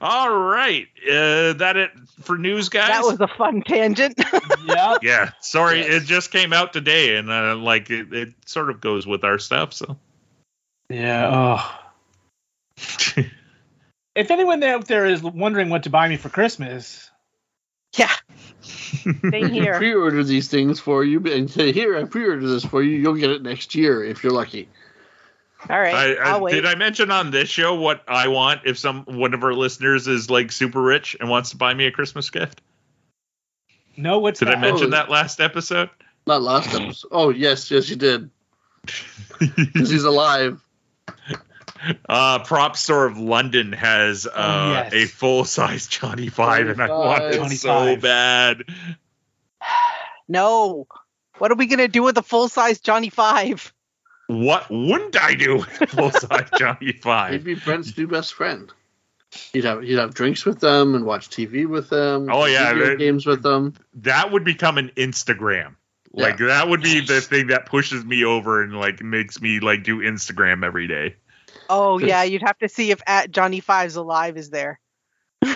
All 0.00 0.32
right, 0.32 0.86
uh, 1.10 1.54
that 1.54 1.76
it 1.76 1.90
for 2.20 2.38
news, 2.38 2.68
guys. 2.68 2.88
That 2.90 3.02
was 3.02 3.20
a 3.20 3.26
fun 3.26 3.62
tangent. 3.62 4.14
yeah. 4.64 4.96
yeah. 5.02 5.30
Sorry, 5.40 5.80
Yes. 5.80 6.02
it 6.02 6.06
just 6.06 6.30
came 6.30 6.52
out 6.52 6.72
today, 6.72 7.16
and 7.16 7.28
uh, 7.28 7.56
like 7.56 7.90
it, 7.90 8.12
it 8.12 8.28
sort 8.46 8.70
of 8.70 8.80
goes 8.80 9.08
with 9.08 9.24
our 9.24 9.40
stuff. 9.40 9.72
So 9.72 9.96
Yeah. 10.88 11.58
Oh. 12.78 13.22
If 14.14 14.32
anyone 14.32 14.60
out 14.64 14.88
there 14.88 15.06
is 15.06 15.22
wondering 15.22 15.68
what 15.68 15.84
to 15.84 15.90
buy 15.90 16.08
me 16.08 16.16
for 16.16 16.28
Christmas, 16.28 17.08
yeah. 17.96 18.10
Same 18.62 19.48
here. 19.48 19.76
Pre-order 19.78 20.24
these 20.24 20.48
things 20.48 20.80
for 20.80 21.04
you 21.04 21.24
and 21.26 21.48
say, 21.48 21.70
"Here, 21.70 21.96
I 21.96 22.02
pre-order 22.02 22.44
this 22.48 22.64
for 22.64 22.82
you. 22.82 22.96
You'll 22.96 23.14
get 23.14 23.30
it 23.30 23.42
next 23.42 23.76
year 23.76 24.02
if 24.02 24.24
you're 24.24 24.32
lucky." 24.32 24.68
All 25.68 25.78
right. 25.80 25.94
I, 25.94 26.12
I, 26.14 26.28
I'll 26.30 26.40
wait. 26.40 26.52
did 26.52 26.66
I 26.66 26.74
mention 26.76 27.10
on 27.10 27.30
this 27.30 27.48
show 27.48 27.74
what 27.74 28.02
I 28.06 28.28
want 28.28 28.60
if 28.64 28.78
some 28.78 29.04
one 29.04 29.34
of 29.34 29.42
our 29.42 29.54
listeners 29.54 30.06
is 30.06 30.30
like 30.30 30.52
super 30.52 30.80
rich 30.80 31.16
and 31.18 31.28
wants 31.28 31.50
to 31.50 31.56
buy 31.56 31.74
me 31.74 31.86
a 31.86 31.90
Christmas 31.90 32.30
gift? 32.30 32.60
no, 33.96 34.18
what's 34.20 34.38
Did 34.38 34.48
I 34.48 34.52
that? 34.52 34.60
mention 34.60 34.86
Oh. 34.88 34.90
that 34.90 35.10
last 35.10 35.40
episode? 35.40 35.90
Not 36.26 36.42
last 36.42 36.72
episode. 36.74 37.08
Oh 37.10 37.30
yes, 37.30 37.70
yes 37.70 37.88
you 37.88 37.96
did. 37.96 38.30
Because 39.56 39.90
he's 39.90 40.04
alive. 40.04 40.60
Uh, 42.08 42.40
Prop 42.40 42.76
Store 42.76 43.06
of 43.06 43.18
London 43.18 43.72
has 43.72 44.26
uh, 44.26 44.30
Oh, 44.34 44.72
yes. 44.72 44.92
a 44.92 45.06
full 45.06 45.44
size 45.44 45.86
Johnny 45.86 46.28
Five, 46.28 46.68
and 46.68 46.82
I 46.82 46.88
want 46.88 47.22
it 47.24 47.56
so 47.58 47.96
bad. 47.96 48.62
No. 50.28 50.86
What 51.38 51.50
are 51.50 51.54
we 51.54 51.66
gonna 51.66 51.88
do 51.88 52.02
with 52.02 52.18
a 52.18 52.22
full 52.22 52.48
size 52.48 52.80
Johnny 52.80 53.08
Five? 53.10 53.72
What 54.28 54.70
wouldn't 54.70 55.20
I 55.20 55.34
do 55.34 55.56
with 55.56 55.68
full 55.90 56.10
size 56.10 56.48
Johnny 56.58 56.86
He'd 56.86 57.02
Five? 57.02 57.44
be 57.44 57.54
Brent's 57.54 57.96
new 57.96 58.06
best 58.06 58.34
friend. 58.34 58.70
He'd 59.52 59.64
have 59.64 59.82
he'd 59.82 59.98
have 59.98 60.14
drinks 60.14 60.44
with 60.46 60.60
them 60.60 60.94
and 60.94 61.04
watch 61.04 61.28
TV 61.30 61.66
with 61.66 61.90
them. 61.90 62.28
Oh, 62.30 62.44
yeah, 62.44 62.72
video 62.72 62.90
that- 62.90 62.98
games 62.98 63.26
with 63.26 63.42
them. 63.42 63.74
That 63.94 64.30
would 64.32 64.44
become 64.44 64.78
an 64.78 64.90
Instagram. 64.96 65.74
Like 66.12 66.38
that 66.38 66.68
would 66.68 66.82
be 66.82 67.00
the 67.00 67.20
thing 67.20 67.48
that 67.48 67.66
pushes 67.66 68.04
me 68.04 68.24
over 68.24 68.62
and 68.62 68.74
like 68.74 69.02
makes 69.02 69.40
me 69.40 69.60
like 69.60 69.84
do 69.84 69.98
Instagram 69.98 70.64
every 70.64 70.88
day. 70.88 71.16
Oh 71.70 71.98
yeah, 71.98 72.22
you'd 72.22 72.42
have 72.42 72.58
to 72.58 72.68
see 72.68 72.90
if 72.90 73.00
at 73.06 73.30
Johnny 73.30 73.60
Five's 73.60 73.96
alive 73.96 74.36
is 74.36 74.50
there. 74.50 74.80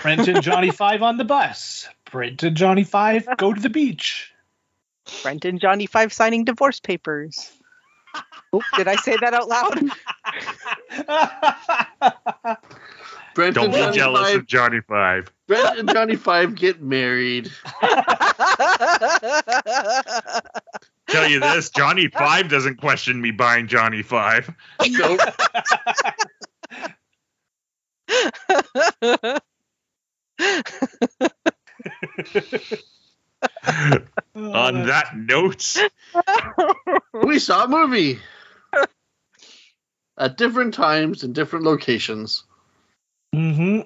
Brent 0.01 0.27
and 0.27 0.41
Johnny 0.41 0.69
Five 0.71 1.01
on 1.01 1.17
the 1.17 1.25
bus. 1.25 1.89
Brent 2.11 2.43
and 2.43 2.55
Johnny 2.55 2.83
Five 2.83 3.27
go 3.37 3.51
to 3.53 3.59
the 3.59 3.69
beach. 3.69 4.31
Brent 5.23 5.43
and 5.45 5.59
Johnny 5.59 5.87
Five 5.87 6.13
signing 6.13 6.45
divorce 6.45 6.79
papers. 6.79 7.51
Oop, 8.55 8.63
did 8.77 8.87
I 8.87 8.95
say 8.97 9.17
that 9.19 9.33
out 9.33 9.47
loud? 9.47 9.79
Brent 13.35 13.55
Don't 13.55 13.71
be 13.71 13.77
Johnny 13.77 13.97
jealous 13.97 14.21
Five. 14.21 14.35
of 14.35 14.45
Johnny 14.45 14.79
Five. 14.81 15.31
Brent 15.47 15.79
and 15.79 15.89
Johnny 15.89 16.15
Five 16.15 16.53
get 16.55 16.81
married. 16.83 17.51
Tell 21.09 21.27
you 21.27 21.39
this, 21.39 21.71
Johnny 21.71 22.09
Five 22.09 22.49
doesn't 22.49 22.77
question 22.77 23.19
me 23.21 23.31
buying 23.31 23.67
Johnny 23.67 24.03
Five. 24.03 24.53
Nope. 24.87 25.19
On 34.35 34.85
that 34.87 35.15
note, 35.15 35.77
we 37.13 37.39
saw 37.39 37.65
a 37.65 37.67
movie 37.67 38.19
at 40.17 40.37
different 40.37 40.73
times 40.73 41.23
in 41.23 41.33
different 41.33 41.65
locations. 41.65 42.43
hmm 43.33 43.81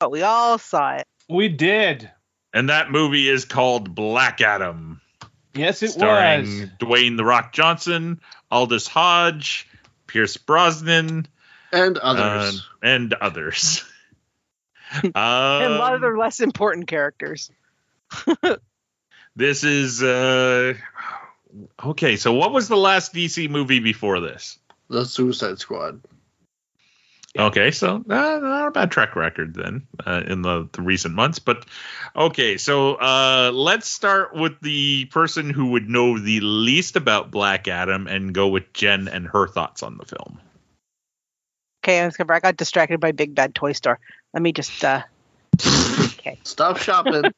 but 0.00 0.10
we 0.10 0.22
all 0.22 0.58
saw 0.58 0.96
it. 0.96 1.04
We 1.28 1.48
did. 1.48 2.10
and 2.52 2.68
that 2.70 2.90
movie 2.90 3.28
is 3.28 3.44
called 3.44 3.94
Black 3.94 4.40
Adam, 4.40 5.00
Yes, 5.54 5.82
it 5.82 5.90
starring 5.90 6.60
was. 6.60 6.68
Dwayne 6.80 7.16
the 7.16 7.24
Rock 7.24 7.52
Johnson, 7.52 8.20
Aldis 8.50 8.88
Hodge, 8.88 9.68
Pierce 10.06 10.36
Brosnan, 10.38 11.28
And 11.72 11.98
uh, 11.98 12.00
others. 12.02 12.66
and 12.82 13.14
others. 13.14 13.84
and 15.02 15.14
a 15.14 15.20
lot 15.78 15.92
of 15.94 15.96
Um, 15.96 16.00
their 16.00 16.18
less 16.18 16.40
important 16.40 16.86
characters. 16.88 17.50
This 19.34 19.64
is 19.64 20.02
uh 20.02 20.74
okay. 21.82 22.16
So, 22.16 22.34
what 22.34 22.52
was 22.52 22.68
the 22.68 22.76
last 22.76 23.14
DC 23.14 23.48
movie 23.48 23.78
before 23.80 24.20
this? 24.20 24.58
The 24.88 25.04
Suicide 25.04 25.58
Squad. 25.58 26.00
Okay, 27.38 27.70
so 27.70 27.96
uh, 27.96 28.00
not 28.42 28.68
a 28.68 28.70
bad 28.72 28.90
track 28.90 29.16
record 29.16 29.54
then 29.54 29.86
uh, 30.04 30.22
in 30.26 30.42
the, 30.42 30.68
the 30.72 30.82
recent 30.82 31.14
months. 31.14 31.38
But 31.38 31.64
okay, 32.14 32.58
so 32.58 32.96
uh, 32.96 33.50
let's 33.54 33.88
start 33.88 34.34
with 34.34 34.60
the 34.60 35.06
person 35.06 35.48
who 35.48 35.70
would 35.70 35.88
know 35.88 36.18
the 36.18 36.40
least 36.40 36.96
about 36.96 37.30
Black 37.30 37.68
Adam 37.68 38.06
and 38.06 38.34
go 38.34 38.48
with 38.48 38.70
Jen 38.74 39.08
and 39.08 39.26
her 39.28 39.48
thoughts 39.48 39.82
on 39.82 39.96
the 39.96 40.04
film. 40.04 40.38
Okay, 41.82 42.00
I 42.00 42.04
was 42.04 42.18
gonna- 42.18 42.32
I 42.34 42.40
got 42.40 42.58
distracted 42.58 43.00
by 43.00 43.12
Big 43.12 43.34
Bad 43.34 43.54
Toy 43.54 43.72
Store. 43.72 43.98
Let 44.34 44.42
me 44.42 44.52
just 44.52 44.84
uh 44.84 45.02
okay. 46.18 46.38
Stop 46.44 46.76
shopping. 46.76 47.22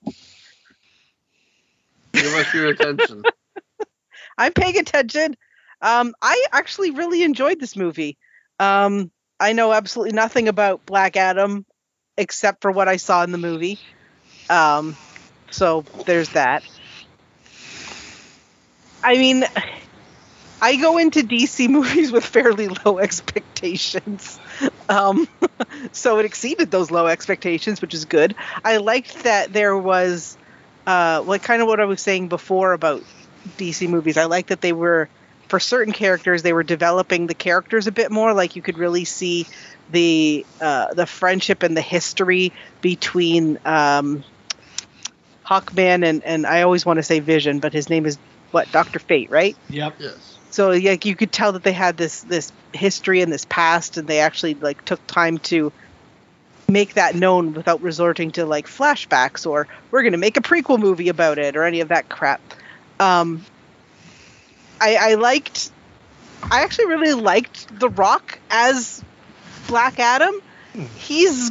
Give 2.13 2.35
us 2.35 2.53
your 2.53 2.67
attention. 2.67 3.23
I'm 4.37 4.53
paying 4.53 4.77
attention. 4.79 5.37
Um, 5.85 6.15
I 6.23 6.47
actually 6.51 6.93
really 6.93 7.23
enjoyed 7.23 7.61
this 7.61 7.77
movie. 7.77 8.17
Um, 8.59 9.11
I 9.39 9.53
know 9.53 9.71
absolutely 9.71 10.15
nothing 10.15 10.49
about 10.49 10.87
Black 10.87 11.19
Adam 11.19 11.67
except 12.17 12.63
for 12.63 12.71
what 12.71 12.89
I 12.89 12.97
saw 12.97 13.23
in 13.23 13.33
the 13.33 13.39
movie. 13.39 13.79
Um, 14.49 14.97
so 15.51 15.85
there's 16.07 16.31
that. 16.31 16.65
I 19.03 19.19
mean, 19.19 19.45
I 20.63 20.77
go 20.77 20.97
into 20.97 21.21
DC 21.21 21.69
movies 21.69 22.11
with 22.11 22.25
fairly 22.25 22.69
low 22.69 22.99
expectations. 22.99 24.41
Um, 24.89 25.29
so 25.93 26.19
it 26.19 26.25
exceeded 26.25 26.71
those 26.71 26.91
low 26.91 27.09
expectations, 27.09 27.83
which 27.83 27.93
is 27.93 28.07
good. 28.07 28.35
I 28.65 28.79
liked 28.79 29.25
that 29.25 29.53
there 29.53 29.77
was, 29.77 30.39
uh, 30.87 31.23
like 31.27 31.43
kind 31.43 31.61
of 31.61 31.69
what 31.69 31.81
I 31.81 31.85
was 31.85 32.01
saying 32.01 32.29
before 32.29 32.73
about 32.73 33.03
DC 33.59 33.87
movies. 33.87 34.17
I 34.17 34.25
like 34.25 34.47
that 34.47 34.63
they 34.63 34.73
were, 34.73 35.11
for 35.55 35.61
certain 35.61 35.93
characters, 35.93 36.43
they 36.43 36.53
were 36.53 36.65
developing 36.65 37.29
the 37.29 37.35
characters 37.35 37.87
a 37.87 37.93
bit 37.93 38.11
more. 38.11 38.35
Like 38.35 38.57
you 38.57 38.63
could 38.63 38.77
really 38.77 39.05
see 39.05 39.47
the 39.93 40.45
uh, 40.61 40.93
the 40.95 41.07
friendship 41.07 41.63
and 41.63 41.77
the 41.77 41.81
history 41.81 42.53
between 42.81 43.61
um, 43.65 44.25
Hawkman 45.47 46.05
and 46.05 46.25
and 46.25 46.45
I 46.45 46.63
always 46.63 46.85
want 46.85 46.97
to 46.97 47.05
say 47.05 47.21
Vision, 47.21 47.61
but 47.61 47.73
his 47.73 47.89
name 47.89 48.05
is 48.05 48.19
what 48.51 48.73
Doctor 48.73 48.99
Fate, 48.99 49.31
right? 49.31 49.57
Yep. 49.71 49.95
Yes. 50.01 50.39
So 50.51 50.71
like 50.71 51.05
you 51.05 51.15
could 51.15 51.31
tell 51.31 51.53
that 51.53 51.63
they 51.63 51.73
had 51.73 51.97
this 51.97 52.23
this 52.23 52.51
history 52.73 53.21
and 53.21 53.33
this 53.33 53.45
past, 53.45 53.97
and 53.97 54.09
they 54.09 54.19
actually 54.19 54.55
like 54.55 54.85
took 54.85 55.07
time 55.07 55.39
to 55.51 55.73
make 56.69 56.95
that 56.95 57.15
known 57.15 57.55
without 57.55 57.81
resorting 57.81 58.33
to 58.33 58.45
like 58.45 58.67
flashbacks 58.67 59.49
or 59.49 59.69
we're 59.93 60.03
going 60.03 60.15
to 60.15 60.19
make 60.19 60.37
a 60.37 60.41
prequel 60.41 60.81
movie 60.81 61.11
about 61.11 61.39
it 61.39 61.55
or 61.55 61.63
any 61.63 61.79
of 61.79 61.91
that 61.91 62.09
crap. 62.09 62.41
Um, 62.99 63.45
I, 64.81 64.97
I 64.97 65.15
liked, 65.15 65.71
I 66.43 66.63
actually 66.63 66.87
really 66.87 67.15
liked 67.15 67.79
The 67.79 67.89
Rock 67.89 68.39
as 68.51 69.03
Black 69.67 69.99
Adam. 69.99 70.35
He's 70.97 71.51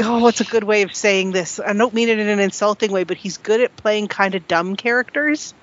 oh, 0.00 0.18
what's 0.20 0.40
a 0.40 0.44
good 0.44 0.64
way 0.64 0.82
of 0.82 0.94
saying 0.94 1.32
this? 1.32 1.60
I 1.60 1.72
don't 1.72 1.94
mean 1.94 2.08
it 2.08 2.18
in 2.18 2.28
an 2.28 2.40
insulting 2.40 2.90
way, 2.92 3.04
but 3.04 3.16
he's 3.16 3.36
good 3.36 3.60
at 3.60 3.76
playing 3.76 4.08
kind 4.08 4.34
of 4.34 4.48
dumb 4.48 4.76
characters. 4.76 5.54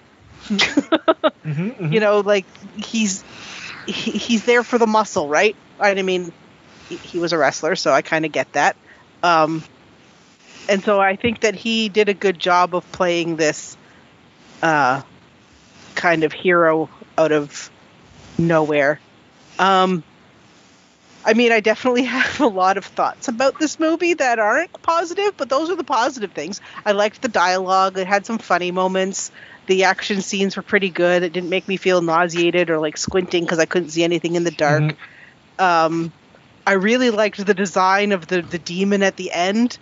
Mhm, 1.43 1.75
mhm. 1.75 1.93
You 1.93 1.99
know, 1.99 2.19
like 2.19 2.45
he's 2.77 3.23
he, 3.87 4.11
he's 4.11 4.45
there 4.45 4.63
for 4.63 4.77
the 4.77 4.85
muscle, 4.85 5.27
right? 5.27 5.55
I 5.79 5.99
mean, 6.01 6.31
he, 6.87 6.97
he 6.97 7.19
was 7.19 7.33
a 7.33 7.37
wrestler, 7.37 7.75
so 7.75 7.91
I 7.91 8.03
kind 8.03 8.25
of 8.25 8.31
get 8.31 8.51
that. 8.53 8.75
Um, 9.23 9.63
and 10.69 10.83
so 10.83 10.99
I 10.99 11.15
think 11.15 11.41
that 11.41 11.55
he 11.55 11.89
did 11.89 12.09
a 12.09 12.13
good 12.13 12.37
job 12.37 12.75
of 12.75 12.89
playing 12.91 13.37
this 13.37 13.75
uh, 14.61 15.01
kind 15.95 16.23
of 16.23 16.33
hero 16.33 16.89
out 17.17 17.31
of 17.31 17.69
nowhere. 18.37 18.99
Um, 19.59 20.03
I 21.23 21.33
mean, 21.33 21.51
I 21.51 21.59
definitely 21.59 22.03
have 22.17 22.39
a 22.39 22.47
lot 22.47 22.77
of 22.77 22.85
thoughts 22.85 23.27
about 23.27 23.59
this 23.59 23.79
movie 23.79 24.15
that 24.15 24.39
aren't 24.39 24.81
positive, 24.81 25.35
but 25.37 25.49
those 25.49 25.69
are 25.69 25.75
the 25.75 25.83
positive 25.83 26.31
things. 26.31 26.61
I 26.85 26.93
liked 26.93 27.21
the 27.21 27.27
dialogue. 27.27 27.97
It 27.97 28.07
had 28.07 28.25
some 28.25 28.37
funny 28.37 28.71
moments. 28.71 29.31
The 29.67 29.83
action 29.83 30.21
scenes 30.21 30.57
were 30.57 30.63
pretty 30.63 30.89
good. 30.89 31.23
It 31.23 31.33
didn't 31.33 31.49
make 31.49 31.67
me 31.67 31.77
feel 31.77 32.01
nauseated 32.01 32.69
or 32.69 32.79
like 32.79 32.97
squinting 32.97 33.43
because 33.43 33.59
I 33.59 33.65
couldn't 33.65 33.89
see 33.89 34.03
anything 34.03 34.35
in 34.35 34.43
the 34.43 34.51
dark. 34.51 34.81
Mhm. 34.81 35.63
Um, 35.63 36.13
I 36.65 36.73
really 36.73 37.09
liked 37.11 37.45
the 37.45 37.53
design 37.53 38.11
of 38.11 38.27
the 38.27 38.41
the 38.41 38.57
demon 38.57 39.03
at 39.03 39.15
the 39.17 39.31
end, 39.31 39.77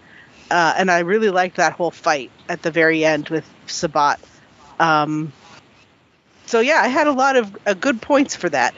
uh, 0.51 0.73
and 0.77 0.91
I 0.91 0.99
really 0.99 1.29
liked 1.29 1.57
that 1.57 1.73
whole 1.73 1.91
fight 1.91 2.31
at 2.49 2.61
the 2.61 2.71
very 2.71 3.05
end 3.05 3.29
with 3.29 3.45
Sabbac. 3.67 4.17
Um, 4.79 5.31
so 6.49 6.59
yeah, 6.61 6.81
I 6.81 6.87
had 6.87 7.05
a 7.05 7.11
lot 7.11 7.35
of 7.35 7.55
uh, 7.67 7.75
good 7.75 8.01
points 8.01 8.35
for 8.35 8.49
that. 8.49 8.73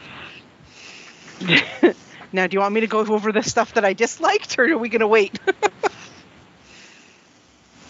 now, 2.33 2.47
do 2.47 2.55
you 2.55 2.59
want 2.59 2.73
me 2.73 2.81
to 2.81 2.87
go 2.87 2.99
over 2.99 3.31
the 3.31 3.43
stuff 3.43 3.75
that 3.75 3.85
I 3.85 3.93
disliked, 3.93 4.59
or 4.59 4.65
are 4.65 4.77
we 4.77 4.89
gonna 4.89 5.07
wait? 5.07 5.39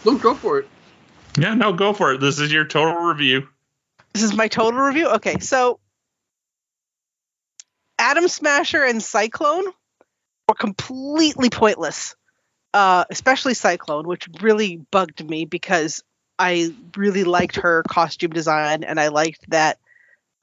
No, 0.03 0.17
go 0.17 0.34
for 0.34 0.59
it. 0.59 0.67
Yeah, 1.38 1.53
no, 1.53 1.73
go 1.73 1.93
for 1.93 2.13
it. 2.13 2.19
This 2.19 2.39
is 2.39 2.51
your 2.51 2.65
total 2.65 2.95
review. 2.95 3.47
this 4.13 4.23
is 4.23 4.34
my 4.36 4.47
total 4.47 4.79
review. 4.79 5.09
Okay, 5.09 5.38
so 5.39 5.79
Atom 7.99 8.27
Smasher 8.27 8.84
and 8.84 9.01
Cyclone 9.01 9.65
were 10.47 10.55
completely 10.55 11.51
pointless, 11.51 12.15
uh, 12.73 13.05
especially 13.11 13.53
Cyclone, 13.53 14.07
which 14.07 14.27
really 14.41 14.77
bugged 14.77 15.23
me 15.23 15.45
because 15.45 16.03
I 16.41 16.73
really 16.97 17.23
liked 17.23 17.57
her 17.57 17.83
costume 17.87 18.31
design 18.31 18.83
and 18.83 18.99
I 18.99 19.09
liked 19.09 19.49
that 19.51 19.77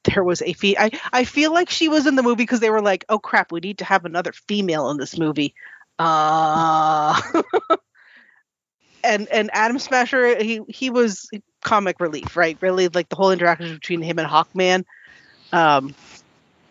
there 0.05 0.23
was 0.23 0.41
a 0.43 0.53
fe- 0.53 0.77
I, 0.79 0.91
I 1.13 1.25
feel 1.25 1.53
like 1.53 1.71
she 1.71 1.89
was 1.89 2.07
in 2.07 2.15
the 2.15 2.23
movie 2.23 2.45
because 2.45 2.61
they 2.61 2.71
were 2.71 2.81
like, 2.81 3.05
oh 3.09 3.19
crap, 3.19 3.51
we 3.51 3.61
need 3.61 3.79
to 3.79 3.85
have 3.85 4.05
another 4.05 4.33
female 4.33 4.91
in 4.91 4.97
this 4.97 5.19
movie. 5.19 5.55
Uh 5.99 7.21
and 9.05 9.29
and 9.29 9.51
Atom 9.53 9.79
Smasher, 9.79 10.41
he 10.43 10.61
he 10.69 10.91
was 10.91 11.29
comic 11.65 12.01
relief, 12.01 12.37
right? 12.37 12.57
Really, 12.61 12.89
like 12.89 13.09
the 13.09 13.17
whole 13.17 13.33
interaction 13.33 13.75
between 13.75 14.03
him 14.03 14.19
and 14.19 14.29
Hawkman, 14.29 14.85
um, 15.53 15.95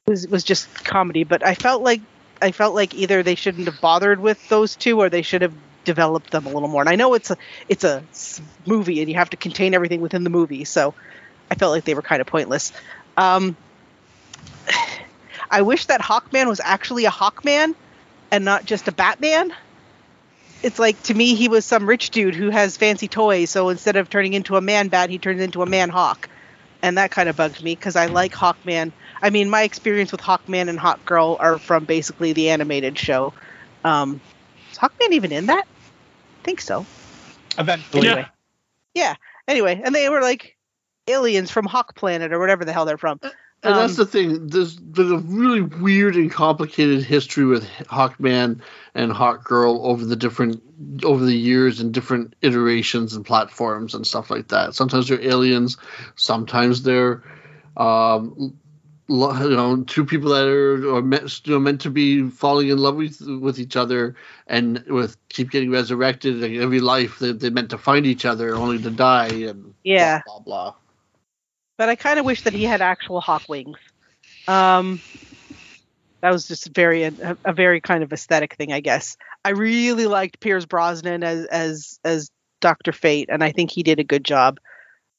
was 0.07 0.27
was 0.27 0.43
just 0.43 0.85
comedy. 0.85 1.23
But 1.23 1.45
I 1.45 1.55
felt 1.55 1.81
like 1.83 2.01
I 2.41 2.51
felt 2.51 2.75
like 2.75 2.93
either 2.93 3.23
they 3.23 3.35
shouldn't 3.35 3.65
have 3.65 3.81
bothered 3.81 4.19
with 4.19 4.47
those 4.49 4.75
two, 4.75 4.99
or 4.99 5.09
they 5.09 5.21
should 5.21 5.41
have 5.41 5.53
developed 5.87 6.29
them 6.29 6.45
a 6.45 6.49
little 6.49 6.67
more. 6.67 6.81
And 6.81 6.89
I 6.89 6.95
know 6.95 7.15
it's 7.15 7.31
a 7.31 7.37
it's 7.67 7.83
a 7.83 8.03
movie, 8.67 9.01
and 9.01 9.09
you 9.09 9.15
have 9.15 9.31
to 9.31 9.37
contain 9.37 9.73
everything 9.73 10.01
within 10.01 10.23
the 10.23 10.29
movie, 10.29 10.65
so 10.65 10.93
I 11.49 11.55
felt 11.55 11.71
like 11.71 11.85
they 11.85 11.95
were 11.95 12.03
kind 12.03 12.21
of 12.21 12.27
pointless. 12.27 12.71
Um, 13.15 13.57
I 15.49 15.61
wish 15.61 15.85
that 15.87 16.01
Hawkman 16.01 16.47
was 16.47 16.61
actually 16.63 17.05
a 17.05 17.09
Hawkman 17.09 17.73
and 18.31 18.45
not 18.45 18.65
just 18.65 18.87
a 18.87 18.91
Batman. 18.91 19.53
It's 20.61 20.79
like 20.79 21.01
to 21.03 21.13
me 21.13 21.35
he 21.35 21.47
was 21.47 21.65
some 21.65 21.87
rich 21.87 22.09
dude 22.09 22.35
who 22.35 22.49
has 22.49 22.77
fancy 22.77 23.07
toys 23.07 23.49
so 23.49 23.69
instead 23.69 23.95
of 23.95 24.09
turning 24.09 24.33
into 24.33 24.57
a 24.57 24.61
man 24.61 24.87
bat 24.89 25.09
he 25.09 25.17
turns 25.17 25.41
into 25.41 25.61
a 25.61 25.65
man 25.65 25.89
hawk. 25.89 26.29
And 26.81 26.97
that 26.97 27.11
kind 27.11 27.29
of 27.29 27.35
bugged 27.35 27.63
me 27.63 27.75
because 27.75 27.95
i 27.95 28.07
like 28.07 28.33
hawkman. 28.33 28.91
I 29.21 29.29
mean 29.29 29.49
my 29.49 29.63
experience 29.63 30.11
with 30.11 30.21
hawkman 30.21 30.67
and 30.67 30.79
hawk 30.79 31.05
girl 31.05 31.37
are 31.39 31.57
from 31.57 31.85
basically 31.85 32.33
the 32.33 32.49
animated 32.49 32.97
show. 32.97 33.33
Um 33.85 34.19
is 34.71 34.77
hawkman 34.77 35.11
even 35.11 35.31
in 35.31 35.45
that 35.45 35.67
think 36.47 36.61
so 36.61 36.85
Eventually. 37.59 38.07
anyway 38.07 38.25
yeah 38.93 39.15
anyway 39.47 39.79
and 39.83 39.93
they 39.93 40.09
were 40.09 40.21
like 40.21 40.55
aliens 41.07 41.51
from 41.51 41.65
hawk 41.65 41.93
planet 41.95 42.31
or 42.33 42.39
whatever 42.39 42.63
the 42.65 42.71
hell 42.73 42.85
they're 42.85 42.97
from 42.97 43.19
And 43.63 43.73
Um, 43.73 43.79
that's 43.79 43.95
the 43.95 44.05
thing. 44.05 44.47
There's 44.47 44.75
been 44.75 45.11
a 45.11 45.17
really 45.17 45.61
weird 45.61 46.15
and 46.15 46.31
complicated 46.31 47.03
history 47.03 47.43
with 47.43 47.63
Hawkman 47.89 48.61
and 48.93 49.11
Hawkgirl 49.11 49.79
over 49.83 50.05
the 50.05 50.15
different 50.15 50.61
over 51.03 51.25
the 51.25 51.35
years 51.35 51.79
and 51.79 51.91
different 51.91 52.35
iterations 52.43 53.15
and 53.15 53.25
platforms 53.25 53.95
and 53.95 54.05
stuff 54.05 54.29
like 54.29 54.49
that. 54.49 54.75
Sometimes 54.75 55.07
they're 55.07 55.19
aliens, 55.21 55.75
sometimes 56.15 56.83
they're 56.83 57.23
um, 57.77 58.33
lo- 58.37 58.53
you 59.09 59.49
know 59.55 59.83
two 59.83 60.05
people 60.05 60.31
that 60.31 60.47
are, 60.47 60.95
are 60.95 61.01
meant, 61.01 61.41
you 61.47 61.53
know, 61.53 61.59
meant 61.59 61.81
to 61.81 61.89
be 61.91 62.29
falling 62.29 62.69
in 62.69 62.77
love 62.77 62.95
with 62.97 63.21
with 63.21 63.59
each 63.59 63.75
other 63.75 64.15
and 64.47 64.83
with 64.87 65.17
keep 65.29 65.51
getting 65.51 65.71
resurrected. 65.71 66.37
Like 66.37 66.53
every 66.53 66.79
life 66.81 67.19
they 67.19 67.33
they 67.33 67.49
meant 67.49 67.71
to 67.71 67.77
find 67.77 68.05
each 68.05 68.25
other 68.25 68.57
only 68.59 68.79
to 68.79 68.91
die 68.91 69.27
and 69.49 69.73
Yeah. 69.83 70.21
blah 70.25 70.39
blah 70.39 70.39
blah. 70.39 70.75
but 71.77 71.89
I 71.89 71.95
kind 71.95 72.19
of 72.19 72.25
wish 72.25 72.43
that 72.43 72.53
he 72.53 72.63
had 72.63 72.81
actual 72.81 73.21
hawk 73.21 73.43
wings. 73.49 73.79
Um, 74.47 75.01
that 76.21 76.31
was 76.31 76.47
just 76.47 76.69
very 76.75 77.03
a, 77.03 77.13
a 77.45 77.53
very 77.53 77.81
kind 77.81 78.03
of 78.03 78.13
aesthetic 78.13 78.55
thing, 78.55 78.73
I 78.73 78.79
guess. 78.81 79.17
I 79.45 79.51
really 79.51 80.07
liked 80.07 80.39
Pierce 80.39 80.65
Brosnan 80.65 81.23
as 81.23 81.45
as 81.47 81.99
as 82.03 82.31
Doctor 82.61 82.91
Fate, 82.91 83.29
and 83.31 83.43
I 83.43 83.51
think 83.51 83.71
he 83.71 83.83
did 83.83 83.99
a 83.99 84.03
good 84.03 84.25
job. 84.25 84.59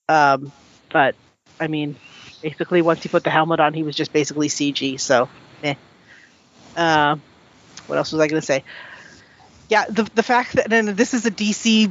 Um, 0.09 0.53
but 0.91 1.17
I 1.61 1.69
mean, 1.69 1.99
basically, 2.43 2.83
once 2.83 3.03
he 3.03 3.09
put 3.09 3.25
the 3.25 3.31
helmet 3.31 3.61
on, 3.61 3.75
he 3.75 3.83
was 3.83 3.95
just 3.97 4.13
basically 4.13 4.49
CG. 4.49 4.99
So, 5.01 5.29
eh. 5.63 5.75
Uh, 6.77 7.17
what 7.87 7.99
else 7.99 8.13
was 8.13 8.21
I 8.21 8.29
going 8.29 8.41
to 8.41 8.47
say? 8.47 8.65
Yeah, 9.69 9.85
the 9.89 10.05
the 10.15 10.23
fact 10.23 10.55
that 10.55 10.73
and 10.73 10.89
this 10.89 11.13
is 11.15 11.27
a 11.27 11.31
DC 11.31 11.91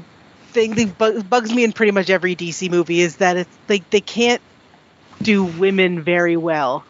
thing 0.51 0.75
that 0.75 1.29
bugs 1.29 1.53
me 1.53 1.63
in 1.63 1.73
pretty 1.73 1.91
much 1.91 2.09
every 2.09 2.35
DC 2.35 2.71
movie 2.71 3.01
is 3.01 3.17
that 3.17 3.37
it's 3.37 3.57
like 3.69 3.87
they 3.89 4.01
can't 4.01 4.41
do 5.21 5.43
women 5.43 6.01
very 6.01 6.37
well. 6.37 6.83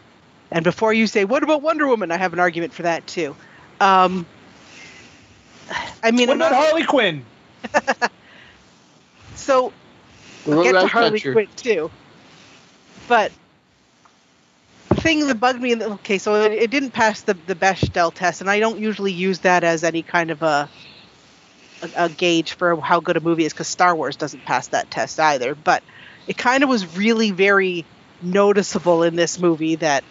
And 0.50 0.64
before 0.64 0.92
you 0.94 1.06
say, 1.06 1.24
"What 1.24 1.42
about 1.42 1.60
Wonder 1.60 1.86
Woman?" 1.86 2.10
I 2.10 2.16
have 2.16 2.32
an 2.32 2.38
argument 2.38 2.72
for 2.72 2.82
that 2.82 3.06
too. 3.06 3.36
Um, 3.80 4.24
I 6.02 6.10
mean, 6.10 6.28
What 6.28 6.36
about 6.36 6.52
not- 6.52 6.64
Harley 6.64 6.84
Quinn? 6.84 7.24
so 9.34 9.72
What 10.44 10.56
I'll 10.58 10.62
get 10.62 10.72
to 10.72 10.86
Harley 10.86 11.10
Ratcatcher? 11.10 11.32
Quinn 11.32 11.48
too. 11.56 11.90
But 13.08 13.30
the 13.30 13.36
thing 15.00 15.26
that 15.26 15.40
bugged 15.40 15.60
me, 15.60 15.72
in 15.72 15.78
the, 15.78 15.90
okay, 15.92 16.18
so 16.18 16.42
it, 16.42 16.52
it 16.52 16.70
didn't 16.70 16.90
pass 16.90 17.22
the 17.22 17.34
the 17.34 17.54
Bechdel 17.54 18.12
test, 18.12 18.40
and 18.40 18.50
I 18.50 18.60
don't 18.60 18.78
usually 18.78 19.12
use 19.12 19.40
that 19.40 19.64
as 19.64 19.84
any 19.84 20.02
kind 20.02 20.30
of 20.30 20.42
a 20.42 20.68
a, 21.82 22.04
a 22.04 22.08
gauge 22.08 22.54
for 22.54 22.80
how 22.80 23.00
good 23.00 23.16
a 23.16 23.20
movie 23.20 23.44
is, 23.44 23.52
because 23.52 23.68
Star 23.68 23.94
Wars 23.94 24.16
doesn't 24.16 24.44
pass 24.44 24.68
that 24.68 24.90
test 24.90 25.20
either. 25.20 25.54
But 25.54 25.82
it 26.26 26.36
kind 26.36 26.62
of 26.62 26.68
was 26.68 26.96
really 26.96 27.30
very 27.30 27.84
noticeable 28.22 29.02
in 29.02 29.16
this 29.16 29.38
movie 29.38 29.76
that. 29.76 30.04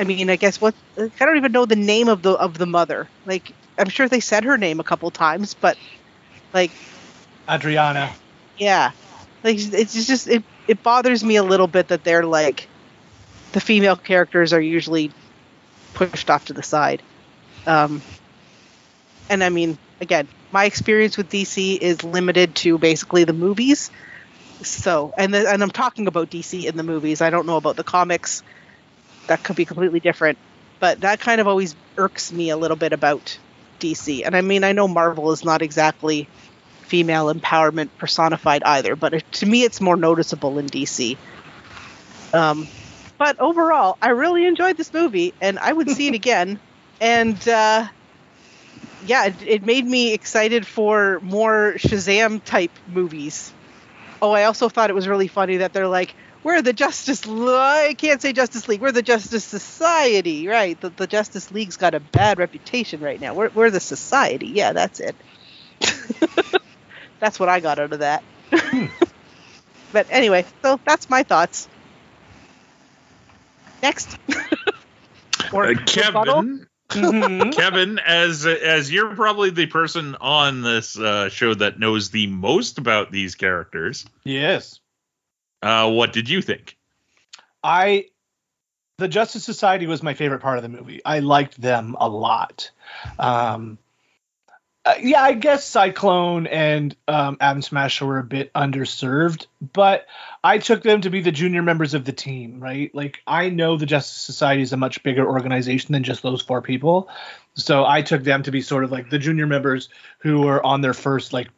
I 0.00 0.04
mean, 0.04 0.30
I 0.30 0.36
guess 0.36 0.60
what 0.60 0.74
I 0.96 1.10
don't 1.18 1.36
even 1.36 1.52
know 1.52 1.66
the 1.66 1.76
name 1.76 2.08
of 2.08 2.22
the 2.22 2.32
of 2.32 2.56
the 2.56 2.66
mother. 2.66 3.08
Like, 3.26 3.52
I'm 3.76 3.88
sure 3.88 4.08
they 4.08 4.20
said 4.20 4.44
her 4.44 4.56
name 4.56 4.78
a 4.78 4.84
couple 4.84 5.10
times, 5.10 5.54
but 5.54 5.76
like 6.52 6.70
Adrianna. 7.48 8.12
yeah, 8.58 8.92
like 9.42 9.56
it's 9.58 10.06
just 10.06 10.28
it 10.28 10.44
it 10.68 10.82
bothers 10.82 11.24
me 11.24 11.36
a 11.36 11.42
little 11.42 11.66
bit 11.66 11.88
that 11.88 12.04
they're 12.04 12.24
like 12.24 12.68
the 13.52 13.60
female 13.60 13.96
characters 13.96 14.52
are 14.52 14.60
usually 14.60 15.10
pushed 15.94 16.30
off 16.30 16.46
to 16.46 16.52
the 16.52 16.62
side. 16.62 17.02
Um, 17.66 18.02
and 19.28 19.42
I 19.42 19.48
mean, 19.48 19.78
again, 20.00 20.28
my 20.52 20.64
experience 20.64 21.16
with 21.16 21.30
DC 21.30 21.78
is 21.78 22.02
limited 22.04 22.54
to 22.56 22.78
basically 22.78 23.24
the 23.24 23.32
movies. 23.32 23.90
So, 24.62 25.12
and 25.16 25.32
the, 25.32 25.48
and 25.48 25.62
I'm 25.62 25.70
talking 25.70 26.06
about 26.06 26.30
DC 26.30 26.64
in 26.64 26.76
the 26.76 26.82
movies. 26.82 27.20
I 27.20 27.30
don't 27.30 27.46
know 27.46 27.56
about 27.56 27.76
the 27.76 27.84
comics. 27.84 28.42
That 29.26 29.42
could 29.42 29.56
be 29.56 29.64
completely 29.64 30.00
different. 30.00 30.38
But 30.80 31.00
that 31.00 31.20
kind 31.20 31.40
of 31.40 31.48
always 31.48 31.74
irks 31.96 32.32
me 32.32 32.50
a 32.50 32.56
little 32.56 32.76
bit 32.76 32.92
about 32.92 33.38
DC. 33.80 34.22
And 34.24 34.36
I 34.36 34.40
mean, 34.40 34.64
I 34.64 34.72
know 34.72 34.88
Marvel 34.88 35.32
is 35.32 35.44
not 35.44 35.62
exactly 35.62 36.28
female 36.82 37.32
empowerment 37.32 37.90
personified 37.98 38.62
either, 38.62 38.96
but 38.96 39.14
it, 39.14 39.32
to 39.32 39.46
me, 39.46 39.62
it's 39.64 39.80
more 39.80 39.96
noticeable 39.96 40.58
in 40.58 40.66
DC. 40.66 41.16
Um, 42.32 42.66
but 43.18 43.38
overall, 43.40 43.98
I 44.00 44.10
really 44.10 44.46
enjoyed 44.46 44.76
this 44.76 44.92
movie, 44.92 45.34
and 45.40 45.58
I 45.58 45.72
would 45.72 45.90
see 45.90 46.08
it 46.08 46.14
again. 46.22 46.60
And 47.00 47.48
uh, 47.48 47.86
yeah, 49.06 49.26
it, 49.26 49.34
it 49.46 49.66
made 49.66 49.86
me 49.86 50.12
excited 50.12 50.66
for 50.66 51.20
more 51.22 51.74
Shazam 51.76 52.42
type 52.44 52.72
movies. 52.86 53.52
Oh, 54.20 54.32
I 54.32 54.44
also 54.44 54.68
thought 54.68 54.90
it 54.90 54.94
was 54.94 55.06
really 55.06 55.28
funny 55.28 55.58
that 55.58 55.72
they're 55.72 55.88
like, 55.88 56.14
we're 56.42 56.62
the 56.62 56.72
Justice. 56.72 57.22
I 57.26 57.94
can't 57.98 58.22
say 58.22 58.32
Justice 58.32 58.68
League. 58.68 58.80
We're 58.80 58.92
the 58.92 59.02
Justice 59.02 59.44
Society, 59.44 60.48
right? 60.48 60.80
The, 60.80 60.90
the 60.90 61.06
Justice 61.06 61.50
League's 61.50 61.76
got 61.76 61.94
a 61.94 62.00
bad 62.00 62.38
reputation 62.38 63.00
right 63.00 63.20
now. 63.20 63.34
We're 63.34 63.50
we're 63.50 63.70
the 63.70 63.80
Society. 63.80 64.46
Yeah, 64.48 64.72
that's 64.72 65.00
it. 65.00 65.16
that's 67.20 67.40
what 67.40 67.48
I 67.48 67.60
got 67.60 67.78
out 67.78 67.92
of 67.92 67.98
that. 68.00 68.22
but 69.92 70.06
anyway, 70.10 70.44
so 70.62 70.80
that's 70.84 71.10
my 71.10 71.22
thoughts. 71.22 71.68
Next. 73.82 74.18
or 75.52 75.64
Uh, 75.64 75.68
rebuttal? 75.68 76.34
Kevin, 76.34 76.66
Mhm. 76.88 77.52
Kevin, 77.56 77.98
as 77.98 78.46
as 78.46 78.90
you're 78.90 79.14
probably 79.14 79.50
the 79.50 79.66
person 79.66 80.16
on 80.20 80.62
this 80.62 80.98
uh, 80.98 81.28
show 81.28 81.54
that 81.54 81.78
knows 81.78 82.10
the 82.10 82.26
most 82.28 82.78
about 82.78 83.10
these 83.12 83.34
characters, 83.34 84.06
yes. 84.24 84.80
uh, 85.62 85.90
what 85.90 86.12
did 86.14 86.30
you 86.30 86.40
think? 86.40 86.76
I 87.62 88.06
the 88.96 89.08
Justice 89.08 89.44
Society 89.44 89.86
was 89.86 90.02
my 90.02 90.14
favorite 90.14 90.40
part 90.40 90.56
of 90.56 90.62
the 90.62 90.68
movie. 90.70 91.02
I 91.04 91.18
liked 91.20 91.60
them 91.60 91.94
a 92.00 92.08
lot. 92.08 92.70
Um, 93.18 93.78
uh, 94.84 94.94
yeah, 95.00 95.22
I 95.22 95.34
guess 95.34 95.64
Cyclone 95.66 96.46
and 96.46 96.96
um, 97.08 97.36
Atom 97.40 97.62
Smasher 97.62 98.06
were 98.06 98.18
a 98.18 98.24
bit 98.24 98.52
underserved, 98.54 99.46
but 99.72 100.06
I 100.42 100.58
took 100.58 100.82
them 100.82 101.02
to 101.02 101.10
be 101.10 101.20
the 101.20 101.32
junior 101.32 101.62
members 101.62 101.94
of 101.94 102.04
the 102.04 102.12
team, 102.12 102.60
right? 102.60 102.94
Like 102.94 103.20
I 103.26 103.50
know 103.50 103.76
the 103.76 103.86
Justice 103.86 104.20
Society 104.22 104.62
is 104.62 104.72
a 104.72 104.76
much 104.76 105.02
bigger 105.02 105.26
organization 105.26 105.92
than 105.92 106.04
just 106.04 106.22
those 106.22 106.40
four 106.42 106.62
people, 106.62 107.08
so 107.54 107.84
I 107.84 108.02
took 108.02 108.22
them 108.24 108.42
to 108.44 108.50
be 108.50 108.60
sort 108.62 108.84
of 108.84 108.92
like 108.92 109.10
the 109.10 109.18
junior 109.18 109.46
members 109.46 109.88
who 110.20 110.40
were 110.42 110.64
on 110.64 110.80
their 110.80 110.94
first 110.94 111.32
like 111.32 111.48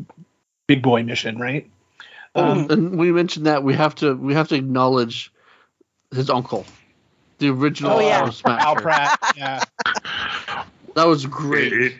big 0.67 0.83
boy 0.83 1.03
mission, 1.03 1.39
right? 1.39 1.71
Um, 2.35 2.71
and 2.71 2.99
we 2.99 3.13
mentioned 3.13 3.47
that 3.47 3.63
we 3.63 3.75
have 3.75 3.95
to 3.97 4.15
we 4.15 4.35
have 4.35 4.49
to 4.49 4.55
acknowledge 4.55 5.33
his 6.13 6.31
uncle, 6.31 6.65
the 7.39 7.51
original 7.51 7.93
Oh, 7.93 8.01
yeah. 8.01 8.21
Arrow 8.21 8.31
Smasher. 8.31 8.67
Al 8.67 8.77
Pratt, 8.77 9.19
yeah. 9.37 9.63
That 10.95 11.07
was 11.07 11.27
great. 11.27 11.73
It- 11.73 11.93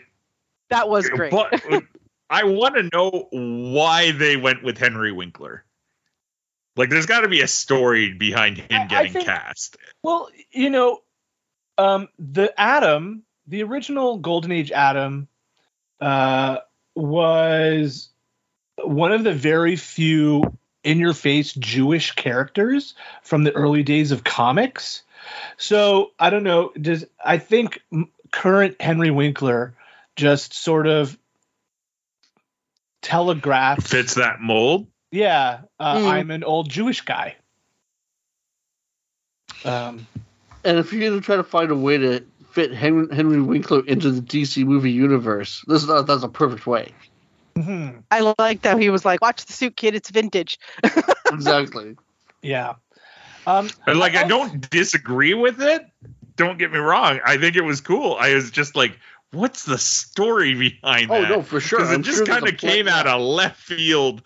That 0.71 0.89
was 0.89 1.07
great. 1.09 1.31
But 1.31 1.61
I 2.29 2.45
want 2.45 2.75
to 2.75 2.89
know 2.93 3.27
why 3.31 4.11
they 4.11 4.37
went 4.37 4.63
with 4.63 4.77
Henry 4.77 5.11
Winkler. 5.11 5.63
Like, 6.77 6.89
there's 6.89 7.05
got 7.05 7.21
to 7.21 7.27
be 7.27 7.41
a 7.41 7.47
story 7.47 8.13
behind 8.13 8.57
him 8.57 8.67
I- 8.71 8.83
I 8.83 8.87
getting 8.87 9.13
think- 9.13 9.25
cast. 9.25 9.77
Well, 10.01 10.29
you 10.51 10.69
know, 10.69 11.01
um, 11.77 12.07
the 12.17 12.53
Atom, 12.59 13.23
the 13.47 13.63
original 13.63 14.17
Golden 14.17 14.51
Age 14.51 14.71
Atom, 14.71 15.27
uh, 15.99 16.57
was 16.95 18.09
one 18.83 19.11
of 19.11 19.23
the 19.23 19.33
very 19.33 19.75
few 19.75 20.57
in 20.83 20.97
your 20.99 21.13
face 21.13 21.53
Jewish 21.53 22.13
characters 22.13 22.95
from 23.21 23.43
the 23.43 23.51
early 23.51 23.83
days 23.83 24.11
of 24.11 24.23
comics. 24.23 25.03
So 25.57 26.11
I 26.17 26.29
don't 26.31 26.43
know. 26.43 26.71
Does 26.79 27.05
I 27.23 27.37
think 27.37 27.81
current 28.31 28.81
Henry 28.81 29.11
Winkler 29.11 29.75
just 30.21 30.53
sort 30.53 30.85
of 30.85 31.17
telegraphs 33.01 33.89
Fits 33.89 34.13
that 34.15 34.39
mold. 34.39 34.85
yeah, 35.11 35.61
uh, 35.79 35.97
Mm. 35.97 36.07
I'm 36.07 36.31
an 36.31 36.43
old 36.43 36.69
Jewish 36.69 37.01
guy. 37.01 37.35
Um, 39.65 40.05
And 40.63 40.77
if 40.77 40.93
you're 40.93 41.09
gonna 41.09 41.21
try 41.21 41.37
to 41.37 41.43
find 41.43 41.71
a 41.71 41.75
way 41.75 41.97
to 41.97 42.23
fit 42.51 42.71
Henry, 42.71 43.07
Henry 43.15 43.41
Winkler 43.41 43.83
into 43.87 44.11
the 44.11 44.21
DC 44.21 44.63
movie 44.63 44.91
universe, 44.91 45.63
this 45.67 45.81
is 45.81 45.89
a, 45.89 46.03
that's 46.03 46.21
a 46.23 46.29
perfect 46.29 46.67
way. 46.67 46.93
mhm. 47.55 48.03
I 48.11 48.33
liked 48.37 48.63
how 48.65 48.77
he 48.77 48.91
was 48.91 49.03
like, 49.03 49.21
"Watch 49.21 49.43
the 49.45 49.53
suit, 49.53 49.75
kid. 49.75 49.95
It's 49.95 50.09
vintage." 50.11 50.59
Exactly. 51.31 51.95
Yeah. 52.41 52.73
Um, 53.47 53.69
And, 53.87 53.97
like, 53.97 54.15
I 54.15 54.23
I- 54.23 54.27
don't 54.27 54.69
disagree 54.69 55.33
with 55.33 55.61
it. 55.61 55.85
Don't 56.35 56.57
get 56.59 56.71
me 56.73 56.77
wrong. 56.79 57.21
I 57.25 57.37
think 57.37 57.55
it 57.55 57.63
was 57.63 57.79
cool. 57.81 58.17
I 58.19 58.33
was 58.35 58.51
just 58.51 58.75
like, 58.75 58.99
what's 59.31 59.65
the 59.65 59.77
story 59.77 60.53
behind 60.53 61.11
Oh 61.11 61.21
that? 61.21 61.31
Oh 61.31 61.35
no, 61.37 61.41
for 61.41 61.59
sure. 61.59 61.79
Because 61.79 61.91
it 61.91 61.95
I'm 61.95 62.03
just 62.03 62.17
sure 62.17 62.25
kind 62.25 62.47
of 62.47 62.57
came 62.57 62.87
out 62.87 63.07
of 63.07 63.21
left 63.21 63.59
field. 63.59 64.21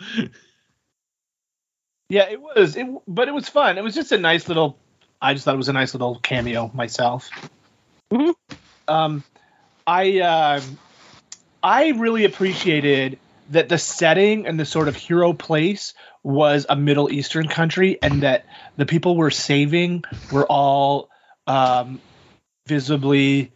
yeah, 2.09 2.29
it 2.29 2.41
was. 2.41 2.75
It, 2.75 2.87
but 3.07 3.27
it 3.27 3.33
was 3.33 3.49
fun. 3.49 3.77
It 3.77 3.83
was 3.83 3.95
just 3.95 4.11
a 4.11 4.17
nice 4.17 4.47
little. 4.47 4.77
I 5.21 5.33
just 5.33 5.45
thought 5.45 5.55
it 5.55 5.57
was 5.57 5.69
a 5.69 5.73
nice 5.73 5.93
little 5.93 6.19
cameo 6.19 6.69
myself. 6.73 7.29
Mhm. 8.11 8.35
Um, 8.87 9.23
I 9.87 10.19
um, 10.19 10.77
I 11.63 11.89
really 11.89 12.25
appreciated 12.25 13.19
that 13.51 13.69
the 13.69 13.77
setting 13.77 14.47
and 14.47 14.59
the 14.59 14.65
sort 14.65 14.87
of 14.87 14.95
hero 14.95 15.33
place 15.33 15.93
was 16.23 16.65
a 16.67 16.75
Middle 16.75 17.11
Eastern 17.11 17.47
country, 17.47 17.99
and 18.01 18.23
that 18.23 18.45
the 18.77 18.85
people 18.85 19.15
we're 19.15 19.29
saving 19.29 20.03
were 20.31 20.45
all 20.45 21.09
um, 21.47 21.99
visibly 22.67 23.51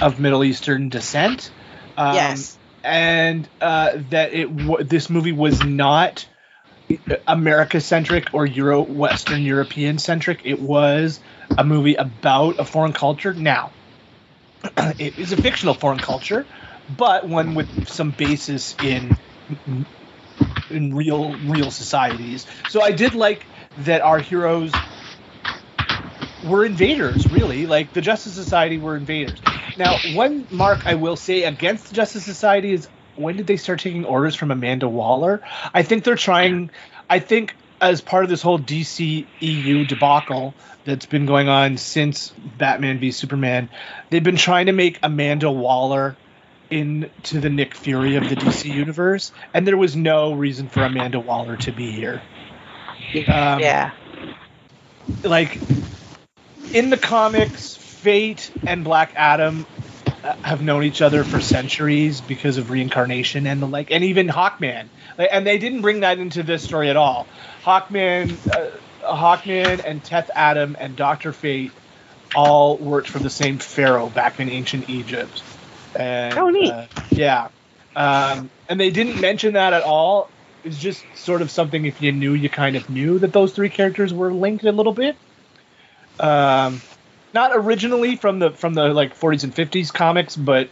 of 0.00 0.20
Middle 0.20 0.44
Eastern 0.44 0.88
descent. 0.88 1.52
Um, 1.96 2.14
yes. 2.14 2.58
and 2.84 3.48
uh, 3.60 3.92
that 4.10 4.32
it 4.32 4.44
w- 4.54 4.84
this 4.84 5.10
movie 5.10 5.32
was 5.32 5.62
not 5.62 6.26
America 7.26 7.80
centric 7.80 8.34
or 8.34 8.46
Euro 8.46 8.82
Western 8.82 9.42
European 9.42 9.98
centric. 9.98 10.42
It 10.44 10.60
was 10.60 11.20
a 11.56 11.64
movie 11.64 11.94
about 11.94 12.58
a 12.58 12.64
foreign 12.64 12.92
culture. 12.92 13.32
Now, 13.34 13.74
it 14.76 15.18
is 15.18 15.32
a 15.32 15.36
fictional 15.36 15.74
foreign 15.74 15.98
culture, 16.00 16.48
but 16.88 17.28
one 17.28 17.54
with 17.54 17.88
some 17.88 18.10
basis 18.12 18.74
in 18.80 19.16
in 20.70 20.94
real 20.94 21.32
real 21.38 21.70
societies. 21.70 22.46
So 22.68 22.82
I 22.82 22.92
did 22.92 23.14
like 23.14 23.50
that 23.76 24.02
our 24.02 24.18
heroes 24.20 24.80
were 26.44 26.64
invaders, 26.64 27.30
really. 27.30 27.66
Like 27.66 27.92
the 27.92 28.00
Justice 28.00 28.34
Society 28.34 28.78
were 28.78 28.96
invaders. 28.96 29.40
Now, 29.76 29.96
one 30.14 30.46
mark 30.50 30.86
I 30.86 30.94
will 30.94 31.16
say 31.16 31.44
against 31.44 31.88
the 31.88 31.94
Justice 31.94 32.24
Society 32.24 32.72
is 32.72 32.88
when 33.16 33.36
did 33.36 33.46
they 33.46 33.56
start 33.56 33.80
taking 33.80 34.04
orders 34.04 34.34
from 34.34 34.50
Amanda 34.50 34.88
Waller? 34.88 35.42
I 35.74 35.82
think 35.82 36.04
they're 36.04 36.16
trying. 36.16 36.70
I 37.08 37.18
think 37.18 37.54
as 37.80 38.00
part 38.00 38.24
of 38.24 38.30
this 38.30 38.42
whole 38.42 38.58
DC 38.58 39.26
EU 39.40 39.84
debacle 39.84 40.54
that's 40.84 41.06
been 41.06 41.26
going 41.26 41.48
on 41.48 41.76
since 41.76 42.32
Batman 42.58 42.98
v 42.98 43.10
Superman, 43.10 43.68
they've 44.10 44.22
been 44.22 44.36
trying 44.36 44.66
to 44.66 44.72
make 44.72 44.98
Amanda 45.02 45.50
Waller 45.50 46.16
into 46.70 47.40
the 47.40 47.50
Nick 47.50 47.74
Fury 47.74 48.16
of 48.16 48.28
the 48.28 48.36
DC 48.36 48.72
universe, 48.72 49.32
and 49.52 49.66
there 49.66 49.76
was 49.76 49.96
no 49.96 50.32
reason 50.32 50.68
for 50.68 50.84
Amanda 50.84 51.18
Waller 51.18 51.56
to 51.56 51.72
be 51.72 51.90
here. 51.90 52.22
Um, 53.26 53.58
yeah. 53.58 53.90
like 55.24 55.58
in 56.74 56.90
the 56.90 56.96
comics, 56.96 57.76
Fate 57.76 58.50
and 58.66 58.84
Black 58.84 59.12
Adam 59.16 59.66
uh, 60.06 60.34
have 60.42 60.62
known 60.62 60.84
each 60.84 61.02
other 61.02 61.24
for 61.24 61.40
centuries 61.40 62.20
because 62.20 62.56
of 62.58 62.70
reincarnation 62.70 63.46
and 63.46 63.60
the 63.60 63.66
like, 63.66 63.90
and 63.90 64.04
even 64.04 64.28
Hawkman. 64.28 64.86
And 65.18 65.46
they 65.46 65.58
didn't 65.58 65.82
bring 65.82 66.00
that 66.00 66.18
into 66.18 66.42
this 66.42 66.62
story 66.62 66.88
at 66.90 66.96
all. 66.96 67.26
Hawkman, 67.62 68.32
uh, 68.50 68.70
Hawkman, 69.06 69.82
and 69.84 70.02
Teth 70.02 70.30
Adam 70.34 70.76
and 70.78 70.96
Doctor 70.96 71.32
Fate 71.32 71.72
all 72.34 72.76
worked 72.76 73.08
for 73.08 73.18
the 73.18 73.30
same 73.30 73.58
pharaoh 73.58 74.08
back 74.08 74.40
in 74.40 74.48
ancient 74.48 74.88
Egypt. 74.88 75.42
And, 75.94 76.38
Oh, 76.38 76.48
neat. 76.48 76.70
uh, 76.70 76.86
yeah, 77.10 77.48
um, 77.96 78.50
and 78.68 78.78
they 78.78 78.90
didn't 78.90 79.20
mention 79.20 79.54
that 79.54 79.72
at 79.72 79.82
all. 79.82 80.28
It's 80.64 80.78
just 80.78 81.04
sort 81.16 81.42
of 81.42 81.50
something 81.50 81.84
if 81.84 82.00
you 82.00 82.12
knew, 82.12 82.34
you 82.34 82.48
kind 82.48 82.76
of 82.76 82.88
knew 82.88 83.18
that 83.18 83.32
those 83.32 83.52
three 83.52 83.70
characters 83.70 84.12
were 84.14 84.32
linked 84.32 84.64
a 84.64 84.72
little 84.72 84.92
bit. 84.92 85.16
Um, 86.18 86.80
not 87.32 87.52
originally 87.54 88.16
from 88.16 88.38
the 88.38 88.50
from 88.50 88.74
the 88.74 88.88
like 88.88 89.18
40s 89.18 89.44
and 89.44 89.54
50s 89.54 89.92
comics, 89.92 90.36
but 90.36 90.68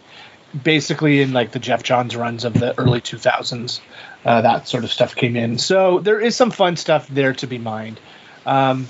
basically 0.62 1.20
in 1.20 1.32
like 1.32 1.52
the 1.52 1.58
Geoff 1.58 1.82
Johns 1.82 2.16
runs 2.16 2.44
of 2.44 2.54
the 2.54 2.78
early 2.78 3.00
2000s, 3.00 3.80
uh, 4.24 4.40
that 4.42 4.66
sort 4.66 4.84
of 4.84 4.90
stuff 4.90 5.14
came 5.14 5.36
in. 5.36 5.58
So 5.58 6.00
there 6.00 6.20
is 6.20 6.36
some 6.36 6.50
fun 6.50 6.76
stuff 6.76 7.06
there 7.08 7.34
to 7.34 7.46
be 7.46 7.58
mined. 7.58 8.00
Um, 8.46 8.88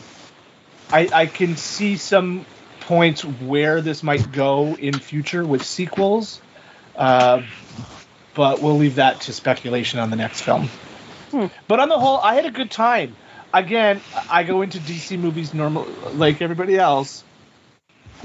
I, 0.91 1.09
I 1.13 1.27
can 1.27 1.57
see 1.57 1.97
some 1.97 2.47
points 2.81 3.25
where 3.25 3.81
this 3.81 4.03
might 4.03 4.33
go 4.33 4.75
in 4.77 4.99
future 4.99 5.45
with 5.45 5.65
sequels, 5.65 6.41
uh, 6.97 7.43
but 8.35 8.63
we'll 8.63 8.79
leave 8.79 8.95
that 8.95 9.23
to 9.23 9.33
speculation 9.33 9.99
on 9.99 10.11
the 10.11 10.17
next 10.17 10.43
film. 10.43 10.69
Hmm. 11.31 11.47
But 11.67 11.81
on 11.81 11.89
the 11.89 11.99
whole, 11.99 12.19
I 12.19 12.35
had 12.37 12.47
a 12.47 12.51
good 12.51 12.71
time. 12.71 13.17
Again, 13.53 14.01
I 14.31 14.43
go 14.45 14.63
into 14.63 14.79
DC 14.79 15.19
movies 15.19 15.55
normal 15.55 15.89
like 16.15 16.43
everybody 16.43 16.77
else, 16.77 17.25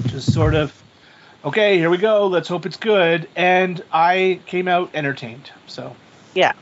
just 0.06 0.32
sort 0.32 0.54
of, 0.54 0.72
okay, 1.44 1.78
here 1.78 1.88
we 1.88 1.96
go. 1.96 2.26
Let's 2.26 2.48
hope 2.48 2.66
it's 2.66 2.76
good, 2.76 3.28
and 3.34 3.82
I 3.90 4.40
came 4.46 4.68
out 4.68 4.90
entertained. 4.94 5.50
So 5.66 5.96
Yeah. 6.34 6.52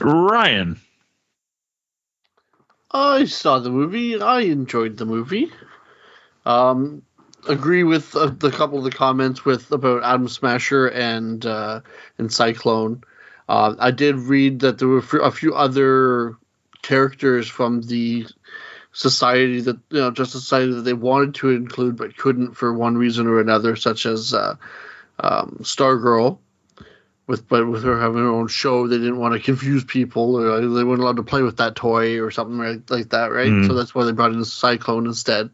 Ryan. 0.00 0.80
I 2.90 3.24
saw 3.24 3.58
the 3.58 3.70
movie. 3.70 4.20
I 4.20 4.40
enjoyed 4.40 4.96
the 4.96 5.04
movie. 5.04 5.50
Um, 6.44 7.02
agree 7.48 7.82
with 7.82 8.14
uh, 8.14 8.26
the 8.26 8.50
couple 8.50 8.78
of 8.78 8.84
the 8.84 8.90
comments 8.90 9.44
with 9.44 9.72
about 9.72 10.04
Atom 10.04 10.28
Smasher 10.28 10.86
and 10.86 11.44
uh, 11.44 11.80
and 12.18 12.32
Cyclone. 12.32 13.02
Uh, 13.48 13.74
I 13.78 13.90
did 13.90 14.16
read 14.16 14.60
that 14.60 14.78
there 14.78 14.88
were 14.88 15.02
a 15.22 15.30
few 15.30 15.54
other 15.54 16.36
characters 16.82 17.48
from 17.48 17.82
the 17.82 18.26
society 18.92 19.60
that 19.60 19.76
you 19.90 20.00
know 20.00 20.10
just 20.10 20.32
society 20.32 20.72
that 20.72 20.82
they 20.82 20.94
wanted 20.94 21.34
to 21.34 21.50
include 21.50 21.96
but 21.96 22.16
couldn't 22.16 22.54
for 22.54 22.72
one 22.72 22.96
reason 22.96 23.26
or 23.26 23.40
another, 23.40 23.76
such 23.76 24.06
as 24.06 24.34
uh, 24.34 24.56
um, 25.20 25.58
Stargirl. 25.62 26.38
With 27.26 27.48
but 27.48 27.66
with 27.66 27.82
her 27.82 28.00
having 28.00 28.18
her 28.18 28.28
own 28.28 28.46
show, 28.46 28.86
they 28.86 28.98
didn't 28.98 29.18
want 29.18 29.34
to 29.34 29.40
confuse 29.40 29.82
people, 29.82 30.36
or 30.36 30.60
they 30.60 30.84
weren't 30.84 31.00
allowed 31.00 31.16
to 31.16 31.24
play 31.24 31.42
with 31.42 31.56
that 31.56 31.74
toy 31.74 32.20
or 32.20 32.30
something 32.30 32.56
right, 32.56 32.80
like 32.88 33.10
that, 33.10 33.32
right? 33.32 33.50
Mhm. 33.50 33.66
So 33.66 33.74
that's 33.74 33.94
why 33.94 34.04
they 34.04 34.12
brought 34.12 34.32
in 34.32 34.44
Cyclone 34.44 35.06
instead. 35.06 35.50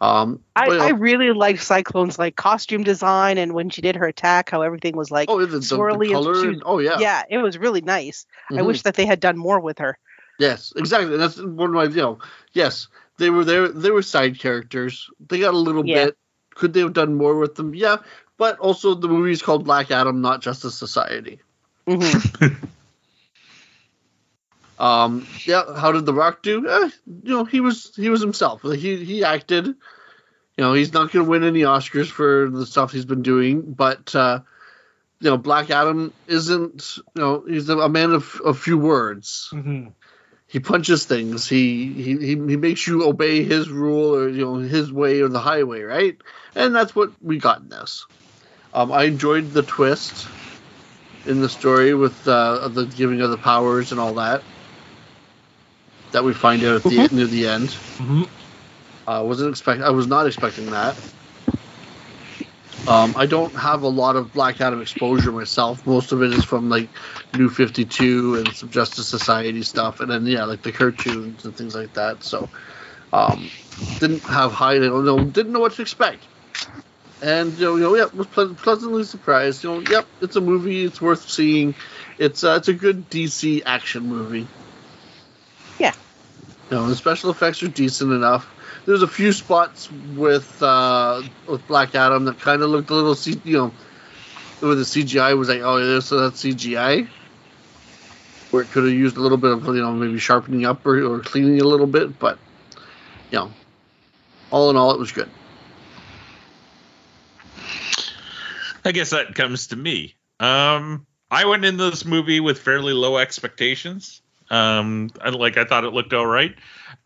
Um, 0.00 0.40
I, 0.56 0.66
but, 0.68 0.80
I 0.80 0.90
really 0.90 1.32
liked 1.32 1.62
Cyclone's 1.62 2.18
like 2.18 2.36
costume 2.36 2.82
design 2.82 3.38
and 3.38 3.52
when 3.54 3.70
she 3.70 3.80
did 3.80 3.96
her 3.96 4.06
attack, 4.06 4.50
how 4.50 4.62
everything 4.62 4.96
was 4.96 5.10
like 5.10 5.30
oh, 5.30 5.40
the, 5.40 5.46
the, 5.46 5.58
the 5.58 5.64
swirly 5.64 6.04
and 6.06 6.12
color, 6.12 6.34
she 6.40 6.48
and- 6.48 6.62
oh 6.66 6.78
yeah, 6.78 6.98
yeah, 6.98 7.22
it 7.30 7.38
was 7.38 7.56
really 7.58 7.80
nice. 7.80 8.26
I 8.50 8.54
Mhm. 8.54 8.66
wish 8.66 8.82
that 8.82 8.94
they 8.96 9.06
had 9.06 9.20
done 9.20 9.36
more 9.38 9.60
with 9.60 9.78
her. 9.78 9.96
Yes, 10.38 10.72
exactly. 10.76 11.16
That's 11.16 11.40
one 11.40 11.70
of 11.70 11.74
my, 11.74 11.84
you 11.84 12.02
know, 12.02 12.18
yes, 12.52 12.88
they 13.18 13.30
were 13.30 13.44
there. 13.44 13.68
They 13.68 13.90
were 13.90 14.02
side 14.02 14.38
characters. 14.40 15.08
They 15.28 15.38
got 15.38 15.54
a 15.54 15.58
little 15.58 15.86
Yeah. 15.86 16.06
bit. 16.06 16.18
Could 16.54 16.72
they 16.72 16.80
have 16.80 16.92
done 16.92 17.14
more 17.14 17.36
with 17.38 17.54
them? 17.54 17.74
Yeah, 17.74 17.98
but 18.36 18.58
also 18.58 18.94
the 18.94 19.08
movie 19.08 19.32
is 19.32 19.42
called 19.42 19.64
Black 19.64 19.90
Adam, 19.90 20.20
not 20.20 20.40
Justice 20.42 20.74
Society. 20.74 21.40
hmm 21.86 22.00
Um, 24.78 25.26
yeah. 25.44 25.76
How 25.76 25.92
did 25.92 26.06
The 26.06 26.14
Rock 26.14 26.42
do? 26.42 26.68
Eh, 26.68 26.90
you 27.24 27.30
know, 27.36 27.44
he 27.44 27.60
was 27.60 27.94
he 27.96 28.08
was 28.08 28.20
himself. 28.20 28.62
He 28.62 29.04
he 29.04 29.24
acted. 29.24 29.66
You 29.66 29.74
know, 30.64 30.72
he's 30.72 30.92
not 30.92 31.10
going 31.10 31.24
to 31.24 31.30
win 31.30 31.42
any 31.44 31.62
Oscars 31.62 32.08
for 32.08 32.48
the 32.48 32.64
stuff 32.64 32.92
he's 32.92 33.04
been 33.04 33.22
doing, 33.22 33.62
but 33.62 34.14
uh, 34.14 34.40
you 35.20 35.30
know, 35.30 35.36
Black 35.36 35.70
Adam 35.70 36.12
isn't. 36.28 36.98
You 37.16 37.22
know, 37.22 37.44
he's 37.46 37.68
a, 37.68 37.88
man 37.88 38.12
of 38.12 38.40
a 38.44 38.54
few 38.54 38.78
words. 38.78 39.50
Mhm. 39.52 39.92
he 40.46 40.60
punches 40.60 41.06
things. 41.06 41.48
He, 41.48 41.92
he 41.92 42.16
he 42.18 42.28
he 42.28 42.56
makes 42.56 42.86
you 42.86 43.04
obey 43.04 43.42
his 43.42 43.68
rule 43.68 44.14
or 44.14 44.28
you 44.28 44.44
know 44.44 44.56
his 44.56 44.92
way 44.92 45.20
or 45.20 45.28
the 45.28 45.40
highway, 45.40 45.82
right? 45.82 46.16
And 46.54 46.74
that's 46.74 46.94
what 46.94 47.10
we 47.20 47.38
got 47.38 47.60
in 47.60 47.68
this. 47.68 48.06
Um, 48.72 48.92
I 48.92 49.04
enjoyed 49.04 49.50
the 49.52 49.62
twist 49.62 50.28
in 51.26 51.40
the 51.40 51.48
story 51.48 51.94
with 51.94 52.28
uh, 52.28 52.68
the 52.68 52.86
giving 52.86 53.20
of 53.20 53.30
the 53.30 53.38
powers 53.38 53.90
and 53.92 54.00
all 54.00 54.14
that. 54.14 54.42
That 56.14 56.22
we 56.22 56.32
find 56.32 56.62
out 56.62 56.76
at 56.76 56.84
the 56.84 57.08
near 57.10 57.26
the 57.26 57.48
end. 57.48 57.70
Mhm. 57.98 58.28
I 59.04 59.22
wasn't 59.22 59.50
expect. 59.50 59.82
I 59.82 59.90
was 59.90 60.06
not 60.06 60.28
expecting 60.28 60.66
that. 60.70 60.96
Um, 62.86 63.14
I 63.16 63.26
don't 63.26 63.56
have 63.56 63.82
a 63.82 63.88
lot 63.88 64.14
of 64.14 64.32
Black 64.32 64.60
Adam 64.60 64.80
exposure 64.80 65.32
myself. 65.32 65.84
Most 65.84 66.12
of 66.12 66.22
it 66.22 66.32
is 66.32 66.44
from 66.44 66.68
like 66.68 66.88
New 67.36 67.48
Fifty 67.48 67.84
Two 67.84 68.36
and 68.36 68.54
some 68.54 68.70
Justice 68.70 69.08
Society 69.08 69.62
stuff, 69.62 69.98
and 69.98 70.08
then 70.08 70.24
yeah, 70.24 70.44
like 70.44 70.62
the 70.62 70.70
cartoons 70.70 71.44
and 71.44 71.56
things 71.56 71.74
like 71.74 71.94
that. 71.94 72.22
So, 72.22 72.48
um, 73.12 73.50
didn't 73.98 74.22
have 74.22 74.52
high. 74.52 74.74
You 74.74 75.02
know, 75.02 75.24
didn't 75.24 75.52
know 75.52 75.58
what 75.60 75.72
to 75.72 75.82
expect, 75.82 76.28
and 77.22 77.58
you 77.58 77.64
know, 77.64 77.76
you 77.76 77.82
know 77.82 77.96
yeah, 77.96 78.06
was 78.14 78.28
ple- 78.28 78.54
pleasantly 78.54 79.02
surprised. 79.02 79.64
You 79.64 79.70
know, 79.70 79.80
yep, 79.90 80.06
it's 80.20 80.36
a 80.36 80.40
movie. 80.40 80.84
It's 80.84 81.00
worth 81.00 81.28
seeing. 81.28 81.74
It's 82.18 82.44
uh, 82.44 82.56
it's 82.58 82.68
a 82.68 82.74
good 82.74 83.10
DC 83.10 83.62
action 83.66 84.06
movie. 84.08 84.46
Know, 86.74 86.88
the 86.88 86.96
special 86.96 87.30
effects 87.30 87.62
are 87.62 87.68
decent 87.68 88.12
enough. 88.12 88.50
There's 88.84 89.02
a 89.02 89.08
few 89.08 89.32
spots 89.32 89.88
with 90.16 90.60
uh, 90.60 91.22
with 91.46 91.64
Black 91.68 91.94
Adam 91.94 92.24
that 92.24 92.40
kind 92.40 92.62
of 92.62 92.70
looked 92.70 92.90
a 92.90 92.94
little, 92.94 93.14
C- 93.14 93.40
you 93.44 93.58
know, 93.58 93.72
where 94.58 94.74
the 94.74 94.82
CGI 94.82 95.38
was 95.38 95.48
like, 95.48 95.60
oh, 95.62 95.76
yeah, 95.76 96.00
so 96.00 96.18
that's 96.20 96.42
CGI. 96.42 97.06
Where 98.50 98.62
it 98.62 98.70
could 98.72 98.84
have 98.84 98.92
used 98.92 99.16
a 99.16 99.20
little 99.20 99.38
bit 99.38 99.52
of, 99.52 99.66
you 99.66 99.82
know, 99.82 99.92
maybe 99.92 100.18
sharpening 100.18 100.64
up 100.64 100.84
or, 100.84 101.00
or 101.04 101.20
cleaning 101.20 101.60
a 101.60 101.64
little 101.64 101.86
bit, 101.86 102.18
but, 102.18 102.38
you 103.30 103.38
know, 103.38 103.52
all 104.50 104.70
in 104.70 104.76
all, 104.76 104.90
it 104.90 104.98
was 104.98 105.12
good. 105.12 105.30
I 108.84 108.90
guess 108.90 109.10
that 109.10 109.36
comes 109.36 109.68
to 109.68 109.76
me. 109.76 110.16
Um, 110.40 111.06
I 111.30 111.44
went 111.44 111.64
into 111.64 111.88
this 111.90 112.04
movie 112.04 112.40
with 112.40 112.58
fairly 112.58 112.92
low 112.92 113.18
expectations. 113.18 114.22
Um, 114.50 115.10
I, 115.20 115.30
like 115.30 115.56
I 115.56 115.64
thought 115.64 115.84
it 115.84 115.92
looked 115.92 116.12
all 116.12 116.26
right. 116.26 116.54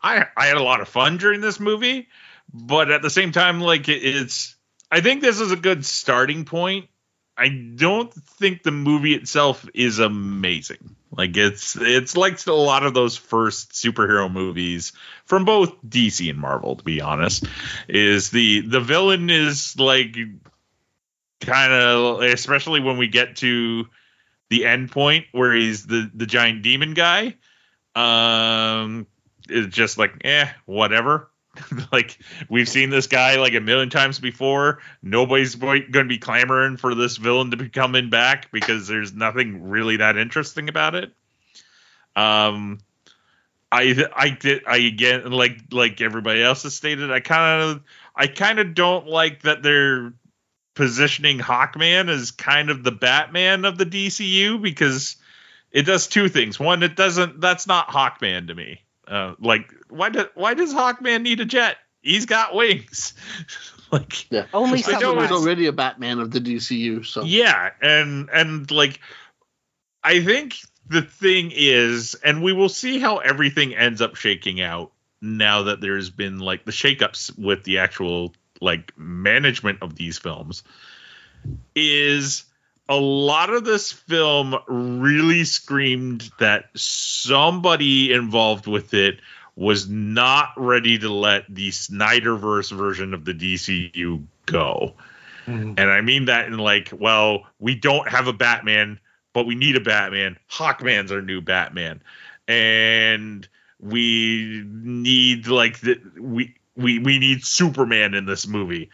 I 0.01 0.25
I 0.35 0.47
had 0.47 0.57
a 0.57 0.63
lot 0.63 0.81
of 0.81 0.89
fun 0.89 1.17
during 1.17 1.41
this 1.41 1.59
movie, 1.59 2.07
but 2.53 2.91
at 2.91 3.01
the 3.01 3.09
same 3.09 3.31
time, 3.31 3.61
like 3.61 3.89
it, 3.89 4.03
it's. 4.03 4.55
I 4.91 5.01
think 5.01 5.21
this 5.21 5.39
is 5.39 5.51
a 5.51 5.55
good 5.55 5.85
starting 5.85 6.45
point. 6.45 6.87
I 7.37 7.47
don't 7.47 8.13
think 8.13 8.63
the 8.63 8.71
movie 8.71 9.13
itself 9.13 9.65
is 9.73 9.99
amazing. 9.99 10.95
Like 11.11 11.37
it's 11.37 11.77
it's 11.79 12.17
like 12.17 12.45
a 12.47 12.53
lot 12.53 12.83
of 12.83 12.93
those 12.93 13.15
first 13.15 13.71
superhero 13.71 14.31
movies 14.31 14.91
from 15.25 15.45
both 15.45 15.73
DC 15.87 16.29
and 16.29 16.37
Marvel. 16.37 16.75
To 16.75 16.83
be 16.83 17.01
honest, 17.01 17.45
is 17.87 18.29
the 18.29 18.61
the 18.61 18.81
villain 18.81 19.29
is 19.29 19.79
like 19.79 20.17
kind 21.39 21.71
of 21.71 22.21
especially 22.21 22.81
when 22.81 22.97
we 22.97 23.07
get 23.07 23.37
to 23.37 23.87
the 24.49 24.65
end 24.65 24.91
point 24.91 25.25
where 25.31 25.53
he's 25.53 25.85
the 25.85 26.09
the 26.13 26.25
giant 26.25 26.61
demon 26.61 26.93
guy 26.93 27.35
um 27.95 29.07
it's 29.49 29.75
just 29.75 29.97
like 29.97 30.13
eh 30.23 30.47
whatever. 30.65 31.29
Like 31.91 32.17
we've 32.47 32.69
seen 32.69 32.89
this 32.89 33.07
guy 33.07 33.35
like 33.35 33.53
a 33.53 33.59
million 33.59 33.89
times 33.89 34.19
before. 34.19 34.79
Nobody's 35.01 35.55
going 35.55 35.91
to 35.91 36.05
be 36.05 36.19
clamoring 36.19 36.77
for 36.77 36.95
this 36.95 37.17
villain 37.17 37.51
to 37.51 37.57
be 37.57 37.67
coming 37.67 38.09
back 38.09 38.51
because 38.51 38.87
there's 38.87 39.13
nothing 39.13 39.67
really 39.67 39.97
that 39.97 40.15
interesting 40.15 40.69
about 40.69 40.95
it. 40.95 41.11
Um 42.15 42.79
i 43.71 43.95
i 44.15 44.29
did 44.29 44.63
i 44.65 44.77
again 44.77 45.31
like 45.31 45.59
like 45.71 46.01
everybody 46.01 46.41
else 46.41 46.63
has 46.63 46.73
stated 46.73 47.11
i 47.11 47.19
kind 47.19 47.61
of 47.61 47.81
i 48.15 48.25
kind 48.25 48.57
of 48.57 48.73
don't 48.73 49.07
like 49.07 49.43
that 49.43 49.61
they're 49.61 50.13
positioning 50.75 51.39
Hawkman 51.39 52.09
as 52.09 52.31
kind 52.31 52.69
of 52.69 52.83
the 52.83 52.91
Batman 52.91 53.65
of 53.65 53.77
the 53.77 53.85
DCU 53.85 54.61
because 54.61 55.15
it 55.71 55.83
does 55.83 56.07
two 56.07 56.29
things. 56.29 56.59
One, 56.59 56.83
it 56.83 56.95
doesn't. 56.95 57.41
That's 57.41 57.67
not 57.67 57.89
Hawkman 57.89 58.47
to 58.47 58.55
me. 58.55 58.81
Uh, 59.07 59.35
like, 59.39 59.73
why 59.89 60.09
does 60.09 60.27
why 60.35 60.53
does 60.53 60.73
Hawkman 60.73 61.23
need 61.23 61.39
a 61.39 61.45
jet? 61.45 61.77
He's 62.01 62.25
got 62.25 62.55
wings. 62.55 63.13
like, 63.91 64.31
Yeah. 64.31 64.45
Only 64.53 64.81
They 64.81 64.97
He 64.97 65.05
was 65.05 65.31
already 65.31 65.65
a 65.65 65.73
Batman 65.73 66.19
of 66.19 66.31
the 66.31 66.39
DCU, 66.39 67.05
so. 67.05 67.23
yeah, 67.23 67.71
and 67.81 68.29
and 68.31 68.69
like, 68.71 68.99
I 70.03 70.21
think 70.21 70.55
the 70.87 71.01
thing 71.01 71.51
is, 71.53 72.15
and 72.15 72.41
we 72.41 72.53
will 72.53 72.69
see 72.69 72.99
how 72.99 73.17
everything 73.17 73.75
ends 73.75 74.01
up 74.01 74.15
shaking 74.15 74.61
out 74.61 74.91
now 75.21 75.63
that 75.63 75.81
there's 75.81 76.09
been 76.09 76.39
like 76.39 76.65
the 76.65 76.71
shakeups 76.71 77.37
with 77.37 77.63
the 77.63 77.79
actual 77.79 78.33
like 78.59 78.97
management 78.97 79.81
of 79.81 79.95
these 79.95 80.17
films 80.17 80.63
is 81.75 82.43
a 82.87 82.95
lot 82.95 83.51
of 83.51 83.63
this 83.63 83.91
film 83.91 84.55
really 84.67 85.43
screamed 85.43 86.29
that 86.39 86.65
somebody 86.75 88.11
involved 88.11 88.67
with 88.67 88.93
it 88.93 89.19
was 89.55 89.89
not 89.89 90.53
ready 90.57 90.97
to 90.97 91.09
let 91.09 91.43
the 91.53 91.69
Snyderverse 91.69 92.71
version 92.75 93.13
of 93.13 93.25
the 93.25 93.33
DCU 93.33 94.23
go. 94.45 94.95
Mhm. 95.45 95.75
And 95.77 95.89
I 95.89 96.01
mean 96.01 96.25
that 96.25 96.47
in 96.47 96.57
like, 96.57 96.89
well, 96.97 97.47
we 97.59 97.75
don't 97.75 98.07
have 98.07 98.27
a 98.27 98.33
Batman, 98.33 98.99
but 99.33 99.45
we 99.45 99.55
need 99.55 99.75
a 99.75 99.81
Batman. 99.81 100.37
Hawkman's 100.47 101.11
our 101.11 101.21
new 101.21 101.41
Batman. 101.41 102.01
And 102.47 103.47
we 103.79 104.63
need 104.65 105.47
like 105.47 105.79
the 105.79 105.99
we 106.19 106.55
we 106.79 106.99
we 106.99 107.19
need 107.19 107.45
Superman 107.45 108.13
in 108.13 108.25
this 108.25 108.47
movie. 108.47 108.89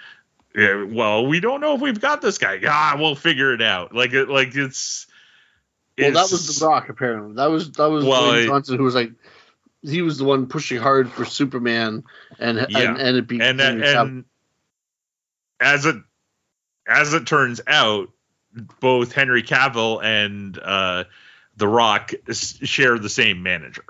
Yeah, 0.55 0.83
well, 0.83 1.25
we 1.25 1.39
don't 1.39 1.59
know 1.59 1.75
if 1.75 1.81
we've 1.81 1.99
got 1.99 2.21
this 2.21 2.37
guy. 2.37 2.59
Ah, 2.65 2.95
we'll 2.97 3.15
figure 3.15 3.53
it 3.53 3.61
out. 3.61 3.93
Like 3.93 4.13
it 4.13 4.29
like 4.29 4.55
it's 4.55 5.05
Well, 5.97 6.11
that 6.11 6.31
was 6.31 6.59
The 6.59 6.65
Rock, 6.65 6.89
apparently. 6.89 7.35
That 7.35 7.47
was 7.47 7.71
that 7.73 7.89
was 7.89 8.05
Well, 8.05 8.31
Dwayne 8.31 8.47
Johnson 8.47 8.77
who 8.77 8.83
was 8.83 8.95
like, 8.95 9.11
he 9.81 10.01
was 10.01 10.17
the 10.17 10.23
one 10.23 10.47
pushing 10.47 10.79
hard 10.79 11.11
for 11.11 11.25
Superman, 11.25 12.03
and 12.39 12.65
Yeah. 12.69 12.91
and, 12.91 12.97
and 12.99 13.17
it 13.17 13.27
beat 13.27 13.41
and 13.41 13.59
and, 13.59 13.83
and 13.83 14.25
as 15.59 15.85
it 15.85 15.97
as 16.87 17.13
it 17.13 17.27
turns 17.27 17.61
out, 17.67 18.09
both 18.79 19.11
Henry 19.11 19.43
Cavill 19.43 20.03
and 20.03 20.57
uh, 20.57 21.03
The 21.57 21.67
Rock 21.67 22.13
share 22.31 22.97
the 22.97 23.09
same 23.09 23.43
manager. 23.43 23.83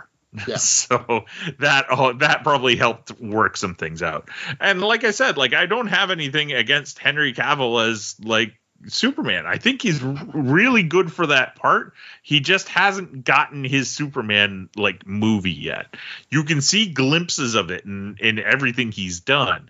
Yeah. 0.48 0.58
so 0.58 1.26
that 1.60 1.88
that 2.20 2.44
probably 2.44 2.76
helped 2.76 3.20
work 3.20 3.58
some 3.58 3.76
things 3.76 4.02
out. 4.04 4.30
And 4.60 4.82
like 4.82 5.04
I 5.04 5.12
said, 5.12 5.38
like 5.38 5.54
I 5.54 5.66
don't 5.66 5.88
have 5.88 6.12
anything 6.12 6.52
against 6.54 7.00
Henry 7.00 7.34
Cavill 7.34 7.90
as 7.90 8.16
like 8.24 8.56
Superman. 8.88 9.46
I 9.46 9.58
think 9.58 9.82
he's 9.82 10.02
really 10.02 10.84
good 10.84 11.12
for 11.12 11.28
that 11.28 11.56
part. 11.56 11.94
He 12.22 12.40
just 12.40 12.70
hasn't 12.70 13.24
gotten 13.24 13.64
his 13.64 13.90
Superman 13.90 14.70
like 14.76 15.08
movie 15.08 15.52
yet. 15.52 15.96
You 16.30 16.44
can 16.44 16.62
see 16.62 16.92
glimpses 16.92 17.56
of 17.56 17.72
it 17.72 17.86
in 17.86 18.18
in 18.20 18.40
everything 18.40 18.92
he's 18.92 19.20
done. 19.20 19.70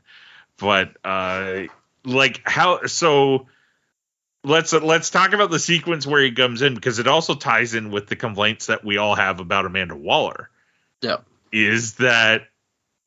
But 0.57 0.97
uh 1.03 1.63
like 2.03 2.41
how 2.45 2.85
so 2.85 3.47
let's 4.43 4.73
let's 4.73 5.09
talk 5.09 5.33
about 5.33 5.51
the 5.51 5.59
sequence 5.59 6.05
where 6.05 6.21
he 6.21 6.31
comes 6.31 6.61
in 6.61 6.75
because 6.75 6.99
it 6.99 7.07
also 7.07 7.35
ties 7.35 7.73
in 7.73 7.91
with 7.91 8.07
the 8.07 8.15
complaints 8.15 8.67
that 8.67 8.83
we 8.83 8.97
all 8.97 9.15
have 9.15 9.39
about 9.39 9.65
Amanda 9.65 9.95
Waller 9.95 10.49
Yeah. 11.01 11.17
is 11.51 11.95
that 11.95 12.47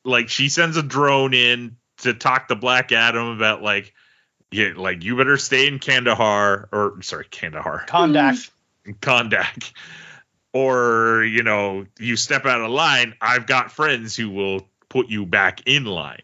like 0.04 0.28
she 0.28 0.48
sends 0.48 0.76
a 0.76 0.82
drone 0.82 1.34
in 1.34 1.76
to 1.98 2.14
talk 2.14 2.48
to 2.48 2.54
Black 2.54 2.92
Adam 2.92 3.28
about 3.28 3.62
like 3.62 3.92
yeah, 4.50 4.72
like 4.76 5.04
you 5.04 5.16
better 5.16 5.36
stay 5.36 5.66
in 5.66 5.78
Kandahar 5.78 6.68
or 6.72 7.02
sorry, 7.02 7.26
Kandahar. 7.30 7.86
Kahndaq. 7.86 8.50
Kahndaq. 8.86 9.72
Or, 10.54 11.22
you 11.24 11.42
know, 11.42 11.84
you 11.98 12.16
step 12.16 12.46
out 12.46 12.62
of 12.62 12.70
line, 12.70 13.14
I've 13.20 13.46
got 13.46 13.70
friends 13.70 14.16
who 14.16 14.30
will 14.30 14.66
put 14.88 15.08
you 15.10 15.26
back 15.26 15.60
in 15.66 15.84
line. 15.84 16.22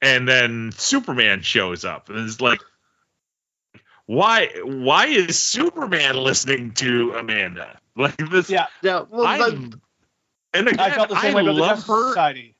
And 0.00 0.26
then 0.26 0.72
Superman 0.72 1.42
shows 1.42 1.84
up 1.84 2.08
and 2.08 2.18
is 2.20 2.40
like, 2.40 2.60
why 4.06 4.48
why 4.64 5.06
is 5.06 5.38
Superman 5.38 6.16
listening 6.16 6.72
to 6.74 7.12
Amanda? 7.14 7.78
Like 7.96 8.16
this 8.16 8.50
Yeah, 8.50 8.66
Yeah. 8.82 9.04
Well, 9.08 9.24
I, 9.24 9.38
that- 9.38 9.80
and 10.54 10.68
again, 10.68 10.80
I 10.80 10.90
felt 10.94 11.08
the 11.10 11.20
same 11.20 11.34
way 11.34 11.42
about 11.42 11.54
the 11.54 11.60
love 11.60 11.70
Justice 11.76 11.88
her. 11.88 12.08
Society. 12.08 12.54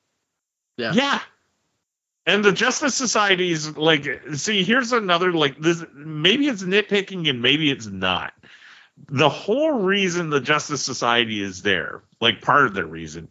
Yeah. 0.76 0.92
Yeah. 0.92 1.20
And 2.26 2.45
the 2.45 2.53
Justice 2.53 2.95
Society's 2.95 3.76
like, 3.76 4.07
see, 4.34 4.64
here's 4.64 4.92
another 4.92 5.32
like 5.32 5.59
this. 5.59 5.84
Maybe 5.95 6.49
it's 6.49 6.62
nitpicking 6.62 7.28
and 7.28 7.42
maybe 7.42 7.70
it's 7.70 7.86
not. 7.86 8.32
The 9.09 9.28
whole 9.28 9.72
reason 9.72 10.30
the 10.30 10.40
Justice 10.40 10.82
Society 10.82 11.42
is 11.42 11.62
there, 11.62 12.03
like 12.20 12.40
part 12.40 12.66
of 12.66 12.74
the 12.74 12.86
reason, 12.86 13.28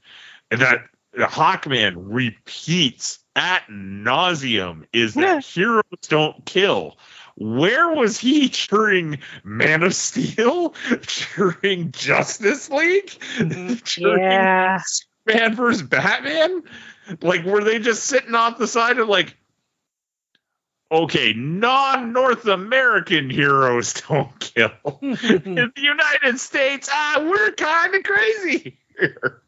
and 0.52 0.62
that 0.62 0.86
Hawkman 1.18 1.94
repeats 1.98 3.20
at 3.36 3.64
nauseum 3.68 4.86
is 4.94 5.14
that 5.16 5.22
Yeah. 5.22 5.40
heroes 5.40 5.84
don't 6.04 6.46
kill. 6.46 6.98
Where 7.36 7.90
was 7.92 8.20
he 8.20 8.50
during 8.50 9.20
Man 9.44 9.84
of 9.84 9.96
Steel? 9.96 10.76
During 11.36 11.92
Justice 11.92 12.70
League? 12.70 13.12
During 13.38 14.20
Yeah. 14.20 14.80
Batman 15.26 15.56
versus 15.56 15.82
Batman? 15.82 16.64
Like, 17.22 17.44
were 17.44 17.64
they 17.64 17.80
just 17.80 18.04
sitting 18.04 18.36
off 18.36 18.58
the 18.60 18.68
side 18.68 19.00
of 19.00 19.08
like, 19.10 19.36
okay, 20.92 21.34
non-North 21.34 22.46
American 22.46 23.30
heroes 23.30 23.94
don't 23.94 24.40
kill. 24.40 24.72
In 25.02 25.16
the 25.16 25.82
United 25.82 26.40
States, 26.40 26.88
ah, 26.92 27.26
we're 27.28 27.52
kind 27.54 27.96
of 27.96 28.04
crazy. 28.04 28.78
here. 29.00 29.42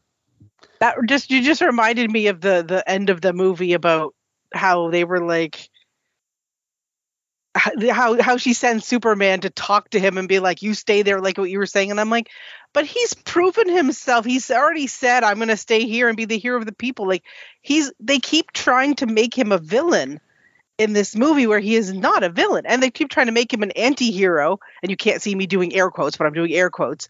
That 0.80 0.96
just 1.06 1.30
you 1.30 1.42
just 1.42 1.62
reminded 1.62 2.10
me 2.10 2.26
of 2.26 2.40
the 2.40 2.64
the 2.66 2.86
end 2.90 3.08
of 3.10 3.20
the 3.20 3.32
movie 3.32 3.72
about 3.72 4.14
how 4.52 4.90
they 4.90 5.04
were 5.04 5.24
like 5.24 5.70
how 7.56 8.20
how 8.20 8.36
she 8.36 8.52
sends 8.52 8.86
Superman 8.86 9.40
to 9.40 9.50
talk 9.50 9.90
to 9.90 10.00
him 10.00 10.18
and 10.18 10.28
be 10.28 10.38
like, 10.38 10.62
"You 10.62 10.74
stay 10.74 11.02
there," 11.02 11.20
like 11.20 11.38
what 11.38 11.50
you 11.50 11.58
were 11.58 11.66
saying, 11.66 11.90
and 11.90 12.00
I'm 12.00 12.10
like, 12.10 12.30
but 12.72 12.84
he's 12.84 13.14
proven 13.14 13.68
himself. 13.68 14.24
He's 14.24 14.50
already 14.50 14.86
said, 14.86 15.24
"I'm 15.24 15.36
going 15.36 15.48
to 15.48 15.56
stay 15.56 15.86
here 15.86 16.08
and 16.08 16.16
be 16.16 16.24
the 16.24 16.38
hero 16.38 16.58
of 16.58 16.66
the 16.66 16.74
people." 16.74 17.06
Like 17.06 17.24
he's 17.62 17.92
they 18.00 18.18
keep 18.18 18.52
trying 18.52 18.96
to 18.96 19.06
make 19.06 19.36
him 19.36 19.52
a 19.52 19.58
villain 19.58 20.20
in 20.78 20.92
this 20.92 21.16
movie 21.16 21.46
where 21.46 21.60
he 21.60 21.74
is 21.74 21.92
not 21.92 22.22
a 22.22 22.28
villain, 22.28 22.66
and 22.66 22.82
they 22.82 22.90
keep 22.90 23.08
trying 23.08 23.26
to 23.26 23.32
make 23.32 23.52
him 23.52 23.62
an 23.62 23.70
anti-hero. 23.72 24.58
And 24.82 24.90
you 24.90 24.96
can't 24.96 25.22
see 25.22 25.34
me 25.34 25.46
doing 25.46 25.74
air 25.74 25.90
quotes, 25.90 26.16
but 26.16 26.26
I'm 26.26 26.34
doing 26.34 26.52
air 26.52 26.70
quotes 26.70 27.08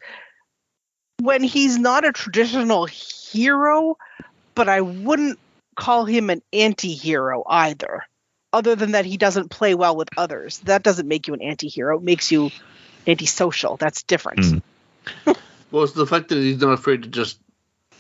when 1.21 1.43
he's 1.43 1.79
not 1.79 2.05
a 2.05 2.13
traditional 2.13 2.85
hero, 2.87 3.97
but 4.55 4.69
I 4.69 4.81
wouldn't 4.83 5.39
call 5.75 6.05
him 6.05 6.31
an 6.31 6.43
anti-hero 6.53 7.43
either. 7.49 8.03
Other 8.57 8.75
than 8.75 8.93
that, 8.93 9.05
he 9.05 9.19
doesn't 9.19 9.51
play 9.51 9.75
well 9.75 9.95
with 9.95 10.09
others. 10.17 10.61
That 10.61 10.83
doesn't 10.83 11.07
make 11.07 11.29
you 11.29 11.35
an 11.35 11.43
anti-hero. 11.43 11.99
It 11.99 12.03
makes 12.03 12.33
you 12.33 12.51
antisocial. 13.07 13.77
That's 13.77 14.03
different. 14.03 14.41
Mm. 14.41 14.63
well, 15.71 15.85
it's 15.85 15.93
the 15.93 16.07
fact 16.07 16.31
that 16.31 16.39
he's 16.39 16.59
not 16.63 16.73
afraid 16.73 17.03
to 17.03 17.11
just 17.11 17.39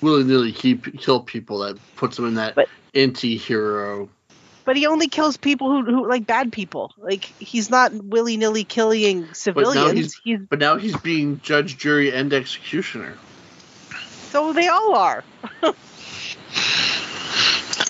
willy 0.00 0.24
nilly 0.24 0.52
keep 0.52 0.98
kill 0.98 1.20
people 1.20 1.58
that 1.58 1.76
puts 1.96 2.18
him 2.18 2.24
in 2.26 2.34
that 2.36 2.54
But- 2.54 2.70
anti-hero. 2.94 4.08
But 4.64 4.76
he 4.78 4.86
only 4.86 5.08
kills 5.08 5.36
people 5.36 5.70
who, 5.70 5.84
who 5.84 6.08
like 6.08 6.26
bad 6.26 6.50
people. 6.52 6.94
Like 6.96 7.24
he's 7.38 7.68
not 7.68 7.92
willy-nilly 7.92 8.64
killing 8.64 9.28
civilians. 9.34 9.92
he's- 9.92 10.20
he's 10.24 10.40
But 10.48 10.58
now 10.58 10.76
he's 10.78 10.96
being 10.96 11.38
judge, 11.42 11.76
jury, 11.76 12.12
and 12.14 12.32
executioner. 12.32 13.14
so 14.30 14.54
they 14.54 14.68
all 14.68 14.94
are. 14.94 15.22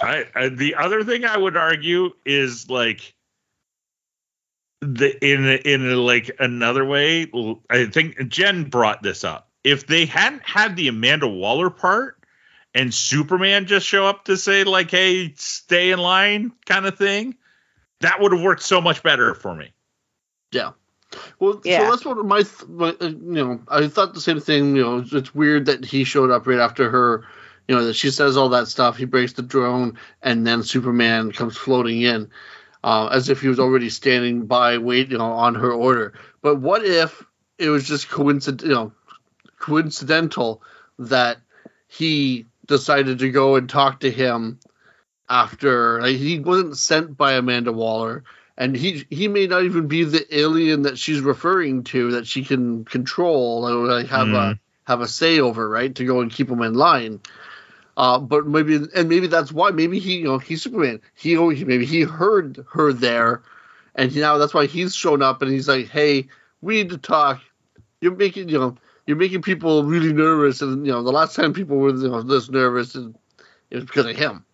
I, 0.03 0.25
I, 0.35 0.49
the 0.49 0.75
other 0.77 1.05
thing 1.05 1.25
I 1.25 1.37
would 1.37 1.57
argue 1.57 2.11
is 2.25 2.69
like 2.69 3.15
the 4.81 5.17
in 5.25 5.45
in 5.47 5.97
like 5.97 6.31
another 6.39 6.85
way. 6.85 7.31
I 7.71 7.87
think 7.87 8.29
Jen 8.29 8.65
brought 8.65 9.03
this 9.03 9.25
up. 9.25 9.51
If 9.65 9.87
they 9.87 10.07
hadn't 10.07 10.43
had 10.43 10.77
the 10.77 10.89
Amanda 10.89 11.27
Waller 11.27 11.71
part 11.71 12.19
and 12.75 12.93
Superman 12.93 13.67
just 13.67 13.87
show 13.87 14.07
up 14.07 14.27
to 14.27 14.37
say 14.37 14.65
like, 14.65 14.91
"Hey, 14.91 15.33
stay 15.37 15.91
in 15.93 15.99
line," 15.99 16.53
kind 16.67 16.87
of 16.87 16.99
thing, 16.99 17.37
that 18.01 18.21
would 18.21 18.33
have 18.33 18.43
worked 18.43 18.63
so 18.63 18.81
much 18.81 19.03
better 19.03 19.35
for 19.35 19.55
me. 19.55 19.73
Yeah. 20.53 20.73
Well, 21.39 21.61
Yeah. 21.65 21.85
so 21.85 21.91
that's 21.91 22.05
what 22.05 22.27
my, 22.27 22.45
my 22.69 22.89
uh, 23.01 23.07
you 23.09 23.15
know, 23.17 23.61
I 23.69 23.89
thought 23.89 24.15
the 24.15 24.21
same 24.21 24.41
thing. 24.41 24.77
You 24.77 24.83
know, 24.83 24.99
it's, 24.99 25.13
it's 25.13 25.35
weird 25.35 25.67
that 25.67 25.85
he 25.85 26.05
showed 26.05 26.31
up 26.31 26.47
right 26.47 26.59
after 26.59 26.91
her. 26.91 27.25
You 27.69 27.75
know, 27.77 27.85
that 27.87 27.95
she 27.97 28.11
says 28.11 28.37
all 28.37 28.51
that 28.51 28.69
stuff. 28.69 28.97
He 28.97 29.05
breaks 29.05 29.33
the 29.33 29.43
drone, 29.43 29.99
and 30.23 30.47
then 30.47 30.63
Superman 30.63 31.33
comes 31.33 31.57
floating 31.57 32.03
in, 32.03 32.31
uh, 32.85 33.09
as 33.09 33.29
if 33.29 33.41
he 33.41 33.49
was 33.49 33.59
already 33.59 33.91
standing 33.91 34.47
by, 34.47 34.79
wait, 34.79 35.11
you 35.11 35.19
know, 35.19 35.33
on 35.33 35.57
her 35.57 35.73
order. 35.73 36.15
But 36.43 36.61
what 36.61 36.85
if 36.85 37.25
it 37.59 37.69
was 37.69 37.87
just 37.87 38.09
coincident, 38.09 38.69
you 38.69 38.75
know, 38.75 38.93
coincidental 39.59 40.63
that 40.99 41.39
he 41.89 42.47
decided 42.67 43.19
to 43.21 43.31
go 43.31 43.57
and 43.57 43.69
talk 43.69 44.01
to 44.01 44.11
him 44.11 44.61
after 45.29 46.01
like, 46.01 46.17
he 46.17 46.39
wasn't 46.39 46.77
sent 46.77 47.17
by 47.17 47.33
Amanda 47.33 47.73
Waller 47.73 48.25
and 48.57 48.77
he 48.77 49.07
he 49.11 49.29
may 49.29 49.47
not 49.47 49.65
even 49.65 49.89
be 49.89 50.05
the 50.05 50.25
alien 50.37 50.83
that 50.83 50.99
she's 50.99 51.21
referring 51.21 51.85
to 51.85 52.13
that 52.13 52.27
she 52.27 52.45
can 52.45 52.85
control 52.85 53.69
or 53.69 53.87
like 53.87 54.09
have 54.09 54.29
a 54.29 54.55
Mhm. 54.55 54.59
have 54.85 55.01
a 55.01 55.09
say 55.09 55.41
over, 55.41 55.69
right? 55.69 55.95
To 55.97 56.05
go 56.05 56.21
and 56.21 56.31
keep 56.31 56.49
him 56.49 56.63
in 56.63 56.75
line. 56.75 57.21
Uh, 57.97 58.19
but 58.19 58.47
maybe 58.47 58.79
and 58.95 59.09
maybe 59.09 59.27
that's 59.27 59.53
why 59.53 59.71
maybe 59.71 59.99
he 59.99 60.19
you 60.19 60.25
know 60.25 60.39
he's 60.39 60.63
Superman. 60.63 61.01
He 61.15 61.37
maybe 61.37 61.87
he 61.87 62.03
heard 62.03 62.65
her 62.71 62.93
there, 62.93 63.43
and 63.95 64.15
now 64.15 64.37
that's 64.37 64.53
why 64.53 64.67
he's 64.67 64.95
shown 64.95 65.23
up 65.23 65.41
and 65.41 65.51
he's 65.51 65.69
like, 65.69 65.89
hey, 65.89 66.29
we 66.61 66.75
need 66.75 66.91
to 66.91 66.99
talk. 66.99 67.41
You're 68.01 68.15
making 68.15 68.51
you 68.51 68.59
know 68.59 68.77
you're 69.07 69.17
making 69.17 69.43
people 69.43 69.85
really 69.85 70.13
nervous, 70.13 70.61
and 70.61 70.85
you 70.85 70.93
know 70.93 71.03
the 71.03 71.13
last 71.13 71.35
time 71.35 71.53
people 71.53 71.79
were 71.79 71.95
you 71.95 72.09
know, 72.09 72.23
this 72.23 72.51
nervous, 72.51 72.95
and 72.95 73.17
it 73.71 73.77
was 73.77 73.85
because 73.85 74.07
of 74.07 74.17
him. 74.17 74.45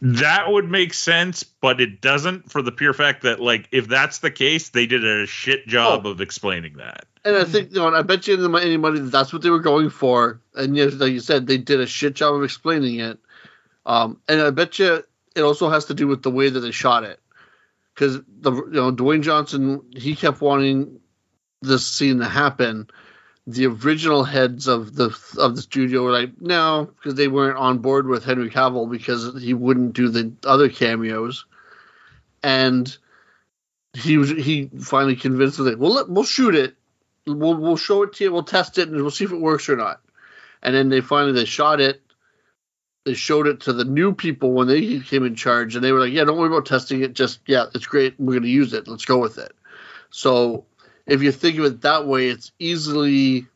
That 0.00 0.50
would 0.50 0.70
make 0.70 0.94
sense, 0.94 1.42
but 1.42 1.80
it 1.80 2.00
doesn't 2.00 2.50
for 2.50 2.62
the 2.62 2.72
pure 2.72 2.92
fact 2.92 3.22
that 3.22 3.40
like 3.40 3.68
if 3.72 3.88
that's 3.88 4.18
the 4.18 4.30
case, 4.30 4.70
they 4.70 4.86
did 4.86 5.04
a 5.04 5.26
shit 5.26 5.66
job 5.66 6.06
of 6.06 6.20
explaining 6.20 6.74
that. 6.74 7.06
And 7.24 7.36
I 7.36 7.44
think, 7.44 7.70
you 7.70 7.76
know, 7.76 7.94
I 7.94 8.02
bet 8.02 8.26
you 8.26 8.34
any 8.34 8.66
anybody 8.66 9.00
that 9.00 9.10
that's 9.10 9.32
what 9.32 9.42
they 9.42 9.50
were 9.50 9.60
going 9.60 9.90
for. 9.90 10.40
And 10.54 10.76
yes, 10.76 10.94
like 10.94 11.12
you 11.12 11.20
said, 11.20 11.46
they 11.46 11.58
did 11.58 11.80
a 11.80 11.86
shit 11.86 12.14
job 12.14 12.34
of 12.34 12.42
explaining 12.42 13.00
it. 13.00 13.18
Um, 13.86 14.20
and 14.28 14.40
I 14.40 14.50
bet 14.50 14.78
you 14.78 15.02
it 15.34 15.40
also 15.40 15.70
has 15.70 15.86
to 15.86 15.94
do 15.94 16.06
with 16.06 16.22
the 16.22 16.30
way 16.30 16.50
that 16.50 16.60
they 16.60 16.70
shot 16.70 17.04
it. 17.04 17.20
Because 17.94 18.20
the 18.40 18.52
you 18.52 18.72
know 18.72 18.92
Dwayne 18.92 19.22
Johnson, 19.22 19.80
he 19.96 20.16
kept 20.16 20.40
wanting 20.40 21.00
this 21.62 21.86
scene 21.86 22.18
to 22.18 22.28
happen. 22.28 22.88
The 23.46 23.66
original 23.66 24.24
heads 24.24 24.68
of 24.68 24.94
the 24.94 25.16
of 25.38 25.54
the 25.54 25.62
studio 25.62 26.02
were 26.02 26.12
like, 26.12 26.40
no, 26.40 26.90
because 26.96 27.14
they 27.14 27.28
weren't 27.28 27.58
on 27.58 27.78
board 27.78 28.06
with 28.06 28.24
Henry 28.24 28.48
Cavill 28.48 28.90
because 28.90 29.42
he 29.42 29.52
wouldn't 29.52 29.92
do 29.92 30.08
the 30.08 30.32
other 30.44 30.70
cameos. 30.70 31.44
And 32.42 32.96
he 33.92 34.16
was 34.16 34.30
he 34.30 34.70
finally 34.80 35.16
convinced 35.16 35.58
them, 35.58 35.78
well, 35.78 35.92
let, 35.92 36.08
we'll 36.08 36.24
shoot 36.24 36.54
it 36.54 36.76
we'll 37.26 37.56
we'll 37.56 37.76
show 37.76 38.02
it 38.02 38.14
to 38.14 38.24
you, 38.24 38.32
we'll 38.32 38.42
test 38.42 38.78
it, 38.78 38.88
and 38.88 39.00
we'll 39.00 39.10
see 39.10 39.24
if 39.24 39.32
it 39.32 39.40
works 39.40 39.68
or 39.68 39.76
not. 39.76 40.00
And 40.62 40.74
then 40.74 40.88
they 40.88 41.00
finally 41.00 41.32
they 41.32 41.44
shot 41.44 41.80
it. 41.80 42.00
They 43.04 43.14
showed 43.14 43.46
it 43.46 43.60
to 43.62 43.72
the 43.74 43.84
new 43.84 44.14
people 44.14 44.52
when 44.52 44.66
they 44.66 45.00
came 45.00 45.24
in 45.24 45.34
charge, 45.34 45.74
and 45.74 45.84
they 45.84 45.92
were 45.92 46.00
like, 46.00 46.12
"Yeah, 46.12 46.24
don't 46.24 46.38
worry 46.38 46.48
about 46.48 46.66
testing 46.66 47.02
it. 47.02 47.14
Just 47.14 47.40
yeah, 47.46 47.66
it's 47.74 47.86
great. 47.86 48.14
We're 48.18 48.32
going 48.32 48.44
to 48.44 48.48
use 48.48 48.72
it. 48.72 48.88
Let's 48.88 49.04
go 49.04 49.18
with 49.18 49.38
it." 49.38 49.52
So 50.10 50.64
if 51.06 51.22
you 51.22 51.32
think 51.32 51.58
of 51.58 51.64
it 51.64 51.80
that 51.82 52.06
way, 52.06 52.28
it's 52.28 52.52
easily. 52.58 53.46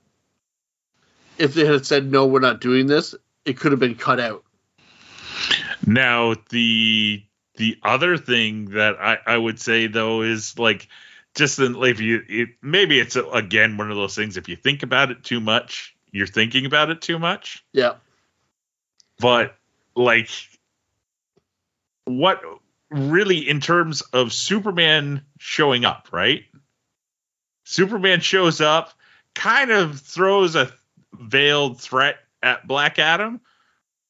If 1.39 1.55
they 1.55 1.65
had 1.65 1.87
said 1.87 2.11
no, 2.11 2.27
we're 2.27 2.41
not 2.41 2.61
doing 2.61 2.87
this, 2.87 3.15
it 3.45 3.59
could 3.59 3.73
have 3.73 3.79
been 3.79 3.95
cut 3.95 4.19
out. 4.19 4.45
Now 5.87 6.35
the 6.51 7.23
the 7.59 7.79
other 7.83 8.17
thing 8.17 8.71
that 8.71 8.97
I, 9.01 9.19
I 9.27 9.37
would 9.37 9.61
say 9.61 9.87
though 9.87 10.23
is 10.23 10.59
like 10.59 10.89
just 11.35 11.59
in, 11.59 11.77
if 11.83 12.01
you 12.01 12.23
it, 12.29 12.49
maybe 12.63 12.99
it's 12.99 13.17
again 13.17 13.77
one 13.77 13.91
of 13.91 13.97
those 13.97 14.15
things 14.15 14.37
if 14.37 14.49
you 14.49 14.57
think 14.57 14.83
about 14.83 15.11
it 15.11 15.23
too 15.25 15.41
much 15.41 15.95
you're 16.11 16.27
thinking 16.27 16.67
about 16.67 16.91
it 16.91 17.03
too 17.03 17.19
much 17.19 17.65
Yeah, 17.73 17.95
but 19.19 19.57
like 19.95 20.31
what 22.05 22.43
really 22.91 23.49
in 23.49 23.61
terms 23.61 24.01
of 24.01 24.33
Superman 24.33 25.23
showing 25.39 25.85
up 25.85 26.09
right 26.13 26.45
Superman 27.69 28.21
shows 28.21 28.63
up 28.63 28.95
kind 29.35 29.71
of 29.71 30.01
throws 30.01 30.57
a 30.57 30.73
veiled 31.13 31.79
threat 31.79 32.17
at 32.43 32.67
Black 32.67 32.99
Adam, 32.99 33.43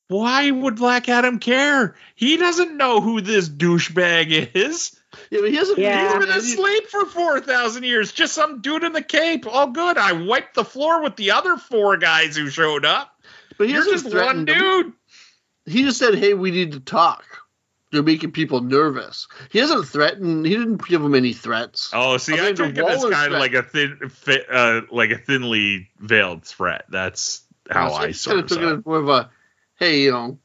why 0.07 0.49
would 0.53 0.77
Black 0.77 1.09
Adam 1.09 1.41
care? 1.41 1.97
He 2.15 2.37
doesn't 2.37 2.77
know 2.77 3.01
who 3.01 3.21
this 3.21 3.49
douchebag 3.49 4.51
is. 4.55 4.97
Yeah, 5.31 5.41
but 5.41 5.51
he 5.51 5.57
hasn't. 5.57 5.79
Yeah. 5.79 6.19
He's 6.19 6.25
been 6.27 6.37
asleep 6.37 6.87
for 6.87 7.05
4,000 7.05 7.83
years. 7.83 8.13
Just 8.13 8.33
some 8.33 8.61
dude 8.61 8.85
in 8.85 8.93
the 8.93 9.03
cape. 9.03 9.45
All 9.47 9.67
good. 9.67 9.99
I 9.99 10.13
wiped 10.13 10.55
the 10.55 10.65
floor 10.65 11.03
with 11.03 11.17
the 11.17 11.33
other 11.33 11.57
four 11.57 11.97
guys 11.97 12.37
who 12.37 12.49
showed 12.51 12.85
up. 12.85 13.13
But 13.59 13.69
he's 13.71 13.85
just 13.87 14.05
one 14.05 14.13
threatened 14.13 14.49
them. 14.49 14.59
dude. 14.59 14.93
He 15.67 15.83
just 15.83 15.99
said, 15.99 16.15
"Hey, 16.15 16.33
we 16.33 16.53
need 16.53 16.73
to 16.73 16.81
talk." 16.81 17.25
They're 17.91 18.03
making 18.03 18.33
people 18.33 18.61
nervous. 18.61 19.29
He 19.51 19.59
hasn't 19.59 19.89
threatened. 19.89 20.45
He 20.45 20.55
didn't 20.55 20.87
give 20.87 21.03
them 21.03 21.15
any 21.15 21.33
threats. 21.33 21.91
Oh, 21.95 22.19
see, 22.19 22.35
I 22.35 22.37
I, 22.37 22.41
mean, 22.41 22.55
the 22.55 22.67
took 22.67 22.77
it 22.77 22.85
as 22.85 23.05
kind 23.05 23.33
of 23.33 23.41
like 23.41 23.55
a 23.55 23.63
thin, 23.63 23.99
fi- 24.11 24.45
uh, 24.51 24.83
like 24.91 25.11
a 25.11 25.19
thinly 25.19 25.89
veiled 25.99 26.45
threat. 26.45 26.85
That's 26.91 27.43
how 27.71 27.93
I 27.93 28.09
just 28.09 28.23
sort 28.23 28.41
of 28.41 28.47
took 28.47 28.59
it 28.59 28.65
it. 28.65 28.79
as 28.79 28.87
more 28.87 28.99
of 28.99 29.09
a, 29.09 29.31
"Hey, 29.79 30.03
you 30.03 30.13
know, 30.13 30.39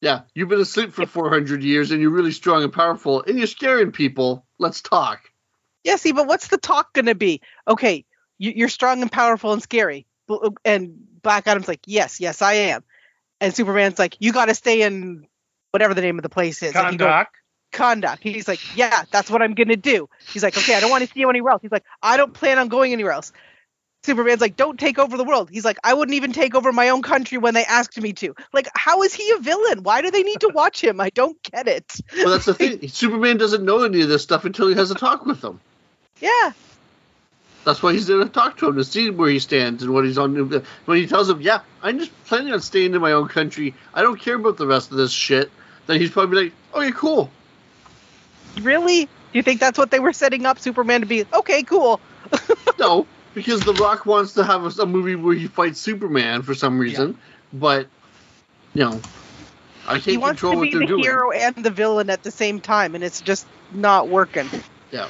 yeah, 0.00 0.22
you've 0.34 0.48
been 0.48 0.60
asleep 0.60 0.92
for 0.92 1.06
400 1.06 1.64
years 1.64 1.90
and 1.90 2.00
you're 2.00 2.10
really 2.10 2.32
strong 2.32 2.62
and 2.62 2.72
powerful 2.72 3.24
and 3.26 3.36
you're 3.36 3.48
scaring 3.48 3.90
people. 3.90 4.46
Let's 4.58 4.80
talk." 4.80 5.28
Yeah, 5.84 5.96
see, 5.96 6.12
but 6.12 6.28
what's 6.28 6.48
the 6.48 6.58
talk 6.58 6.92
going 6.92 7.06
to 7.06 7.14
be? 7.16 7.40
Okay, 7.66 8.04
you, 8.38 8.52
you're 8.54 8.68
strong 8.68 9.02
and 9.02 9.10
powerful 9.10 9.52
and 9.52 9.62
scary. 9.62 10.06
And 10.64 10.94
Black 11.22 11.46
Adam's 11.46 11.68
like, 11.68 11.80
yes, 11.86 12.20
yes, 12.20 12.42
I 12.42 12.54
am. 12.54 12.84
And 13.40 13.54
Superman's 13.54 13.98
like, 13.98 14.16
you 14.20 14.32
got 14.32 14.46
to 14.46 14.54
stay 14.54 14.82
in 14.82 15.26
whatever 15.72 15.94
the 15.94 16.02
name 16.02 16.18
of 16.18 16.22
the 16.22 16.28
place 16.28 16.62
is. 16.62 16.74
Like, 16.74 16.92
you 16.92 16.98
go, 16.98 17.06
Kahndaq. 17.06 17.26
Kahndaq. 17.72 18.18
He's 18.20 18.46
like, 18.46 18.76
yeah, 18.76 19.04
that's 19.10 19.30
what 19.30 19.42
I'm 19.42 19.54
going 19.54 19.68
to 19.68 19.76
do. 19.76 20.08
He's 20.32 20.42
like, 20.42 20.56
okay, 20.56 20.74
I 20.74 20.80
don't 20.80 20.90
want 20.90 21.02
to 21.02 21.12
see 21.12 21.20
you 21.20 21.30
anywhere 21.30 21.52
else. 21.52 21.62
He's 21.62 21.72
like, 21.72 21.84
I 22.02 22.16
don't 22.16 22.32
plan 22.32 22.58
on 22.58 22.68
going 22.68 22.92
anywhere 22.92 23.12
else. 23.12 23.32
Superman's 24.04 24.40
like, 24.40 24.56
don't 24.56 24.78
take 24.80 24.98
over 24.98 25.16
the 25.16 25.24
world. 25.24 25.48
He's 25.48 25.64
like, 25.64 25.78
I 25.84 25.94
wouldn't 25.94 26.16
even 26.16 26.32
take 26.32 26.54
over 26.54 26.72
my 26.72 26.88
own 26.88 27.02
country 27.02 27.38
when 27.38 27.54
they 27.54 27.64
asked 27.64 28.00
me 28.00 28.12
to. 28.14 28.34
Like, 28.52 28.68
how 28.74 29.02
is 29.02 29.14
he 29.14 29.30
a 29.30 29.38
villain? 29.38 29.84
Why 29.84 30.02
do 30.02 30.10
they 30.10 30.24
need 30.24 30.40
to 30.40 30.48
watch 30.48 30.82
him? 30.82 31.00
I 31.00 31.10
don't 31.10 31.40
get 31.44 31.68
it. 31.68 32.00
Well, 32.16 32.30
that's 32.30 32.46
the 32.46 32.54
thing. 32.54 32.88
Superman 32.88 33.38
doesn't 33.38 33.64
know 33.64 33.84
any 33.84 34.02
of 34.02 34.08
this 34.08 34.22
stuff 34.22 34.44
until 34.44 34.68
he 34.68 34.74
has 34.74 34.90
a 34.90 34.96
talk 34.96 35.24
with 35.24 35.40
them. 35.40 35.60
Yeah. 36.20 36.52
That's 37.64 37.80
why 37.80 37.92
he's 37.92 38.08
there 38.08 38.18
to 38.18 38.28
talk 38.28 38.58
to 38.58 38.68
him 38.68 38.76
to 38.76 38.84
see 38.84 39.10
where 39.10 39.30
he 39.30 39.38
stands 39.38 39.84
and 39.84 39.92
what 39.94 40.04
he's 40.04 40.18
on. 40.18 40.62
When 40.84 40.98
he 40.98 41.06
tells 41.06 41.30
him, 41.30 41.40
"Yeah, 41.40 41.60
I'm 41.80 42.00
just 42.00 42.10
planning 42.24 42.52
on 42.52 42.60
staying 42.60 42.94
in 42.94 43.00
my 43.00 43.12
own 43.12 43.28
country. 43.28 43.74
I 43.94 44.02
don't 44.02 44.20
care 44.20 44.34
about 44.34 44.56
the 44.56 44.66
rest 44.66 44.90
of 44.90 44.96
this 44.96 45.12
shit," 45.12 45.50
then 45.86 46.00
he's 46.00 46.10
probably 46.10 46.44
like, 46.44 46.52
"Okay, 46.74 46.92
cool." 46.92 47.30
Really? 48.62 49.04
Do 49.04 49.10
you 49.38 49.42
think 49.42 49.60
that's 49.60 49.78
what 49.78 49.90
they 49.90 50.00
were 50.00 50.12
setting 50.12 50.44
up 50.46 50.58
Superman 50.58 51.00
to 51.00 51.06
be? 51.06 51.24
Okay, 51.32 51.62
cool. 51.62 52.00
No, 52.78 53.06
because 53.34 53.60
The 53.60 53.74
Rock 53.74 54.06
wants 54.06 54.32
to 54.34 54.44
have 54.44 54.64
a, 54.64 54.82
a 54.82 54.86
movie 54.86 55.14
where 55.14 55.34
he 55.34 55.46
fights 55.46 55.80
Superman 55.80 56.42
for 56.42 56.54
some 56.54 56.78
reason, 56.78 57.16
but 57.52 57.86
you 58.74 58.84
know, 58.84 59.00
I 59.86 59.98
can't 59.98 60.20
wants 60.20 60.40
control 60.40 60.54
to 60.54 60.58
what 60.60 60.64
be 60.64 60.70
they're 60.72 60.80
the 60.80 60.86
doing. 60.86 61.04
hero 61.04 61.30
and 61.30 61.54
the 61.56 61.70
villain 61.70 62.10
at 62.10 62.22
the 62.24 62.30
same 62.30 62.60
time, 62.60 62.94
and 62.94 63.04
it's 63.04 63.20
just 63.20 63.46
not 63.74 64.08
working. 64.08 64.48
Yeah, 64.90 65.08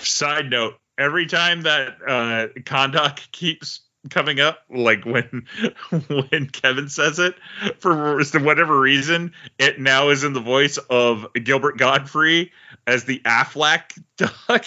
Side 0.00 0.48
note: 0.50 0.74
Every 0.96 1.26
time 1.26 1.62
that 1.62 1.96
uh, 2.06 2.48
Kahndaq 2.60 3.30
keeps 3.32 3.80
coming 4.08 4.40
up, 4.40 4.58
like 4.70 5.04
when 5.04 5.46
when 6.30 6.48
Kevin 6.48 6.88
says 6.88 7.18
it, 7.18 7.34
for 7.78 8.22
whatever 8.40 8.78
reason, 8.78 9.32
it 9.58 9.80
now 9.80 10.10
is 10.10 10.24
in 10.24 10.32
the 10.32 10.40
voice 10.40 10.78
of 10.78 11.26
Gilbert 11.34 11.78
Gottfried 11.78 12.50
as 12.86 13.04
the 13.04 13.20
Aflac 13.20 13.98
duck. 14.16 14.64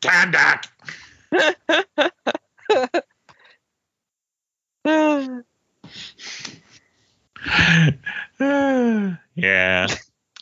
Kahndaq. 0.00 0.66
yeah. 9.34 9.86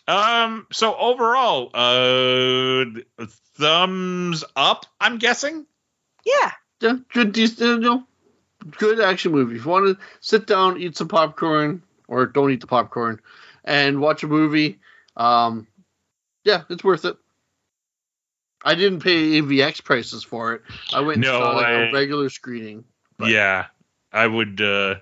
Um. 0.09 0.67
So 0.73 0.97
overall, 0.97 1.71
uh, 1.75 2.85
thumbs 3.59 4.45
up. 4.55 4.87
I'm 5.01 5.19
guessing. 5.19 5.67
Yeah. 6.27 6.53
yeah 6.81 6.97
good, 7.13 7.33
decent, 7.33 7.61
you 7.83 7.89
know, 7.89 8.05
good 8.73 9.01
action 9.01 9.33
movie. 9.33 9.57
If 9.57 9.65
you 9.65 9.71
want 9.71 9.87
to 9.99 10.05
sit 10.21 10.47
down, 10.47 10.79
eat 10.79 10.97
some 10.97 11.09
popcorn, 11.09 11.83
or 12.09 12.27
don't 12.27 12.51
eat 12.51 12.61
the 12.61 12.67
popcorn, 12.67 13.21
and 13.65 14.01
watch 14.01 14.23
a 14.23 14.27
movie, 14.27 14.79
um, 15.17 15.67
yeah, 16.45 16.65
it's 16.69 16.85
worth 16.85 17.05
it. 17.05 17.17
I 18.65 18.75
didn't 18.75 19.01
pay 19.01 19.41
AVX 19.41 19.83
prices 19.85 20.25
for 20.25 20.55
it. 20.55 20.63
I 20.93 21.01
went 21.01 21.17
and 21.17 21.25
No 21.25 21.39
saw 21.39 21.51
like, 21.53 21.67
way. 21.67 21.89
a 21.89 21.93
regular 21.93 22.29
screening. 22.31 22.85
Right. 23.19 23.31
Yeah, 23.31 23.67
I 24.13 24.27
would. 24.27 24.61
uh 24.61 24.97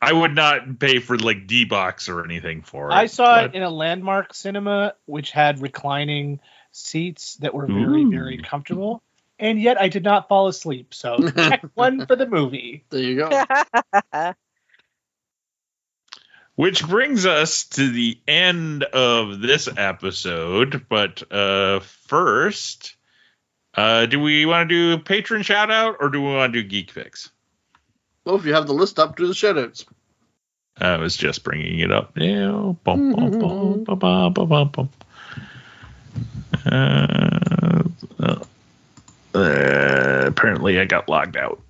I 0.00 0.12
would 0.12 0.32
not 0.34 0.78
pay 0.78 1.00
for 1.00 1.18
like 1.18 1.48
D 1.48 1.64
box 1.64 2.08
or 2.08 2.24
anything 2.24 2.62
for 2.62 2.90
it. 2.90 2.94
I 2.94 3.06
saw 3.06 3.34
but- 3.34 3.44
it 3.46 3.54
in 3.56 3.62
a 3.64 3.70
landmark 3.70 4.32
cinema, 4.32 4.94
which 5.06 5.32
had 5.32 5.60
reclining 5.60 6.40
seats 6.70 7.34
that 7.40 7.52
were 7.52 7.66
very, 7.66 8.02
Ooh. 8.02 8.10
very 8.10 8.38
comfortable. 8.38 9.02
And 9.38 9.60
yet 9.60 9.80
I 9.80 9.88
did 9.88 10.02
not 10.02 10.28
fall 10.28 10.48
asleep. 10.48 10.94
So 10.94 11.28
check 11.36 11.64
one 11.74 12.06
for 12.06 12.16
the 12.16 12.26
movie. 12.26 12.84
There 12.90 13.00
you 13.00 13.16
go. 13.16 13.44
Which 16.56 16.84
brings 16.86 17.24
us 17.24 17.64
to 17.68 17.88
the 17.88 18.18
end 18.26 18.82
of 18.82 19.40
this 19.40 19.68
episode. 19.76 20.86
But 20.88 21.22
uh 21.32 21.80
first, 21.80 22.96
uh 23.74 24.06
do 24.06 24.18
we 24.18 24.44
want 24.44 24.68
to 24.68 24.96
do 24.96 25.02
patron 25.02 25.42
shout 25.42 25.70
out 25.70 25.96
or 26.00 26.08
do 26.08 26.20
we 26.20 26.34
want 26.34 26.52
to 26.52 26.62
do 26.62 26.68
geek 26.68 26.90
fix? 26.90 27.30
Well, 28.24 28.36
if 28.36 28.44
you 28.44 28.54
have 28.54 28.66
the 28.66 28.74
list 28.74 28.98
up, 28.98 29.16
do 29.16 29.26
the 29.26 29.32
shoutouts. 29.32 29.86
I 30.80 30.96
was 30.96 31.16
just 31.16 31.44
bringing 31.44 31.80
it 31.80 31.90
up 31.90 32.16
now. 32.16 32.76
Bum, 32.84 33.12
bum, 33.12 33.38
bum, 33.38 33.84
bum, 33.84 33.98
bum, 33.98 34.32
bum, 34.32 34.48
bum, 34.48 34.68
bum. 34.68 34.90
Uh, 36.66 37.27
uh, 39.38 40.24
apparently, 40.26 40.78
I 40.80 40.84
got 40.84 41.08
logged 41.08 41.36
out. 41.36 41.60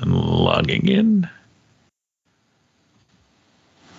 I'm 0.00 0.12
logging 0.12 0.88
in. 0.88 1.28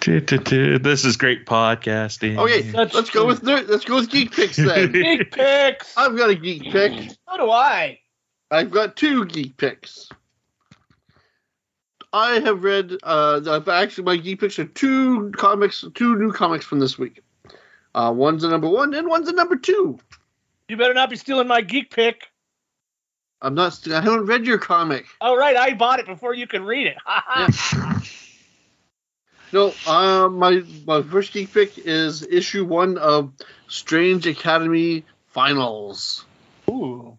This 0.03 1.05
is 1.05 1.17
great 1.17 1.45
podcasting. 1.45 2.37
Okay, 2.37 2.61
That's 2.61 2.93
let's 2.93 3.09
go 3.11 3.27
with 3.27 3.43
let's 3.43 3.85
go 3.85 3.97
with 3.97 4.09
geek 4.09 4.31
picks 4.31 4.55
then. 4.57 4.91
Geek 4.91 5.31
picks. 5.31 5.95
I've 5.95 6.17
got 6.17 6.31
a 6.31 6.35
geek 6.35 6.63
pick. 6.71 7.11
So 7.29 7.37
do 7.37 7.51
I. 7.51 7.99
I've 8.49 8.71
got 8.71 8.95
two 8.95 9.25
geek 9.25 9.57
picks. 9.57 10.09
I 12.11 12.39
have 12.39 12.63
read. 12.63 12.97
Uh, 13.03 13.39
the- 13.41 13.71
actually, 13.71 14.05
my 14.05 14.17
geek 14.17 14.39
picks 14.39 14.57
are 14.59 14.65
two 14.65 15.31
comics, 15.31 15.85
two 15.93 16.15
new 16.17 16.31
comics 16.31 16.65
from 16.65 16.79
this 16.79 16.97
week. 16.97 17.21
Uh, 17.93 18.11
one's 18.15 18.43
a 18.43 18.49
number 18.49 18.69
one, 18.69 18.93
and 18.93 19.07
one's 19.07 19.29
a 19.29 19.33
number 19.33 19.55
two. 19.55 19.99
You 20.71 20.77
better 20.77 20.93
not 20.93 21.09
be 21.09 21.17
stealing 21.17 21.49
my 21.49 21.59
geek 21.59 21.93
pick. 21.93 22.29
I'm 23.41 23.55
not. 23.55 23.73
st- 23.73 23.93
I 23.93 23.99
haven't 23.99 24.27
read 24.27 24.45
your 24.45 24.57
comic. 24.57 25.05
All 25.19 25.35
right, 25.35 25.57
I 25.57 25.73
bought 25.73 25.99
it 25.99 26.05
before 26.05 26.33
you 26.33 26.47
could 26.47 26.61
read 26.61 26.87
it. 26.87 26.95
No, 29.51 29.73
uh, 29.85 30.29
my 30.29 30.63
my 30.85 31.01
first 31.01 31.33
geek 31.33 31.53
pick 31.53 31.77
is 31.77 32.25
issue 32.25 32.63
one 32.63 32.97
of 32.97 33.33
Strange 33.67 34.25
Academy 34.27 35.03
Finals. 35.27 36.23
Ooh. 36.69 37.17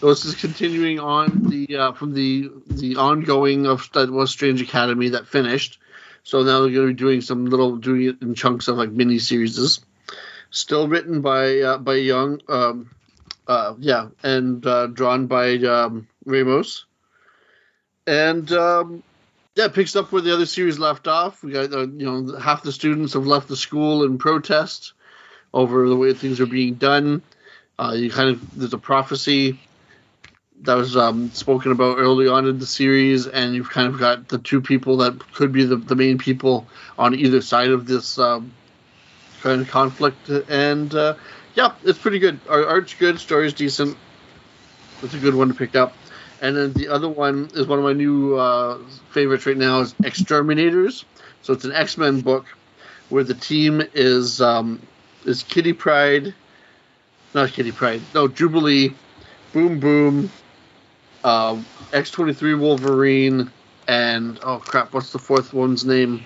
So 0.00 0.08
this 0.08 0.24
is 0.24 0.34
continuing 0.34 0.98
on 0.98 1.50
the 1.50 1.76
uh, 1.76 1.92
from 1.92 2.14
the 2.14 2.50
the 2.66 2.96
ongoing 2.96 3.66
of 3.66 3.90
that 3.92 4.10
was 4.10 4.30
Strange 4.30 4.62
Academy 4.62 5.10
that 5.10 5.26
finished. 5.26 5.78
So 6.22 6.44
now 6.44 6.62
they're 6.62 6.70
going 6.70 6.88
to 6.88 6.94
be 6.94 6.98
doing 6.98 7.20
some 7.20 7.44
little 7.44 7.76
doing 7.76 8.04
it 8.04 8.22
in 8.22 8.34
chunks 8.34 8.68
of 8.68 8.78
like 8.78 8.90
mini 8.90 9.18
series. 9.18 9.80
Still 10.56 10.88
written 10.88 11.20
by 11.20 11.60
uh, 11.60 11.76
by 11.76 11.96
Young, 11.96 12.40
um, 12.48 12.90
uh, 13.46 13.74
yeah, 13.78 14.08
and 14.22 14.66
uh, 14.66 14.86
drawn 14.86 15.26
by 15.26 15.56
um, 15.56 16.08
Ramos. 16.24 16.86
And 18.06 18.50
um, 18.52 19.02
yeah, 19.54 19.68
picks 19.68 19.94
up 19.96 20.10
where 20.10 20.22
the 20.22 20.32
other 20.32 20.46
series 20.46 20.78
left 20.78 21.08
off. 21.08 21.44
We 21.44 21.52
got 21.52 21.74
uh, 21.74 21.80
you 21.80 22.06
know 22.06 22.38
half 22.38 22.62
the 22.62 22.72
students 22.72 23.12
have 23.12 23.26
left 23.26 23.48
the 23.48 23.56
school 23.56 24.02
in 24.04 24.16
protest 24.16 24.94
over 25.52 25.86
the 25.90 25.94
way 25.94 26.14
things 26.14 26.40
are 26.40 26.46
being 26.46 26.76
done. 26.76 27.20
Uh, 27.78 27.92
you 27.94 28.10
kind 28.10 28.30
of 28.30 28.58
there's 28.58 28.72
a 28.72 28.78
prophecy 28.78 29.60
that 30.62 30.74
was 30.74 30.96
um, 30.96 31.30
spoken 31.32 31.70
about 31.70 31.98
early 31.98 32.28
on 32.28 32.46
in 32.46 32.58
the 32.58 32.66
series, 32.66 33.26
and 33.26 33.54
you've 33.54 33.68
kind 33.68 33.88
of 33.88 34.00
got 34.00 34.28
the 34.28 34.38
two 34.38 34.62
people 34.62 34.96
that 34.96 35.18
could 35.34 35.52
be 35.52 35.66
the, 35.66 35.76
the 35.76 35.96
main 35.96 36.16
people 36.16 36.66
on 36.98 37.14
either 37.14 37.42
side 37.42 37.72
of 37.72 37.86
this 37.86 38.18
um, 38.18 38.52
of 39.50 39.68
conflict. 39.68 40.28
And 40.28 40.94
uh, 40.94 41.14
yeah, 41.54 41.72
it's 41.84 41.98
pretty 41.98 42.18
good. 42.18 42.40
Our 42.48 42.66
art's 42.66 42.94
good, 42.94 43.18
story's 43.18 43.52
decent. 43.52 43.96
It's 45.02 45.14
a 45.14 45.18
good 45.18 45.34
one 45.34 45.48
to 45.48 45.54
pick 45.54 45.76
up. 45.76 45.94
And 46.40 46.56
then 46.56 46.72
the 46.74 46.88
other 46.88 47.08
one 47.08 47.48
is 47.54 47.66
one 47.66 47.78
of 47.78 47.84
my 47.84 47.94
new 47.94 48.36
uh, 48.36 48.78
favorites 49.10 49.46
right 49.46 49.56
now 49.56 49.80
is 49.80 49.94
X-Terminators. 50.04 51.04
So 51.42 51.52
it's 51.52 51.64
an 51.64 51.72
X 51.72 51.96
Men 51.96 52.20
book 52.20 52.46
where 53.08 53.24
the 53.24 53.34
team 53.34 53.82
is 53.94 54.40
um, 54.40 54.82
is 55.24 55.42
Kitty 55.44 55.72
Pryde, 55.72 56.34
not 57.34 57.52
Kitty 57.52 57.72
Pryde, 57.72 58.02
no 58.14 58.28
Jubilee, 58.28 58.94
Boom 59.52 59.78
Boom, 59.80 60.30
uh, 61.24 61.60
X 61.92 62.10
twenty 62.10 62.34
three 62.34 62.54
Wolverine, 62.54 63.50
and 63.86 64.40
oh 64.42 64.58
crap, 64.58 64.92
what's 64.92 65.12
the 65.12 65.18
fourth 65.18 65.54
one's 65.54 65.84
name? 65.84 66.24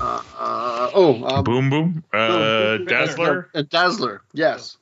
Uh, 0.00 0.22
uh, 0.38 0.90
oh, 0.94 1.24
um, 1.24 1.44
Boom 1.44 1.70
Boom, 1.70 2.04
uh, 2.12 2.18
no, 2.18 2.84
Dazzler. 2.84 3.50
uh, 3.54 3.62
Dazzler, 3.62 4.22
yes. 4.32 4.76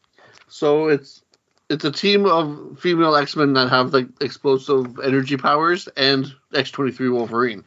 So 0.49 0.88
it's 0.88 1.22
it's 1.70 1.84
a 1.84 1.90
team 1.90 2.26
of 2.26 2.78
female 2.78 3.16
X 3.16 3.36
Men 3.36 3.55
that 3.55 3.70
have 3.70 3.95
like 3.95 4.09
explosive 4.20 4.99
energy 5.01 5.36
powers 5.36 5.88
and 5.97 6.32
X 6.55 6.70
twenty 6.70 6.93
three 6.93 7.09
Wolverine, 7.09 7.64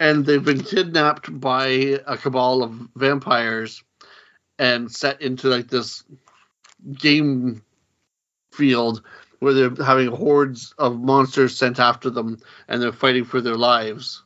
and 0.00 0.24
they've 0.24 0.44
been 0.44 0.62
kidnapped 0.62 1.38
by 1.38 1.66
a 2.06 2.16
cabal 2.16 2.62
of 2.62 2.88
vampires 2.96 3.82
and 4.58 4.90
set 4.90 5.20
into 5.20 5.48
like 5.48 5.68
this 5.68 6.02
game 6.94 7.62
field 8.52 9.02
where 9.40 9.52
they're 9.52 9.84
having 9.84 10.08
hordes 10.08 10.74
of 10.78 10.98
monsters 10.98 11.56
sent 11.56 11.78
after 11.78 12.10
them 12.10 12.38
and 12.66 12.82
they're 12.82 12.92
fighting 12.92 13.24
for 13.24 13.40
their 13.40 13.56
lives 13.56 14.22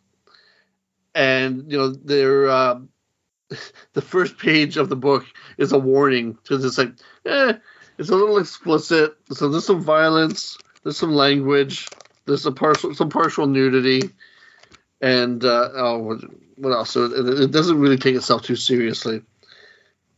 and 1.15 1.71
you 1.71 1.79
know 1.79 1.89
they're 1.91 2.49
uh, 2.49 2.81
the 3.93 4.03
first 4.03 4.39
page 4.39 4.77
of 4.77 4.89
the 4.89 4.97
book 4.97 5.25
is 5.59 5.73
a 5.73 5.79
warning 5.79 6.33
because 6.33 6.65
it's 6.65 6.79
like 6.79 6.93
eh, 7.27 7.55
it's 7.99 8.11
a 8.11 8.17
little 8.17 8.39
explicit 8.39 9.15
so 9.31 9.49
there's 9.49 9.67
some 9.67 9.83
violence 9.83 10.59
there's 10.83 10.97
some 10.97 11.15
language 11.15 11.89
there's 12.27 12.43
some 12.43 12.55
partial 12.55 12.95
some 12.95 13.11
partial 13.11 13.47
nudity 13.47 14.11
and 15.01 15.45
uh, 15.45 15.69
oh 15.75 15.99
what, 15.99 16.19
what 16.57 16.73
else 16.73 16.91
so 16.91 17.05
it, 17.05 17.41
it 17.41 17.51
doesn't 17.51 17.81
really 17.81 17.99
take 17.99 18.15
itself 18.15 18.43
too 18.43 18.57
seriously 18.57 19.23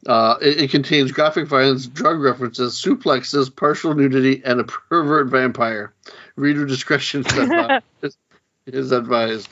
uh, 0.07 0.37
it, 0.41 0.63
it 0.63 0.71
contains 0.71 1.13
graphic 1.13 1.47
violence, 1.47 1.87
drug 1.87 2.21
references, 2.21 2.75
suplexes, 2.75 3.55
partial 3.55 3.95
nudity, 3.95 4.43
and 4.45 4.61
a 4.61 4.65
pervert 4.65 5.29
vampire. 5.29 5.95
Reader 6.37 6.67
discretion 6.67 7.25
is 8.67 8.93
advised. 8.93 9.49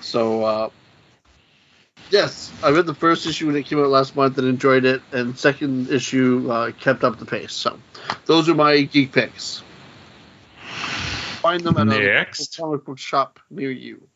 Is 0.00 0.14
advised. 0.14 0.40
So, 0.40 0.44
uh, 0.44 0.70
yes, 2.10 2.52
I 2.62 2.70
read 2.70 2.86
the 2.86 2.94
first 2.94 3.26
issue 3.26 3.46
when 3.46 3.56
it 3.56 3.66
came 3.66 3.78
out 3.78 3.88
last 3.88 4.16
month 4.16 4.38
and 4.38 4.48
enjoyed 4.48 4.84
it, 4.84 5.02
and 5.12 5.38
second 5.38 5.90
issue 5.90 6.48
uh, 6.50 6.72
kept 6.72 7.04
up 7.04 7.18
the 7.18 7.26
pace. 7.26 7.52
So, 7.52 7.78
those 8.26 8.48
are 8.48 8.54
my 8.54 8.82
geek 8.82 9.12
picks. 9.12 9.62
Find 11.40 11.60
them 11.62 11.76
at 11.78 11.86
Next. 11.86 12.58
a 12.58 12.62
comic 12.62 12.84
book 12.84 12.98
shop 12.98 13.40
near 13.50 13.70
you. 13.70 14.08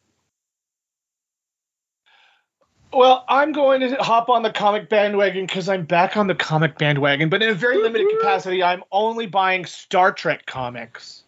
Well, 2.92 3.24
I'm 3.26 3.52
going 3.52 3.80
to 3.80 3.96
hop 4.02 4.28
on 4.28 4.42
the 4.42 4.50
comic 4.50 4.90
bandwagon 4.90 5.46
because 5.46 5.68
I'm 5.68 5.86
back 5.86 6.16
on 6.18 6.26
the 6.26 6.34
comic 6.34 6.76
bandwagon, 6.76 7.30
but 7.30 7.42
in 7.42 7.48
a 7.48 7.54
very 7.54 7.78
limited 7.78 8.06
capacity. 8.18 8.62
I'm 8.62 8.84
only 8.92 9.26
buying 9.26 9.64
Star 9.64 10.12
Trek 10.12 10.44
comics. 10.44 11.22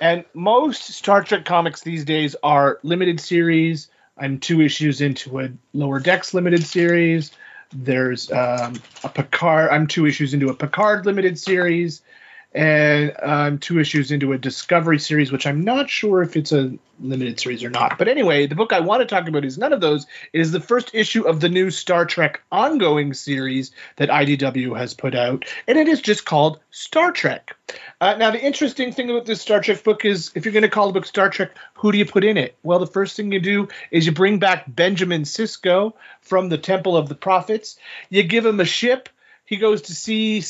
And 0.00 0.24
most 0.32 0.84
Star 0.84 1.22
Trek 1.22 1.44
comics 1.44 1.82
these 1.82 2.06
days 2.06 2.36
are 2.42 2.78
limited 2.82 3.20
series. 3.20 3.90
I'm 4.20 4.38
two 4.38 4.60
issues 4.60 5.00
into 5.00 5.40
a 5.40 5.48
Lower 5.72 5.98
Decks 5.98 6.34
limited 6.34 6.62
series. 6.62 7.32
There's 7.72 8.30
um, 8.30 8.74
a 9.02 9.08
Picard. 9.08 9.70
I'm 9.70 9.86
two 9.86 10.06
issues 10.06 10.34
into 10.34 10.50
a 10.50 10.54
Picard 10.54 11.06
limited 11.06 11.38
series, 11.38 12.02
and 12.52 13.12
I'm 13.22 13.58
two 13.58 13.78
issues 13.78 14.10
into 14.10 14.32
a 14.32 14.38
Discovery 14.38 14.98
series, 14.98 15.30
which 15.30 15.46
I'm 15.46 15.62
not 15.62 15.88
sure 15.88 16.22
if 16.22 16.36
it's 16.36 16.50
a 16.50 16.76
limited 16.98 17.38
series 17.38 17.62
or 17.62 17.70
not. 17.70 17.96
But 17.96 18.08
anyway, 18.08 18.46
the 18.46 18.56
book 18.56 18.72
I 18.72 18.80
want 18.80 19.00
to 19.00 19.06
talk 19.06 19.28
about 19.28 19.44
is 19.44 19.56
none 19.56 19.72
of 19.72 19.80
those. 19.80 20.06
It 20.32 20.40
is 20.40 20.50
the 20.50 20.60
first 20.60 20.90
issue 20.92 21.22
of 21.28 21.40
the 21.40 21.48
new 21.48 21.70
Star 21.70 22.04
Trek 22.04 22.42
ongoing 22.50 23.14
series 23.14 23.70
that 23.96 24.08
IDW 24.08 24.76
has 24.76 24.94
put 24.94 25.14
out, 25.14 25.44
and 25.68 25.78
it 25.78 25.86
is 25.86 26.00
just 26.00 26.24
called 26.24 26.58
Star 26.70 27.12
Trek. 27.12 27.56
Uh, 28.00 28.16
now, 28.16 28.32
the 28.32 28.44
interesting 28.44 28.92
thing 28.92 29.10
about 29.10 29.26
this 29.26 29.40
Star 29.40 29.60
Trek 29.60 29.84
book 29.84 30.04
is 30.04 30.32
if 30.34 30.44
you're 30.44 30.52
going 30.52 30.62
to 30.62 30.68
call 30.68 30.88
the 30.88 30.92
book 30.92 31.06
Star 31.06 31.30
Trek, 31.30 31.52
who 31.74 31.92
do 31.92 31.98
you 31.98 32.06
put 32.06 32.24
in 32.24 32.36
it? 32.36 32.56
Well, 32.64 32.80
the 32.80 32.86
first 32.86 33.16
thing 33.16 33.30
you 33.30 33.40
do 33.40 33.68
is 33.92 34.06
you 34.06 34.12
bring 34.12 34.40
back 34.40 34.64
Benjamin 34.66 35.22
Sisko 35.22 35.92
from 36.20 36.48
the 36.48 36.58
Temple 36.58 36.96
of 36.96 37.08
the 37.08 37.14
Prophets. 37.14 37.78
You 38.08 38.24
give 38.24 38.44
him 38.44 38.58
a 38.58 38.64
ship. 38.64 39.08
He 39.44 39.56
goes 39.56 39.82
to 39.82 39.94
see 39.94 40.40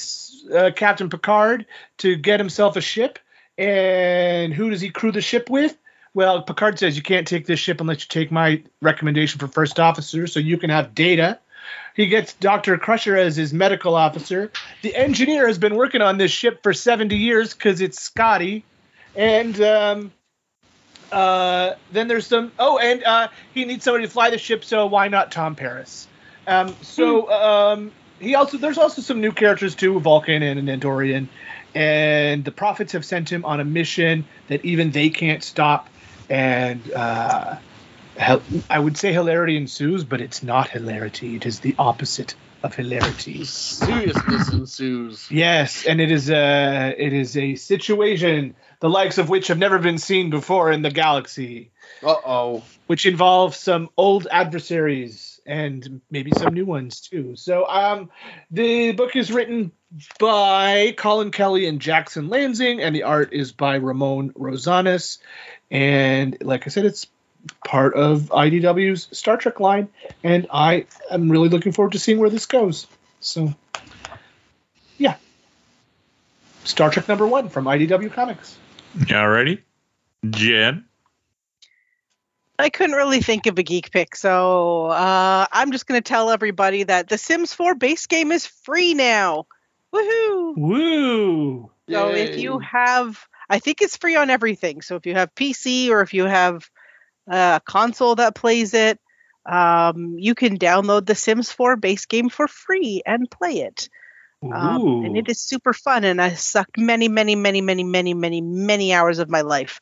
uh, 0.54 0.70
Captain 0.74 1.10
Picard 1.10 1.66
to 1.98 2.16
get 2.16 2.40
himself 2.40 2.76
a 2.76 2.80
ship. 2.80 3.18
And 3.58 4.54
who 4.54 4.70
does 4.70 4.80
he 4.80 4.90
crew 4.90 5.12
the 5.12 5.20
ship 5.20 5.50
with? 5.50 5.76
Well, 6.14 6.42
Picard 6.42 6.78
says 6.78 6.96
you 6.96 7.02
can't 7.02 7.26
take 7.26 7.46
this 7.46 7.60
ship 7.60 7.80
unless 7.80 8.02
you 8.02 8.08
take 8.08 8.32
my 8.32 8.62
recommendation 8.80 9.38
for 9.38 9.46
first 9.46 9.78
officer, 9.78 10.26
so 10.26 10.40
you 10.40 10.58
can 10.58 10.70
have 10.70 10.94
Data. 10.94 11.38
He 11.94 12.06
gets 12.06 12.32
Dr. 12.34 12.78
Crusher 12.78 13.16
as 13.16 13.36
his 13.36 13.52
medical 13.52 13.94
officer. 13.94 14.50
The 14.82 14.94
engineer 14.96 15.46
has 15.46 15.58
been 15.58 15.76
working 15.76 16.00
on 16.02 16.18
this 16.18 16.30
ship 16.30 16.62
for 16.62 16.72
70 16.72 17.16
years 17.16 17.54
because 17.54 17.80
it's 17.80 18.00
Scotty. 18.00 18.64
And 19.14 19.60
um, 19.60 20.12
uh, 21.12 21.74
then 21.92 22.08
there's 22.08 22.26
some. 22.26 22.52
Oh, 22.58 22.78
and 22.78 23.04
uh, 23.04 23.28
he 23.52 23.64
needs 23.64 23.84
somebody 23.84 24.06
to 24.06 24.10
fly 24.10 24.30
the 24.30 24.38
ship, 24.38 24.64
so 24.64 24.86
why 24.86 25.08
not 25.08 25.32
Tom 25.32 25.54
Paris? 25.54 26.08
Um, 26.46 26.74
so 26.82 27.30
um, 27.30 27.92
he 28.20 28.34
also 28.34 28.58
there's 28.58 28.78
also 28.78 29.02
some 29.02 29.20
new 29.20 29.32
characters 29.32 29.74
too, 29.74 29.98
Vulcan 30.00 30.42
and 30.42 30.68
an 30.68 30.80
Andorian, 30.80 31.28
and 31.74 32.44
the 32.44 32.52
prophets 32.52 32.92
have 32.92 33.04
sent 33.04 33.30
him 33.30 33.44
on 33.44 33.60
a 33.60 33.64
mission 33.64 34.26
that 34.48 34.64
even 34.64 34.90
they 34.90 35.10
can't 35.10 35.42
stop. 35.42 35.88
And 36.28 36.92
uh, 36.92 37.56
I 38.68 38.78
would 38.78 38.96
say 38.96 39.12
hilarity 39.12 39.56
ensues, 39.56 40.04
but 40.04 40.20
it's 40.20 40.42
not 40.42 40.68
hilarity. 40.68 41.36
It 41.36 41.46
is 41.46 41.60
the 41.60 41.74
opposite 41.78 42.34
of 42.62 42.74
hilarity. 42.74 43.44
Seriousness 43.44 44.52
ensues. 44.52 45.30
Yes, 45.30 45.86
and 45.86 46.00
it 46.00 46.10
is 46.10 46.30
a 46.30 46.94
it 46.96 47.12
is 47.12 47.36
a 47.36 47.54
situation 47.54 48.54
the 48.80 48.90
likes 48.90 49.18
of 49.18 49.28
which 49.28 49.48
have 49.48 49.58
never 49.58 49.78
been 49.78 49.98
seen 49.98 50.30
before 50.30 50.70
in 50.70 50.82
the 50.82 50.90
galaxy, 50.90 51.70
Uh 52.02 52.14
oh. 52.24 52.62
which 52.86 53.06
involves 53.06 53.56
some 53.56 53.88
old 53.96 54.26
adversaries 54.30 55.29
and 55.46 56.00
maybe 56.10 56.32
some 56.36 56.54
new 56.54 56.64
ones 56.64 57.00
too. 57.00 57.36
So, 57.36 57.66
um, 57.66 58.10
the 58.50 58.92
book 58.92 59.16
is 59.16 59.30
written 59.30 59.72
by 60.18 60.94
Colin 60.96 61.30
Kelly 61.30 61.66
and 61.66 61.80
Jackson 61.80 62.28
Lansing, 62.28 62.80
and 62.80 62.94
the 62.94 63.04
art 63.04 63.32
is 63.32 63.52
by 63.52 63.76
Ramon 63.76 64.32
Rosanes. 64.36 65.18
And 65.70 66.36
like 66.40 66.66
I 66.66 66.70
said, 66.70 66.84
it's 66.84 67.06
part 67.64 67.94
of 67.94 68.30
IDW's 68.30 69.08
Star 69.16 69.36
Trek 69.36 69.60
line, 69.60 69.88
and 70.22 70.46
I 70.52 70.86
am 71.10 71.30
really 71.30 71.48
looking 71.48 71.72
forward 71.72 71.92
to 71.92 71.98
seeing 71.98 72.18
where 72.18 72.30
this 72.30 72.46
goes. 72.46 72.86
So, 73.20 73.54
yeah. 74.98 75.16
Star 76.64 76.90
Trek 76.90 77.08
number 77.08 77.26
one 77.26 77.48
from 77.48 77.64
IDW 77.64 78.12
Comics. 78.12 78.56
Ready? 79.08 79.62
Jen. 80.28 80.84
I 82.60 82.70
couldn't 82.70 82.96
really 82.96 83.20
think 83.20 83.46
of 83.46 83.58
a 83.58 83.62
geek 83.62 83.90
pick, 83.90 84.14
so 84.16 84.86
uh, 84.86 85.46
I'm 85.50 85.72
just 85.72 85.86
going 85.86 86.00
to 86.00 86.08
tell 86.08 86.30
everybody 86.30 86.84
that 86.84 87.08
the 87.08 87.18
Sims 87.18 87.52
4 87.54 87.74
base 87.74 88.06
game 88.06 88.32
is 88.32 88.46
free 88.46 88.94
now. 88.94 89.46
Woohoo! 89.94 90.54
Woo! 90.56 91.70
So 91.88 92.10
if 92.10 92.38
you 92.38 92.58
have, 92.60 93.18
I 93.48 93.58
think 93.58 93.82
it's 93.82 93.96
free 93.96 94.16
on 94.16 94.30
everything. 94.30 94.82
So 94.82 94.96
if 94.96 95.06
you 95.06 95.14
have 95.14 95.34
PC 95.34 95.90
or 95.90 96.02
if 96.02 96.14
you 96.14 96.24
have 96.24 96.68
a 97.26 97.60
console 97.64 98.14
that 98.16 98.34
plays 98.34 98.74
it, 98.74 99.00
um, 99.46 100.16
you 100.18 100.34
can 100.34 100.58
download 100.58 101.06
the 101.06 101.14
Sims 101.14 101.50
4 101.50 101.76
base 101.76 102.06
game 102.06 102.28
for 102.28 102.46
free 102.46 103.02
and 103.04 103.30
play 103.30 103.60
it. 103.62 103.88
Um, 104.42 105.04
and 105.04 105.16
it 105.18 105.28
is 105.28 105.40
super 105.40 105.74
fun, 105.74 106.04
and 106.04 106.20
I 106.20 106.30
sucked 106.30 106.78
many, 106.78 107.08
many, 107.08 107.36
many, 107.36 107.60
many, 107.60 107.84
many, 107.84 108.14
many, 108.14 108.40
many 108.40 108.94
hours 108.94 109.18
of 109.18 109.28
my 109.28 109.42
life. 109.42 109.80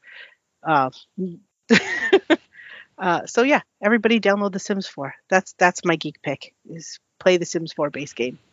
Uh, 0.67 0.91
uh, 2.99 3.27
so 3.27 3.43
yeah, 3.43 3.61
everybody 3.83 4.21
download 4.21 4.53
The 4.53 4.59
Sims 4.59 4.87
4. 4.87 5.15
That's 5.29 5.55
that's 5.59 5.85
my 5.85 5.97
geek 5.97 6.23
pick. 6.23 6.55
Is 6.71 6.99
play 7.19 7.37
The 7.37 7.47
Sims 7.47 7.73
4 7.73 7.91
base 7.91 8.13
game. 8.13 8.39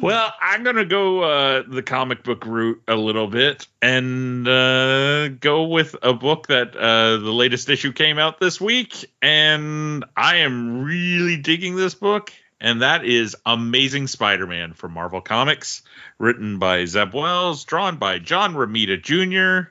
Well, 0.00 0.32
I'm 0.40 0.62
gonna 0.62 0.84
go 0.84 1.22
uh, 1.22 1.62
the 1.66 1.82
comic 1.82 2.22
book 2.22 2.46
route 2.46 2.82
a 2.86 2.94
little 2.94 3.26
bit 3.26 3.66
and 3.82 4.46
uh, 4.46 5.28
go 5.28 5.64
with 5.64 5.96
a 6.02 6.12
book 6.12 6.46
that 6.48 6.76
uh, 6.76 7.16
the 7.18 7.32
latest 7.32 7.68
issue 7.68 7.92
came 7.92 8.18
out 8.18 8.38
this 8.38 8.60
week, 8.60 9.10
and 9.20 10.04
I 10.16 10.36
am 10.36 10.84
really 10.84 11.36
digging 11.36 11.76
this 11.76 11.94
book, 11.94 12.32
and 12.60 12.82
that 12.82 13.04
is 13.04 13.36
Amazing 13.44 14.06
Spider-Man 14.06 14.74
from 14.74 14.92
Marvel 14.92 15.20
Comics, 15.20 15.82
written 16.18 16.58
by 16.58 16.84
Zeb 16.84 17.14
Wells, 17.14 17.64
drawn 17.64 17.96
by 17.96 18.18
John 18.18 18.54
Romita 18.54 19.00
Jr. 19.00 19.70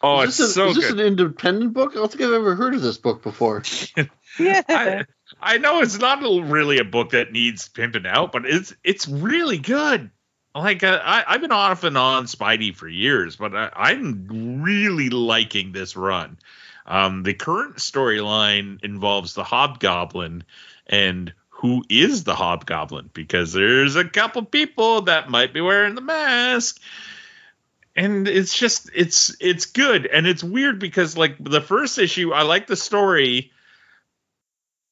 Oh, 0.00 0.20
is 0.20 0.28
it's 0.30 0.38
this, 0.38 0.50
a- 0.50 0.52
so 0.52 0.68
is 0.68 0.76
this 0.76 0.90
good. 0.90 1.00
an 1.00 1.06
independent 1.06 1.72
book? 1.72 1.92
I 1.92 1.94
don't 1.96 2.10
think 2.10 2.22
I've 2.22 2.32
ever 2.32 2.54
heard 2.54 2.74
of 2.74 2.82
this 2.82 2.98
book 2.98 3.22
before. 3.22 3.62
Yeah. 4.38 4.62
I, 4.68 5.04
I 5.40 5.58
know 5.58 5.80
it's 5.80 5.98
not 5.98 6.22
a- 6.22 6.42
really 6.42 6.78
a 6.78 6.84
book 6.84 7.10
that 7.10 7.32
needs 7.32 7.66
pimping 7.68 8.06
out, 8.06 8.30
but 8.30 8.46
it's 8.46 8.72
it's 8.84 9.08
really 9.08 9.58
good. 9.58 10.10
Like 10.54 10.84
uh, 10.84 11.00
I, 11.02 11.24
I've 11.26 11.40
been 11.40 11.50
off 11.50 11.82
and 11.82 11.98
on 11.98 12.26
Spidey 12.26 12.76
for 12.76 12.86
years, 12.86 13.34
but 13.34 13.56
I, 13.56 13.70
I'm 13.74 14.62
really 14.62 15.08
liking 15.10 15.72
this 15.72 15.96
run. 15.96 16.38
Um, 16.86 17.24
the 17.24 17.34
current 17.34 17.76
storyline 17.76 18.84
involves 18.84 19.34
the 19.34 19.44
Hobgoblin 19.44 20.44
and 20.86 21.32
who 21.48 21.82
is 21.88 22.22
the 22.22 22.36
hobgoblin 22.36 23.10
because 23.12 23.52
there's 23.52 23.96
a 23.96 24.04
couple 24.08 24.44
people 24.44 25.02
that 25.02 25.28
might 25.28 25.52
be 25.52 25.60
wearing 25.60 25.96
the 25.96 26.00
mask 26.00 26.80
and 27.98 28.28
it's 28.28 28.56
just 28.56 28.90
it's 28.94 29.36
it's 29.40 29.66
good. 29.66 30.06
And 30.06 30.26
it's 30.26 30.42
weird 30.42 30.78
because 30.78 31.16
like 31.16 31.36
the 31.38 31.60
first 31.60 31.98
issue 31.98 32.32
i 32.32 32.42
like 32.42 32.66
the 32.66 32.76
story 32.76 33.52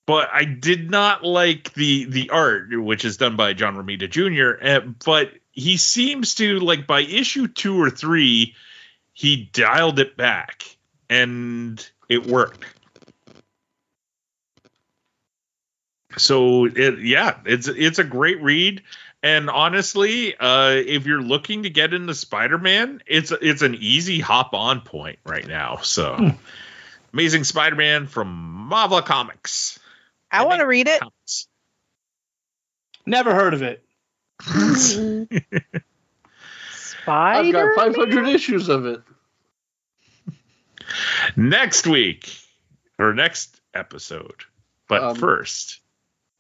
but 0.07 0.29
i 0.33 0.45
did 0.45 0.91
not 0.91 1.25
like 1.25 1.73
the 1.75 2.05
the 2.05 2.31
art 2.31 2.69
which 2.71 3.05
is 3.05 3.17
done 3.17 3.37
by 3.37 3.53
john 3.53 3.77
romita 3.77 4.09
jr 4.11 4.65
uh, 4.65 4.81
but 5.05 5.33
he 5.53 5.77
seems 5.77 6.35
to 6.37 6.59
like 6.61 6.87
by 6.87 7.01
issue 7.01 7.49
two 7.49 7.81
or 7.81 7.91
three 7.91 8.55
he 9.17 9.49
dialed 9.51 9.99
it 9.99 10.15
back 10.17 10.63
and 11.09 11.89
it 12.09 12.27
worked. 12.27 12.65
So 16.19 16.67
it 16.67 17.01
yeah 17.01 17.39
it's 17.47 17.69
it's 17.69 17.99
a 17.99 18.05
great 18.05 18.43
read 18.43 18.83
and 19.23 19.49
honestly 19.51 20.37
uh 20.37 20.71
if 20.71 21.07
you're 21.07 21.23
looking 21.23 21.63
to 21.65 21.71
get 21.71 21.95
into 21.95 22.15
spider-man 22.15 23.03
it's 23.07 23.33
it's 23.41 23.63
an 23.63 23.75
easy 23.75 24.21
hop 24.21 24.55
on 24.55 24.81
point 24.81 25.19
right 25.25 25.47
now 25.47 25.77
so 25.77 26.33
amazing 27.13 27.45
spider-man 27.45 28.07
from 28.07 28.29
marvel 28.29 29.01
comics 29.03 29.79
I 30.31 30.45
want 30.45 30.61
to 30.61 30.67
read 30.67 30.89
it. 30.89 31.01
Comics. 31.01 31.47
Never 33.07 33.33
heard 33.33 33.55
of 33.55 33.63
it. 33.63 33.83
Spider. 36.73 36.99
I've 37.07 37.53
got 37.53 37.75
500 37.77 38.29
issues 38.29 38.69
of 38.69 38.87
it. 38.87 39.03
next 41.37 41.87
week 41.87 42.37
or 42.99 43.15
next 43.15 43.61
episode 43.75 44.45
but 44.89 45.03
Um, 45.03 45.17
first 45.17 45.81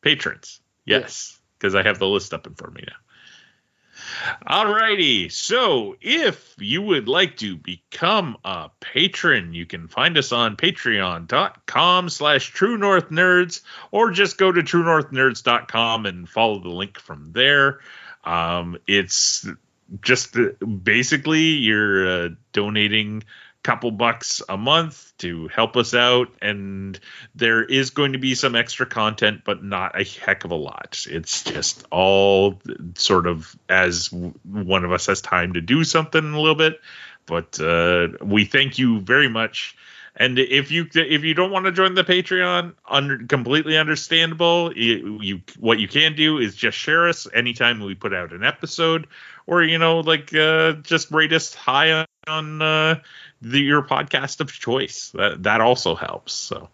patrons 0.02 0.60
yes 0.84 1.38
because 1.58 1.74
i 1.74 1.82
have 1.82 1.98
the 1.98 2.06
list 2.06 2.34
up 2.34 2.46
in 2.46 2.54
front 2.54 2.72
of 2.72 2.76
me 2.76 2.84
now 2.86 2.96
Alrighty, 4.46 5.32
so 5.32 5.96
if 6.00 6.54
you 6.58 6.82
would 6.82 7.08
like 7.08 7.38
to 7.38 7.56
become 7.56 8.36
a 8.44 8.70
patron, 8.80 9.54
you 9.54 9.66
can 9.66 9.88
find 9.88 10.18
us 10.18 10.32
on 10.32 10.56
patreon.com 10.56 12.08
slash 12.08 12.46
true 12.50 12.76
north 12.76 13.10
nerds 13.10 13.62
or 13.90 14.10
just 14.10 14.38
go 14.38 14.52
to 14.52 14.60
truenorthnerds.com 14.60 16.06
and 16.06 16.28
follow 16.28 16.60
the 16.60 16.68
link 16.68 16.98
from 16.98 17.32
there. 17.32 17.80
Um, 18.24 18.78
it's 18.86 19.46
just 20.00 20.36
basically 20.82 21.40
you're 21.40 22.08
uh, 22.08 22.28
donating 22.52 23.22
couple 23.66 23.90
bucks 23.90 24.42
a 24.48 24.56
month 24.56 25.12
to 25.18 25.48
help 25.48 25.76
us 25.76 25.92
out 25.92 26.28
and 26.40 27.00
there 27.34 27.64
is 27.64 27.90
going 27.90 28.12
to 28.12 28.18
be 28.18 28.36
some 28.36 28.54
extra 28.54 28.86
content 28.86 29.40
but 29.44 29.60
not 29.60 30.00
a 30.00 30.04
heck 30.04 30.44
of 30.44 30.52
a 30.52 30.54
lot. 30.54 31.04
It's 31.10 31.42
just 31.42 31.84
all 31.90 32.60
sort 32.94 33.26
of 33.26 33.56
as 33.68 34.12
one 34.12 34.84
of 34.84 34.92
us 34.92 35.06
has 35.06 35.20
time 35.20 35.54
to 35.54 35.60
do 35.60 35.82
something 35.82 36.32
a 36.32 36.40
little 36.40 36.54
bit. 36.54 36.80
But 37.26 37.58
uh, 37.58 38.06
we 38.22 38.44
thank 38.44 38.78
you 38.78 39.00
very 39.00 39.28
much 39.28 39.76
and 40.18 40.38
if 40.38 40.70
you 40.70 40.86
if 40.94 41.24
you 41.24 41.34
don't 41.34 41.50
want 41.50 41.66
to 41.66 41.72
join 41.72 41.94
the 41.94 42.02
patreon 42.02 42.74
under 42.88 43.18
completely 43.18 43.76
understandable. 43.76 44.72
You, 44.74 45.18
you 45.20 45.42
what 45.58 45.78
you 45.78 45.88
can 45.88 46.16
do 46.16 46.38
is 46.38 46.54
just 46.54 46.78
share 46.78 47.08
us 47.08 47.26
anytime 47.34 47.80
we 47.80 47.94
put 47.94 48.14
out 48.14 48.32
an 48.32 48.42
episode 48.42 49.08
or 49.46 49.62
you 49.62 49.78
know 49.78 50.00
like 50.00 50.34
uh, 50.34 50.72
just 50.82 51.10
rate 51.10 51.34
us 51.34 51.54
high 51.54 52.06
on, 52.26 52.62
uh, 52.62 53.00
the 53.42 53.60
your 53.60 53.82
podcast 53.82 54.40
of 54.40 54.50
choice. 54.50 55.10
That 55.10 55.42
that 55.42 55.60
also 55.60 55.94
helps 55.94 56.32
so. 56.32 56.70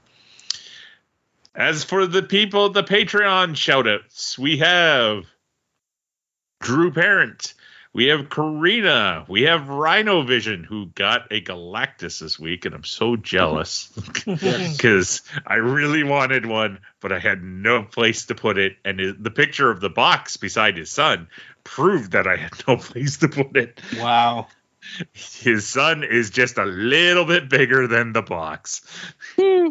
As 1.54 1.82
for 1.82 2.06
the 2.06 2.22
people 2.22 2.68
the 2.68 2.84
patreon 2.84 3.56
shout 3.56 3.88
outs. 3.88 4.38
We 4.38 4.58
have 4.58 5.24
drew 6.60 6.92
parent 6.92 7.54
we 7.94 8.06
have 8.06 8.30
Karina. 8.30 9.26
We 9.28 9.42
have 9.42 9.68
Rhino 9.68 10.22
Vision, 10.22 10.64
who 10.64 10.86
got 10.86 11.30
a 11.30 11.42
Galactus 11.42 12.20
this 12.20 12.38
week, 12.38 12.64
and 12.64 12.74
I'm 12.74 12.84
so 12.84 13.16
jealous 13.16 13.88
because 14.24 15.22
I 15.46 15.56
really 15.56 16.02
wanted 16.02 16.46
one, 16.46 16.78
but 17.00 17.12
I 17.12 17.18
had 17.18 17.42
no 17.42 17.82
place 17.82 18.26
to 18.26 18.34
put 18.34 18.56
it. 18.56 18.76
And 18.84 19.16
the 19.18 19.30
picture 19.30 19.70
of 19.70 19.80
the 19.80 19.90
box 19.90 20.38
beside 20.38 20.78
his 20.78 20.90
son 20.90 21.28
proved 21.64 22.12
that 22.12 22.26
I 22.26 22.36
had 22.36 22.52
no 22.66 22.76
place 22.78 23.18
to 23.18 23.28
put 23.28 23.56
it. 23.56 23.80
Wow. 23.98 24.48
His 25.12 25.66
son 25.66 26.02
is 26.02 26.30
just 26.30 26.58
a 26.58 26.64
little 26.64 27.24
bit 27.24 27.48
bigger 27.48 27.86
than 27.86 28.12
the 28.12 28.22
box. 28.22 28.80
Hmm. 29.38 29.68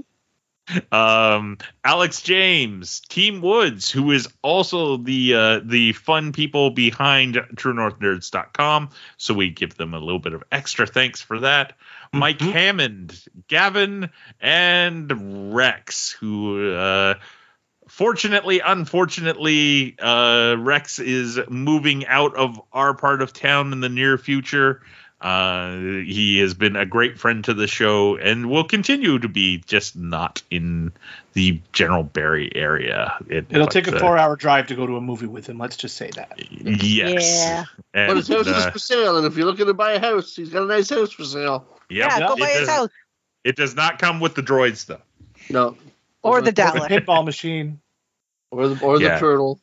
Um, 0.92 1.58
Alex 1.84 2.22
James, 2.22 3.02
Team 3.02 3.42
Woods, 3.42 3.90
who 3.90 4.12
is 4.12 4.28
also 4.42 4.98
the 4.98 5.34
uh, 5.34 5.60
the 5.64 5.94
fun 5.94 6.32
people 6.32 6.72
behind 6.72 7.36
TrueNorthNerds.com, 7.56 8.90
so 9.18 9.34
we 9.34 9.50
give 9.50 9.76
them 9.76 9.94
a 9.94 10.00
little 10.00 10.20
bit 10.20 10.34
of 10.34 10.44
extra 10.52 10.86
thanks 10.88 11.22
for 11.22 11.40
that. 11.42 11.74
Mike 12.14 12.40
Mhm. 12.40 12.52
Hammond, 12.52 13.26
Gavin, 13.48 14.10
and 14.40 15.54
Rex, 15.54 16.12
who 16.12 16.74
uh, 16.74 17.16
fortunately, 17.88 18.60
unfortunately, 18.60 19.96
uh, 20.00 20.56
Rex 20.58 21.00
is 21.00 21.40
moving 21.50 22.06
out 22.08 22.36
of 22.36 22.60
our 22.74 22.94
part 22.94 23.22
of 23.22 23.34
town 23.34 23.74
in 23.74 23.80
the 23.80 23.90
near 23.90 24.18
future. 24.18 24.82
Uh, 25.22 25.78
he 26.04 26.40
has 26.40 26.56
been 26.56 26.76
a 26.76 26.86
great 26.86 27.20
friend 27.20 27.44
to 27.44 27.54
the 27.54 27.68
show 27.68 28.18
and 28.18 28.50
will 28.50 28.64
continue 28.64 29.20
to 29.20 29.28
be, 29.28 29.60
just 29.68 29.96
not 29.96 30.42
in 30.50 30.92
the 31.34 31.62
general 31.74 32.02
Barrie 32.02 32.52
area. 32.56 33.14
It, 33.28 33.46
It'll 33.52 33.68
take 33.68 33.88
a 33.88 33.96
uh, 33.96 34.00
four 34.00 34.18
hour 34.18 34.36
drive 34.36 34.66
to 34.68 34.76
go 34.76 34.88
to 34.88 34.98
a 34.98 35.02
movie 35.02 35.28
with 35.28 35.48
him. 35.48 35.60
Let's 35.60 35.78
just 35.78 35.96
say 35.96 36.10
that. 36.16 36.34
Yes. 36.50 37.44
Yeah. 37.46 37.66
And, 37.94 38.08
But 38.10 38.18
his 38.18 38.28
house 38.30 38.48
is 38.48 38.54
uh, 38.66 38.72
for 38.72 38.80
sale, 38.80 39.18
and 39.18 39.28
if 39.28 39.38
you're 39.38 39.46
looking 39.46 39.68
to 39.68 39.76
buy 39.76 39.92
a 39.94 40.00
house, 40.00 40.36
he's 40.36 40.50
got 40.50 40.64
a 40.64 40.66
nice 40.66 40.90
house 40.90 41.12
for 41.12 41.24
sale. 41.24 41.68
yep, 41.90 42.10
yeah, 42.10 42.20
go 42.28 42.34
it 42.34 42.40
buy 42.40 42.48
his 42.48 42.60
does- 42.62 42.70
house 42.70 42.90
It 43.44 43.56
does 43.56 43.76
not 43.76 44.00
come 44.00 44.20
with 44.22 44.34
the 44.34 44.42
droids, 44.42 44.88
though. 44.88 45.02
No. 45.52 45.78
or 46.24 46.42
the 46.42 46.52
The 46.52 46.62
Dalek. 46.64 46.88
pinball 47.06 47.24
machine. 47.26 47.80
Or 48.50 48.68
the, 48.70 48.84
or 48.84 49.00
Yeah. 49.00 49.14
the 49.14 49.20
turtle. 49.20 49.60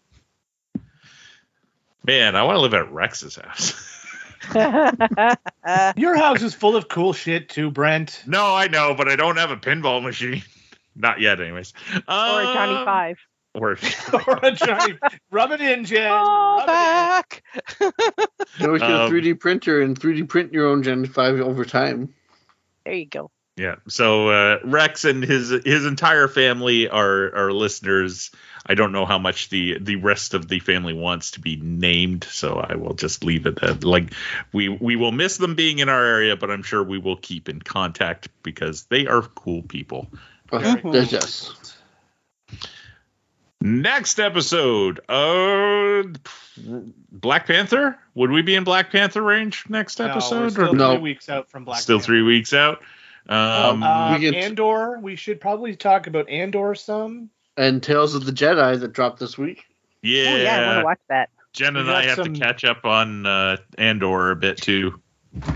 Man, 2.04 2.36
I 2.36 2.44
want 2.44 2.56
to 2.56 2.60
live 2.60 2.74
at 2.74 2.92
Rex's 2.92 3.36
house. 3.36 3.84
Your 5.96 6.16
house 6.16 6.42
is 6.42 6.54
full 6.54 6.76
of 6.76 6.88
cool 6.88 7.12
shit 7.12 7.48
too, 7.48 7.70
Brent. 7.70 8.22
no, 8.26 8.54
I 8.54 8.68
know, 8.68 8.94
but 8.94 9.08
I 9.08 9.16
don't 9.16 9.36
have 9.36 9.50
a 9.50 9.56
pinball 9.56 10.02
machine. 10.02 10.42
Not 10.96 11.20
yet, 11.20 11.40
anyways. 11.40 11.72
or 11.94 12.00
a 12.00 12.02
Johnny 12.06 12.74
Um, 12.76 12.84
Five. 12.84 13.18
Or 13.54 13.70
or 14.12 14.38
a 14.42 14.52
Johnny. 14.52 14.94
Rub 15.30 15.50
it 15.52 15.60
in, 15.60 15.84
Jen. 15.84 16.10
Oh, 16.12 16.56
Rub 16.58 16.60
in. 16.60 16.66
back. 16.66 17.42
You 18.60 18.66
always 18.66 18.82
get 18.82 18.90
Um, 18.90 19.06
a 19.06 19.10
3D 19.10 19.38
printer 19.40 19.80
and 19.80 19.98
3D 19.98 20.28
print 20.28 20.52
your 20.52 20.66
own 20.68 20.82
Gen 20.82 21.06
5 21.06 21.40
over 21.40 21.64
time. 21.64 22.12
There 22.84 22.94
you 22.94 23.06
go. 23.06 23.30
Yeah. 23.56 23.76
So 23.88 24.28
uh, 24.28 24.58
Rex 24.64 25.04
and 25.04 25.22
his 25.24 25.50
his 25.64 25.84
entire 25.86 26.28
family 26.28 26.88
are 26.88 27.34
are 27.34 27.52
listeners. 27.52 28.30
I 28.68 28.74
don't 28.74 28.92
know 28.92 29.06
how 29.06 29.18
much 29.18 29.48
the 29.48 29.78
the 29.80 29.96
rest 29.96 30.34
of 30.34 30.48
the 30.48 30.58
family 30.60 30.92
wants 30.92 31.30
to 31.32 31.40
be 31.40 31.56
named, 31.56 32.24
so 32.24 32.56
I 32.58 32.74
will 32.76 32.94
just 32.94 33.24
leave 33.24 33.46
it 33.46 33.62
at 33.62 33.82
like 33.84 34.12
we 34.52 34.68
we 34.68 34.94
will 34.96 35.12
miss 35.12 35.38
them 35.38 35.54
being 35.54 35.78
in 35.78 35.88
our 35.88 36.04
area, 36.04 36.36
but 36.36 36.50
I'm 36.50 36.62
sure 36.62 36.82
we 36.82 36.98
will 36.98 37.16
keep 37.16 37.48
in 37.48 37.60
contact 37.62 38.28
because 38.42 38.84
they 38.84 39.06
are 39.06 39.22
cool 39.22 39.62
people. 39.62 40.08
Okay, 40.52 40.74
Mhm. 40.74 40.92
there's 40.92 41.12
yes. 41.12 41.54
Next 43.60 44.20
episode, 44.20 45.00
uh, 45.08 46.04
Black 47.10 47.46
Panther. 47.46 47.98
Would 48.14 48.30
we 48.30 48.42
be 48.42 48.54
in 48.54 48.62
Black 48.62 48.92
Panther 48.92 49.20
range 49.22 49.64
next 49.68 49.98
No, 49.98 50.04
we're 50.06 50.10
episode? 50.12 50.50
still 50.52 50.68
or 50.70 50.74
No. 50.76 50.92
three 50.92 51.02
weeks 51.02 51.28
out 51.28 51.50
from 51.50 51.64
Black. 51.64 51.80
still 51.80 51.96
Panther. 51.98 52.06
three 52.06 52.22
weeks 52.22 52.52
out? 52.54 52.82
Um, 53.28 53.82
Um, 53.82 54.14
We 54.14 54.20
get- 54.20 54.34
Andor. 54.34 55.00
We 55.00 55.16
should 55.16 55.40
probably 55.40 55.74
talk 55.74 56.06
about 56.06 56.28
Andor 56.28 56.74
some. 56.76 57.30
And 57.58 57.82
Tales 57.82 58.14
of 58.14 58.24
the 58.24 58.32
Jedi 58.32 58.78
that 58.80 58.92
dropped 58.92 59.18
this 59.20 59.36
week. 59.36 59.64
yeah, 60.00 60.30
Oh 60.32 60.36
yeah, 60.36 60.56
I 60.60 60.66
want 60.66 60.78
to 60.78 60.84
watch 60.84 61.00
that. 61.08 61.30
Jen 61.52 61.76
and 61.76 61.90
I 61.90 62.04
have 62.06 62.16
some- 62.16 62.34
to 62.34 62.40
catch 62.40 62.64
up 62.64 62.84
on 62.84 63.26
uh, 63.26 63.56
Andor 63.76 64.30
a 64.30 64.36
bit 64.36 64.58
too. 64.58 65.00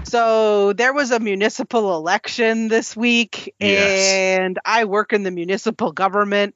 So 0.05 0.73
there 0.75 0.93
was 0.93 1.13
a 1.13 1.21
municipal 1.21 1.95
election 1.97 2.69
this 2.69 2.95
week, 2.97 3.55
Yes. 3.59 4.13
and 4.13 4.59
I 4.65 4.85
work 4.85 5.13
in 5.13 5.23
the 5.23 5.31
municipal 5.31 5.93
government, 5.93 6.55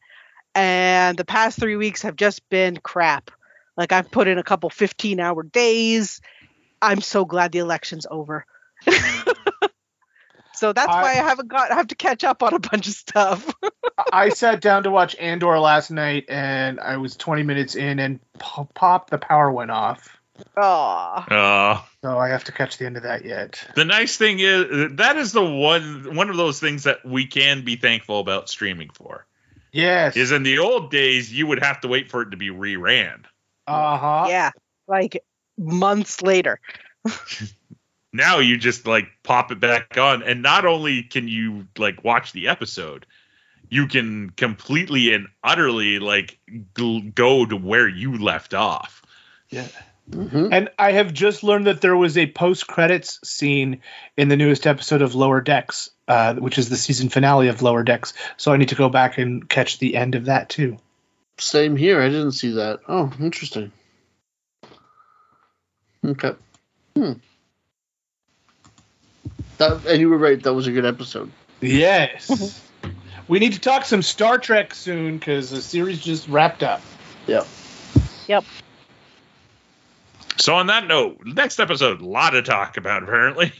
and 0.54 1.16
the 1.16 1.24
past 1.24 1.58
three 1.58 1.76
weeks 1.76 2.02
have 2.02 2.16
just 2.16 2.46
been 2.50 2.76
crap. 2.76 3.30
Like 3.76 3.92
I've 3.92 4.10
put 4.10 4.26
in 4.28 4.38
a 4.38 4.42
couple 4.42 4.68
15 4.68 5.18
hour 5.20 5.42
days. 5.44 6.20
I'm 6.82 7.00
so 7.00 7.24
glad 7.24 7.52
the 7.52 7.58
election's 7.60 8.06
over. 8.10 8.44
so 10.56 10.72
that's 10.72 10.88
I- 10.88 11.02
why 11.02 11.10
I 11.12 11.14
haven't 11.28 11.48
got 11.48 11.70
I 11.70 11.74
have 11.76 11.88
to 11.88 11.94
catch 11.94 12.24
up 12.24 12.42
on 12.42 12.54
a 12.54 12.58
bunch 12.58 12.88
of 12.88 12.94
stuff. 12.94 13.48
I 14.12 14.28
sat 14.30 14.60
down 14.60 14.82
to 14.84 14.90
watch 14.90 15.14
Andor 15.16 15.58
last 15.58 15.90
night, 15.90 16.26
and 16.28 16.80
I 16.80 16.96
was 16.96 17.16
20 17.16 17.42
minutes 17.44 17.74
in, 17.76 17.98
and 17.98 18.20
pop, 18.38 18.74
pop 18.74 19.10
the 19.10 19.18
power 19.18 19.50
went 19.50 19.70
off. 19.70 20.18
Aw. 20.56 21.26
Uh, 21.30 21.82
So 22.02 22.18
I 22.18 22.28
have 22.28 22.44
to 22.44 22.52
catch 22.52 22.76
the 22.78 22.84
end 22.86 22.96
of 22.98 23.04
that 23.04 23.24
yet. 23.24 23.64
the 23.74 23.84
nice 23.86 24.16
thing 24.18 24.38
is 24.38 24.96
that 24.96 25.16
is 25.16 25.32
the 25.32 25.42
one 25.44 26.14
one 26.14 26.28
of 26.30 26.36
those 26.36 26.60
things 26.60 26.84
that 26.84 27.04
we 27.06 27.26
can 27.26 27.64
be 27.64 27.76
thankful 27.76 28.20
about 28.20 28.48
streaming 28.50 28.90
for. 28.90 29.26
Yes. 29.72 30.16
Is 30.16 30.32
in 30.32 30.42
the 30.42 30.58
old 30.58 30.90
days 30.90 31.32
you 31.32 31.46
would 31.46 31.62
have 31.62 31.80
to 31.80 31.88
wait 31.88 32.10
for 32.10 32.22
it 32.22 32.30
to 32.32 32.36
be 32.36 32.48
reran. 32.50 33.24
Uh 33.66 33.96
huh. 33.98 34.26
yeah, 34.28 34.50
like 34.86 35.22
months 35.58 36.20
later. 36.22 36.60
Now 38.16 38.38
you 38.38 38.56
just 38.56 38.86
like 38.86 39.06
pop 39.22 39.52
it 39.52 39.60
back 39.60 39.96
on, 39.98 40.22
and 40.22 40.42
not 40.42 40.64
only 40.64 41.02
can 41.02 41.28
you 41.28 41.66
like 41.78 42.02
watch 42.02 42.32
the 42.32 42.48
episode, 42.48 43.06
you 43.68 43.86
can 43.86 44.30
completely 44.30 45.14
and 45.14 45.28
utterly 45.44 45.98
like 45.98 46.38
g- 46.76 47.12
go 47.14 47.44
to 47.46 47.56
where 47.56 47.88
you 47.88 48.18
left 48.18 48.54
off. 48.54 49.02
Yeah. 49.50 49.68
Mhm. 50.10 50.50
And 50.52 50.68
I 50.78 50.92
have 50.92 51.12
just 51.12 51.42
learned 51.42 51.66
that 51.66 51.80
there 51.80 51.96
was 51.96 52.16
a 52.16 52.26
post 52.28 52.68
credits 52.68 53.18
scene 53.28 53.80
in 54.16 54.28
the 54.28 54.36
newest 54.36 54.66
episode 54.66 55.02
of 55.02 55.16
Lower 55.16 55.40
Decks, 55.40 55.90
uh, 56.06 56.34
which 56.34 56.58
is 56.58 56.68
the 56.68 56.76
season 56.76 57.08
finale 57.08 57.48
of 57.48 57.60
Lower 57.60 57.82
Decks. 57.82 58.14
So 58.36 58.52
I 58.52 58.56
need 58.56 58.68
to 58.68 58.76
go 58.76 58.88
back 58.88 59.18
and 59.18 59.48
catch 59.48 59.78
the 59.80 59.96
end 59.96 60.14
of 60.14 60.26
that 60.26 60.48
too. 60.48 60.78
Same 61.38 61.76
here. 61.76 62.00
I 62.00 62.08
didn't 62.08 62.32
see 62.32 62.52
that. 62.52 62.80
Oh, 62.88 63.12
interesting. 63.18 63.72
Okay. 66.04 66.32
Hmm. 66.94 67.12
That, 69.58 69.86
and 69.86 70.00
you 70.00 70.08
were 70.08 70.18
right. 70.18 70.42
That 70.42 70.52
was 70.54 70.66
a 70.66 70.72
good 70.72 70.84
episode. 70.84 71.30
Yes. 71.60 72.62
we 73.28 73.38
need 73.38 73.54
to 73.54 73.60
talk 73.60 73.84
some 73.84 74.02
Star 74.02 74.38
Trek 74.38 74.74
soon 74.74 75.18
because 75.18 75.50
the 75.50 75.62
series 75.62 76.02
just 76.04 76.28
wrapped 76.28 76.62
up. 76.62 76.80
Yeah. 77.26 77.44
Yep. 78.28 78.44
So 80.38 80.54
on 80.54 80.66
that 80.66 80.86
note, 80.86 81.20
next 81.24 81.58
episode, 81.58 82.00
a 82.00 82.04
lot 82.04 82.30
to 82.30 82.42
talk 82.42 82.76
about 82.76 83.02
apparently. 83.02 83.52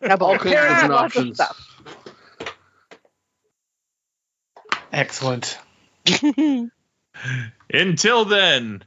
About 0.00 0.22
All 0.22 0.38
kinds 0.38 0.46
of 0.46 0.52
different 0.52 0.90
lots 0.92 1.16
of 1.16 1.20
options. 1.20 1.36
stuff. 1.36 1.64
Excellent. 4.92 5.58
Until 7.72 8.24
then, 8.24 8.84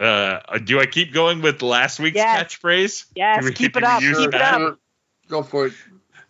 uh, 0.00 0.58
do 0.64 0.80
I 0.80 0.86
keep 0.86 1.12
going 1.12 1.42
with 1.42 1.62
last 1.62 2.00
week's 2.00 2.16
Yes. 2.16 2.42
catchphrase? 2.56 3.06
yes, 3.14 3.44
we- 3.44 3.52
keep 3.52 3.76
it 3.76 3.84
up. 3.84 4.00
Keep 4.00 4.16
it 4.16 4.30
that? 4.32 4.60
up. 4.60 4.78
Go 5.28 5.42
for 5.42 5.66
it. 5.66 5.74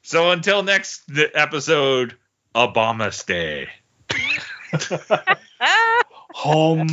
So 0.02 0.30
until 0.30 0.62
next 0.62 1.02
th- 1.14 1.30
episode, 1.34 2.16
Obama 2.54 3.12
stay. 3.12 3.68
Home. 6.34 6.88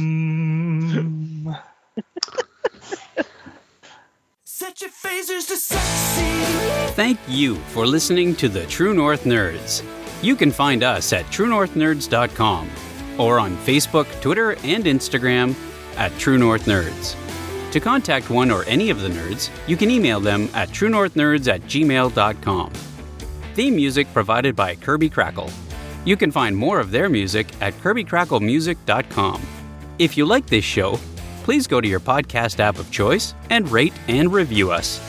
Set 4.44 4.82
your 4.82 4.90
phasers 4.90 5.48
to 5.48 5.57
succeed. 5.57 6.94
Thank 6.95 7.19
you 7.27 7.56
for 7.56 7.86
listening 7.86 8.36
to 8.38 8.48
the 8.48 8.65
True 8.68 8.94
North 8.94 9.23
Nerds. 9.26 9.84
You 10.22 10.36
can 10.36 10.52
find 10.52 10.82
us 10.84 11.11
at 11.14 11.26
truenorthnerds.com 11.26 12.69
or 13.18 13.40
on 13.40 13.57
Facebook, 13.57 14.07
Twitter, 14.22 14.53
and 14.64 14.86
Instagram 14.86 15.56
at 15.98 16.18
True 16.18 16.38
North 16.38 16.65
Nerds. 16.65 17.15
To 17.76 17.81
contact 17.81 18.30
one 18.30 18.52
or 18.52 18.64
any 18.69 18.89
of 18.89 19.02
the 19.02 19.10
nerds, 19.10 19.49
you 19.68 19.76
can 19.76 19.91
email 19.91 20.22
them 20.22 20.47
at 20.53 20.69
truenorthnerds 20.69 21.53
at 21.53 21.60
gmail.com. 21.64 22.72
Theme 23.53 23.76
music 23.76 24.07
provided 24.14 24.56
by 24.56 24.76
Kirby 24.76 25.10
Krackle. 25.10 25.52
You 26.06 26.15
can 26.15 26.31
find 26.31 26.56
more 26.56 26.80
of 26.80 26.89
their 26.89 27.10
music 27.10 27.49
at 27.60 27.73
kirbykracklemusic.com. 27.73 29.41
If 29.99 30.15
you 30.15 30.26
like 30.26 30.45
this 30.45 30.64
show, 30.64 30.97
please 31.43 31.68
go 31.68 31.81
to 31.81 31.88
your 31.89 31.99
podcast 31.99 32.61
app 32.61 32.80
of 32.80 32.89
choice 32.91 33.35
and 33.49 33.69
rate 33.69 33.91
and 34.07 34.31
review 34.31 34.72
us. 34.72 35.02